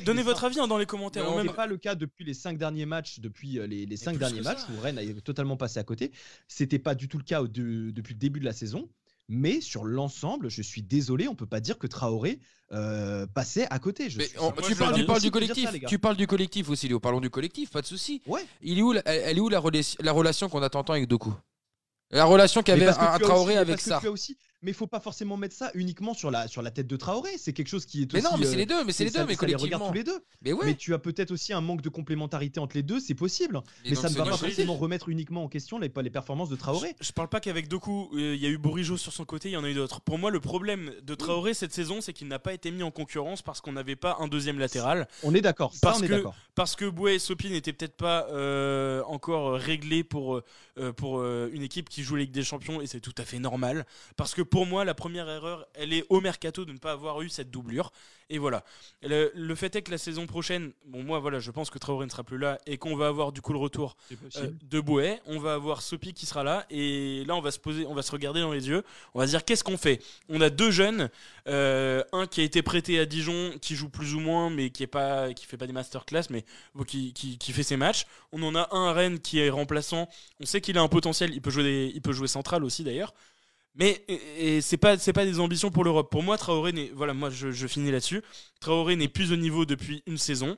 [0.00, 1.26] donnez, votre avis hein, dans les commentaires.
[1.26, 4.18] Ce n'est pas le cas depuis les cinq derniers matchs, depuis euh, les, les cinq
[4.18, 6.12] derniers matchs où Rennes a totalement passé à côté.
[6.46, 8.88] C'était pas du tout le cas depuis le début de la saison.
[9.32, 12.40] Mais sur l'ensemble, je suis désolé, on peut pas dire que Traoré
[12.72, 14.08] euh, passait à côté.
[14.08, 14.18] tu,
[14.74, 15.70] parles, du collectif.
[15.86, 16.98] tu parles du collectif aussi, Léo.
[16.98, 18.22] Parlons du collectif, pas de souci.
[18.26, 18.44] Ouais.
[18.60, 21.32] Il est où, elle, est où la, relation qu'on a tant avec Doku?
[22.10, 24.02] La relation qu'avait Traoré avec ça.
[24.62, 27.30] Mais il faut pas forcément mettre ça uniquement sur la, sur la tête de Traoré.
[27.38, 28.30] C'est quelque chose qui est Mais aussi.
[28.30, 29.82] non, mais euh, c'est les deux, mais c'est les ça- deux, mais ça les regarde
[29.82, 29.88] collectivement.
[29.88, 30.24] tous les deux.
[30.42, 30.66] Mais ouais.
[30.66, 33.60] Mais tu as peut-être aussi un manque de complémentarité entre les deux, c'est possible.
[33.84, 36.94] Mais, ça ne va pas forcément remettre uniquement en question les, les performances de Traoré.
[37.00, 39.48] Je, je parle pas qu'avec Doku, euh, il y a eu Bourigeau sur son côté,
[39.48, 40.00] il y en a eu d'autres.
[40.02, 42.90] Pour moi, le problème de Traoré cette saison, c'est qu'il n'a pas été mis en
[42.90, 45.08] concurrence parce qu'on n'avait pas un deuxième latéral.
[45.22, 45.72] On est d'accord.
[45.72, 46.34] Ça, Parce on est que- d'accord.
[46.54, 50.44] Parce que Bouet et Sopi n'étaient peut-être pas euh, encore réglés pour, euh,
[50.78, 53.38] euh, pour euh, une équipe qui joue Ligue des Champions et c'est tout à fait
[53.38, 53.86] normal.
[54.16, 57.22] Parce que pour moi, la première erreur, elle est au mercato de ne pas avoir
[57.22, 57.92] eu cette doublure.
[58.32, 58.62] Et voilà.
[59.02, 62.06] Le, le fait est que la saison prochaine, bon, moi, voilà, je pense que Traoré
[62.06, 63.96] ne sera plus là et qu'on va avoir du coup le retour
[64.36, 65.20] euh, de Bouet.
[65.26, 68.02] On va avoir Sopi qui sera là et là, on va se poser, on va
[68.02, 68.84] se regarder dans les yeux.
[69.14, 70.00] On va se dire qu'est-ce qu'on fait?
[70.28, 71.10] On a deux jeunes,
[71.48, 74.84] euh, un qui a été prêté à Dijon, qui joue plus ou moins, mais qui
[74.84, 76.44] est pas, qui fait pas des masterclass, mais
[76.76, 78.06] bon, qui, qui, qui fait ses matchs.
[78.30, 80.08] On en a un à Rennes qui est remplaçant.
[80.38, 81.34] On sait qu'il a un potentiel.
[81.34, 83.12] Il peut jouer, des- il peut jouer central aussi d'ailleurs.
[83.74, 86.10] Mais et c'est pas c'est pas des ambitions pour l'Europe.
[86.10, 86.90] Pour moi, Traoré n'est
[88.96, 90.56] n'est plus au niveau depuis une saison.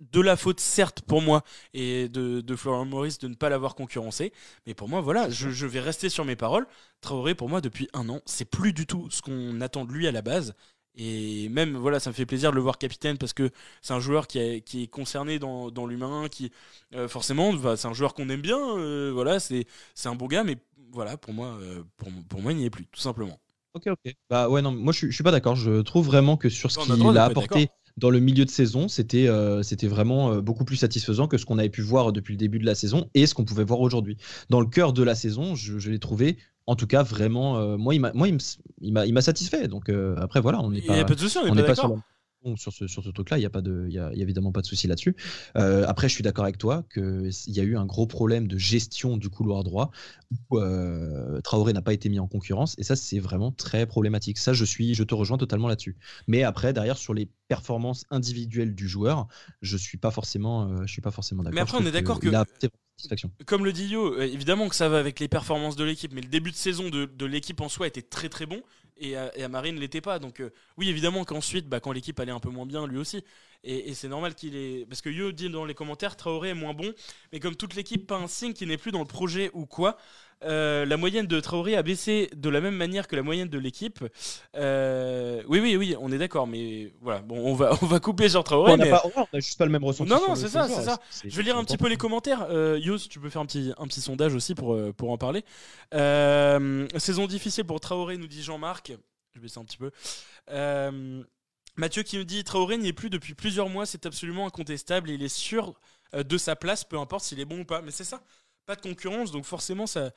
[0.00, 3.74] De la faute certes pour moi et de, de Florent Maurice de ne pas l'avoir
[3.74, 4.32] concurrencé,
[4.66, 6.66] mais pour moi voilà, je, je vais rester sur mes paroles.
[7.02, 10.08] Traoré pour moi depuis un an, c'est plus du tout ce qu'on attend de lui
[10.08, 10.54] à la base.
[10.96, 13.50] Et même, voilà, ça me fait plaisir de le voir capitaine parce que
[13.82, 16.50] c'est un joueur qui, est- qui est concerné dans, dans l'humain, qui,
[16.94, 19.66] euh, forcément, bah, c'est un joueur qu'on aime bien, euh, voilà, c'est
[20.04, 20.56] un beau gars, mais
[20.92, 23.38] voilà, pour moi, euh, pour, pour moi, il n'y est plus, tout simplement.
[23.74, 24.14] Ok, ok.
[24.30, 25.54] Bah ouais, non, moi je, je suis pas d'accord.
[25.54, 27.68] Je trouve vraiment que sur ce qu'il a apporté
[27.98, 31.44] dans le milieu de saison, c'était euh, c'était vraiment euh, beaucoup plus satisfaisant que ce
[31.44, 33.80] qu'on avait pu voir depuis le début de la saison et ce qu'on pouvait voir
[33.80, 34.16] aujourd'hui.
[34.48, 37.58] Dans le cœur de la saison, je, je l'ai trouvé, en tout cas, vraiment.
[37.58, 39.68] euh, moi, il m'a moi, il m'a satisfait.
[39.68, 40.96] Donc euh, après, voilà, on n'est pas.
[41.04, 43.38] pas de souci, on on n'est pas pas sur, la- sur ce, sur ce truc-là,
[43.38, 45.16] il n'y a, pas de- il y a, y a évidemment pas de souci là-dessus.
[45.56, 48.56] Euh, après, je suis d'accord avec toi qu'il y a eu un gros problème de
[48.56, 49.90] gestion du couloir droit
[50.50, 50.58] où
[51.42, 54.38] Traoré n'a pas été mis en concurrence et ça, c'est vraiment très problématique.
[54.38, 55.96] Ça, je, suis, je te rejoins totalement là-dessus.
[56.28, 59.26] Mais après, derrière, sur les performances individuelles du joueur,
[59.60, 61.54] je suis pas forcément, je suis pas forcément d'accord.
[61.54, 62.28] Mais après, on est d'accord que-
[63.46, 66.22] Comme le dit Yo, euh, évidemment que ça va avec les performances de l'équipe, mais
[66.22, 68.62] le début de saison de, l'équipe en soi était très très bon
[68.96, 70.18] et, à- et Amarine ne l'était pas.
[70.18, 73.22] Donc euh, oui, évidemment qu'ensuite, bah, quand l'équipe allait un peu moins bien, lui aussi.
[73.66, 74.86] Et, et c'est normal qu'il est...
[74.88, 76.92] Parce que Yo dit dans les commentaires, Traoré est moins bon,
[77.32, 79.96] mais comme toute l'équipe, pas un signe qui n'est plus dans le projet ou quoi.
[80.44, 83.58] Euh, la moyenne de Traoré a baissé de la même manière que la moyenne de
[83.58, 84.04] l'équipe.
[84.54, 88.28] Euh, oui, oui, oui, on est d'accord, mais voilà, bon, on va, on va couper
[88.28, 88.72] sur Traoré.
[88.72, 90.10] on n'a mais- juste pas le même ressenti.
[90.10, 91.00] Non, non, c'est ça, c'est ça.
[91.24, 92.46] Je vais lire un petit peu les commentaires.
[92.50, 95.18] Euh, Yo, si tu peux faire un petit, un petit sondage aussi pour, pour en
[95.18, 95.42] parler.
[95.92, 98.92] Saison difficile pour Traoré, nous dit Jean-Marc.
[99.32, 99.90] Je vais baisser un petit peu.
[101.76, 105.22] Mathieu qui nous dit Traoré n'y est plus depuis plusieurs mois, c'est absolument incontestable il
[105.22, 105.74] est sûr
[106.14, 107.82] euh, de sa place, peu importe s'il est bon ou pas.
[107.82, 108.22] Mais c'est ça,
[108.64, 110.12] pas de concurrence, donc forcément ça,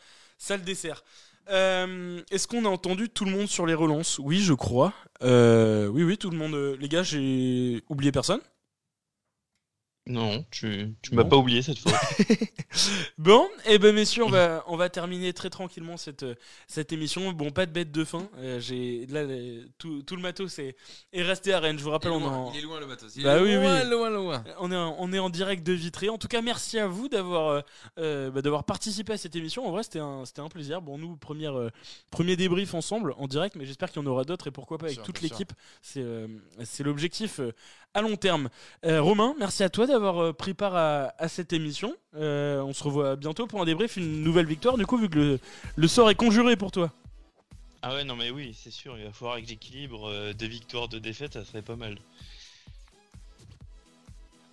[0.50, 1.04] le dessert.
[1.50, 4.20] Euh, Est-ce qu'on a entendu tout le monde sur les relances?
[4.20, 4.94] Oui, je crois.
[5.24, 6.78] Euh, oui, oui, tout le monde.
[6.80, 8.42] les gars, j'ai oublié personne.
[10.10, 11.30] Non, tu, tu m'as Bon.
[11.30, 11.94] pas oublié cette fois.
[13.18, 16.26] Bon, et ben messieurs, on va, on va terminer très tranquillement cette,
[16.68, 17.32] cette émission.
[17.32, 18.28] Bon, pas de bête de fin.
[18.38, 20.76] Euh, j'ai là les- tout, tout le matos est,
[21.14, 21.78] est resté à Rennes.
[21.78, 23.16] Je vous Il rappelle, on est loin, en, il est loin le matos.
[23.16, 23.90] Il Bah est oui, loin, oui.
[23.90, 24.44] loin, loin.
[24.60, 26.10] on est en, on est en direct de Vitré.
[26.10, 27.62] En tout cas, merci à vous d'avoir euh,
[28.00, 29.68] euh, bah, d'avoir participé à cette émission.
[29.68, 30.82] En vrai, c'était un, c'était un plaisir.
[30.82, 31.70] Bon, nous, première, euh,
[32.12, 34.86] premier débrief ensemble en direct, mais j'espère qu'il y en aura d'autres et pourquoi pas
[34.86, 35.54] avec Sûr, toute l'équipe.
[35.82, 36.28] C'est euh,
[36.64, 37.52] c'est l'objectif euh,
[37.94, 38.50] à long terme.
[38.86, 41.96] Euh, Romain, merci à toi d'avoir euh, pris part à, à cette émission.
[42.16, 44.78] Euh, on se revoit bientôt pour un débrief, une nouvelle victoire.
[44.78, 45.40] Du coup, vu que le,
[45.76, 46.92] le sort est conjuré pour toi.
[47.82, 50.88] ah ouais, non mais oui, c'est sûr, il va falloir que j'équilibre euh, deux victoires,
[50.88, 51.98] deux défaites, ça serait pas mal.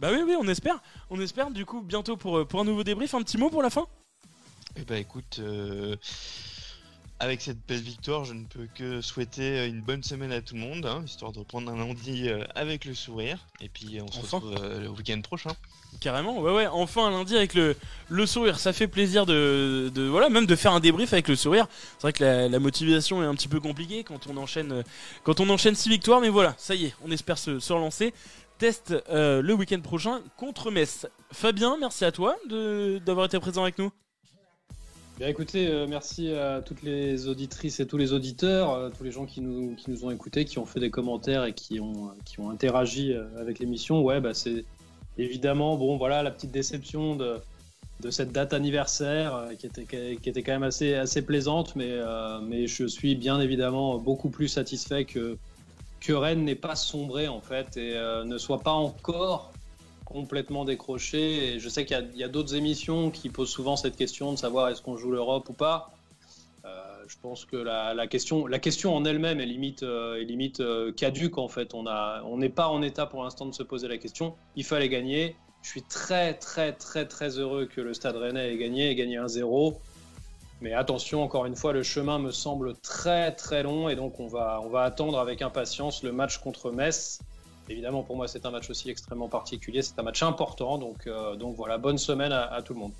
[0.00, 0.82] Bah oui, oui, on espère.
[1.10, 3.14] On espère du coup bientôt pour, pour un nouveau débrief.
[3.14, 3.86] Un petit mot pour la fin?
[4.76, 5.96] Eh bah écoute, euh,
[7.18, 10.54] avec cette belle victoire, je ne peux que souhaiter euh, une bonne semaine à tout
[10.54, 13.38] le monde, hein, histoire de reprendre un lundi euh, avec le sourire.
[13.60, 14.36] Et puis on se Enfin.
[14.38, 15.50] retrouve euh, le week-end prochain.
[16.00, 17.74] Carrément, ouais, ouais, enfin un lundi avec le,
[18.10, 21.36] le sourire, ça fait plaisir de, de, voilà, même de faire un débrief avec le
[21.36, 21.66] sourire.
[21.96, 24.84] C'est vrai que la, la motivation est un petit peu compliquée quand on enchaîne,
[25.24, 28.12] quand on enchaîne six victoires, mais voilà, ça y est, on espère se, se relancer.
[28.58, 31.06] Test euh, le week-end prochain contre Metz.
[31.32, 33.90] Fabien, merci à toi d'avoir été présent avec nous.
[35.18, 39.10] Bien écoutez, euh, merci à toutes les auditrices et tous les auditeurs, euh, tous les
[39.10, 42.10] gens qui nous, qui nous ont écoutés, qui ont fait des commentaires et qui ont,
[42.26, 44.02] qui ont interagi euh, avec l'émission.
[44.02, 44.66] Ouais, bah c'est
[45.16, 47.38] évidemment, bon voilà, la petite déception de,
[48.00, 51.98] de cette date anniversaire qui, était, qui était quand même assez, assez plaisante, mais,
[52.42, 55.38] mais je suis bien évidemment beaucoup plus satisfait que,
[56.00, 57.94] que Rennes n'ait pas sombré en fait et
[58.26, 59.54] ne soit pas encore
[60.06, 61.54] complètement décroché.
[61.54, 64.68] Et je sais qu'il y a- d'autres émissions qui posent souvent cette question de savoir
[64.70, 65.92] est-ce qu'on joue l'Europe ou pas.
[66.64, 66.68] Euh,
[67.06, 71.36] je pense que la, question, la question en elle-même est limite, euh, limite euh, caduque
[71.36, 71.74] en fait.
[71.74, 74.34] On n'est pas en état pour l'instant de se poser la question.
[74.54, 75.36] Il fallait gagner.
[75.62, 79.18] Je suis très très très très heureux que le Stade Rennais ait gagné, ait gagné
[79.18, 79.76] 1-0.
[80.60, 84.26] Mais attention, encore une fois, le chemin me semble très très long et donc on
[84.26, 87.20] va, on va attendre avec impatience le match contre Metz.
[87.68, 89.82] Évidemment, pour moi, c'est un match aussi extrêmement particulier.
[89.82, 90.78] C'est un match important.
[90.78, 92.92] Donc, euh, donc voilà, bonne semaine à, à tout le monde.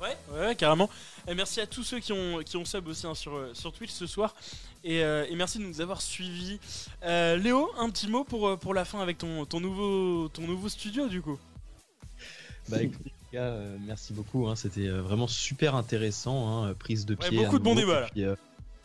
[0.00, 0.88] Ouais, ouais, carrément.
[1.28, 3.72] Et merci à tous ceux qui ont, qui ont sub aussi hein, sur, euh, sur
[3.72, 4.34] Twitch ce soir.
[4.82, 6.58] Et, euh, et merci de nous avoir suivis.
[7.02, 10.68] Euh, Léo, un petit mot pour, pour la fin avec ton, ton, nouveau, ton nouveau
[10.70, 11.38] studio du coup.
[12.68, 14.48] Bah écoutez, les gars, euh, merci beaucoup.
[14.48, 16.64] hein, C'était vraiment super intéressant.
[16.64, 17.38] hein, prise de Ouais, pied.
[17.40, 17.92] à beaucoup de bon nouveau,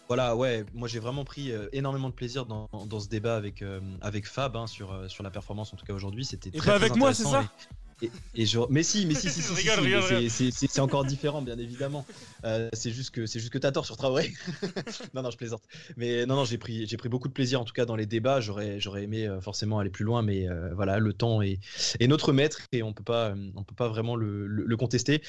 [0.07, 3.61] voilà, ouais, moi j'ai vraiment pris euh, énormément de plaisir dans, dans ce débat avec,
[3.61, 6.25] euh, avec Fab hein, sur, euh, sur la performance, en tout cas aujourd'hui.
[6.25, 9.15] C'était Et très, avec moi, c'est intéressant, ça et, et- et je- Mais si, mais
[9.15, 10.29] si, si, si, si, Rigole, si, rigole, mais rigole.
[10.51, 12.05] c'est- encore différent, bien évidemment.
[12.43, 14.31] Euh, c'est juste que c'est juste que t'as tort sur Traoré.
[15.13, 15.63] non, non, je plaisante.
[15.97, 18.05] Mais non, non, j'ai pris, j'ai pris beaucoup de plaisir, en tout cas dans les
[18.05, 18.41] débats.
[18.41, 21.59] J'aurais, j'aurais aimé euh, forcément aller plus loin, mais euh, voilà, le temps est,
[21.99, 25.21] est notre maître et on peut pas, on peut pas vraiment le, le- le contester.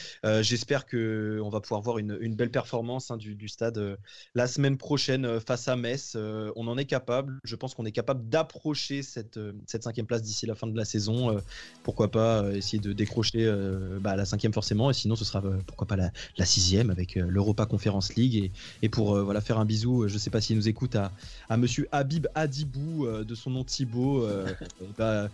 [0.43, 3.97] J'espère que on va pouvoir voir une, une belle performance hein, du, du stade
[4.35, 6.17] la semaine prochaine face à Metz.
[6.17, 7.39] On en est capable.
[7.45, 10.85] Je pense qu'on est capable d'approcher cette, cette cinquième place d'ici la fin de la
[10.85, 11.41] saison.
[11.85, 15.59] Pourquoi pas essayer de décrocher euh, bah, la cinquième forcément, et sinon ce sera euh,
[15.67, 18.35] pourquoi pas la, la sixième avec euh, l'Europa Conference League.
[18.37, 18.53] Et,
[18.83, 21.13] et pour voilà faire un bisou, je sais pas s'il nous écoute à,
[21.49, 24.27] à Monsieur Habib Adibou de son nom Thibaut.
[24.99, 25.31] bah,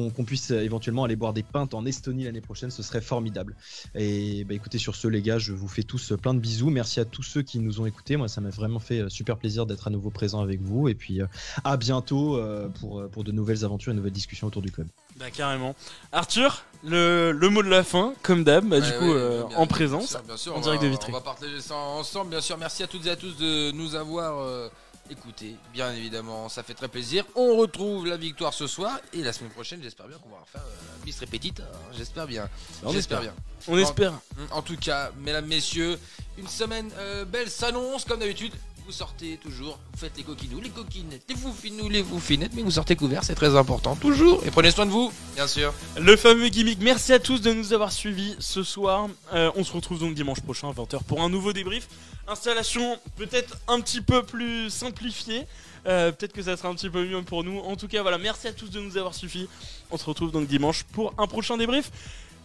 [0.00, 3.54] qu'on puisse euh, éventuellement aller boire des pintes en Estonie l'année prochaine, ce serait formidable.
[3.94, 6.70] Et bah, écoutez, sur ce, les gars, je vous fais tous euh, plein de bisous.
[6.70, 8.16] Merci à tous ceux qui nous ont écoutés.
[8.16, 10.88] Moi, ça m'a vraiment fait euh, super plaisir d'être à nouveau présent avec vous.
[10.88, 11.20] Et puis,
[11.64, 12.40] à bientôt
[12.80, 14.86] pour, pour de nouvelles aventures et de nouvelles discussions autour du club.
[15.16, 15.76] Bah carrément.
[16.12, 19.56] Arthur, le, le mot de la fin, comme d'hab, bah, du coup ouais, euh, bien-
[19.56, 20.08] en bien présence.
[20.10, 21.12] sûr, bien sûr, en direct va- de Vitry.
[21.12, 22.58] On va partager ça ensemble, bien sûr.
[22.58, 24.68] Merci à toutes et à tous de nous avoir euh,
[25.10, 26.48] écoutés, bien évidemment.
[26.48, 27.24] Ça fait très plaisir.
[27.34, 30.62] On retrouve la victoire ce soir et la semaine prochaine, j'espère bien qu'on va refaire
[30.66, 31.62] euh, un bis répétite.
[31.96, 32.48] J'espère bien.
[32.82, 33.20] On J'espère espère.
[33.20, 33.34] bien.
[33.74, 34.12] On espère.
[34.50, 35.98] En tout cas, mesdames, messieurs,
[36.38, 38.52] une semaine euh, belle s'annonce comme d'habitude.
[38.86, 42.72] Vous sortez toujours, vous faites les coquinous, les coquinettes, les foufinous, les foufinettes, mais vous
[42.72, 44.44] sortez couverts, c'est très important, toujours.
[44.46, 45.72] Et prenez soin de vous, bien sûr.
[45.98, 46.78] Le fameux gimmick.
[46.82, 49.08] Merci à tous de nous avoir suivis ce soir.
[49.32, 51.88] Euh, on se retrouve donc dimanche prochain à 20h pour un nouveau débrief.
[52.28, 55.46] Installation peut-être un petit peu plus simplifiée.
[55.86, 57.60] Euh, peut-être que ça sera un petit peu mieux pour nous.
[57.60, 59.48] En tout cas, voilà, merci à tous de nous avoir suffi.
[59.90, 61.90] On se retrouve donc dimanche pour un prochain débrief.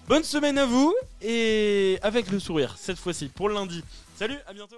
[0.07, 3.83] Bonne semaine à vous et avec le sourire cette fois-ci pour lundi.
[4.15, 4.77] Salut, à bientôt.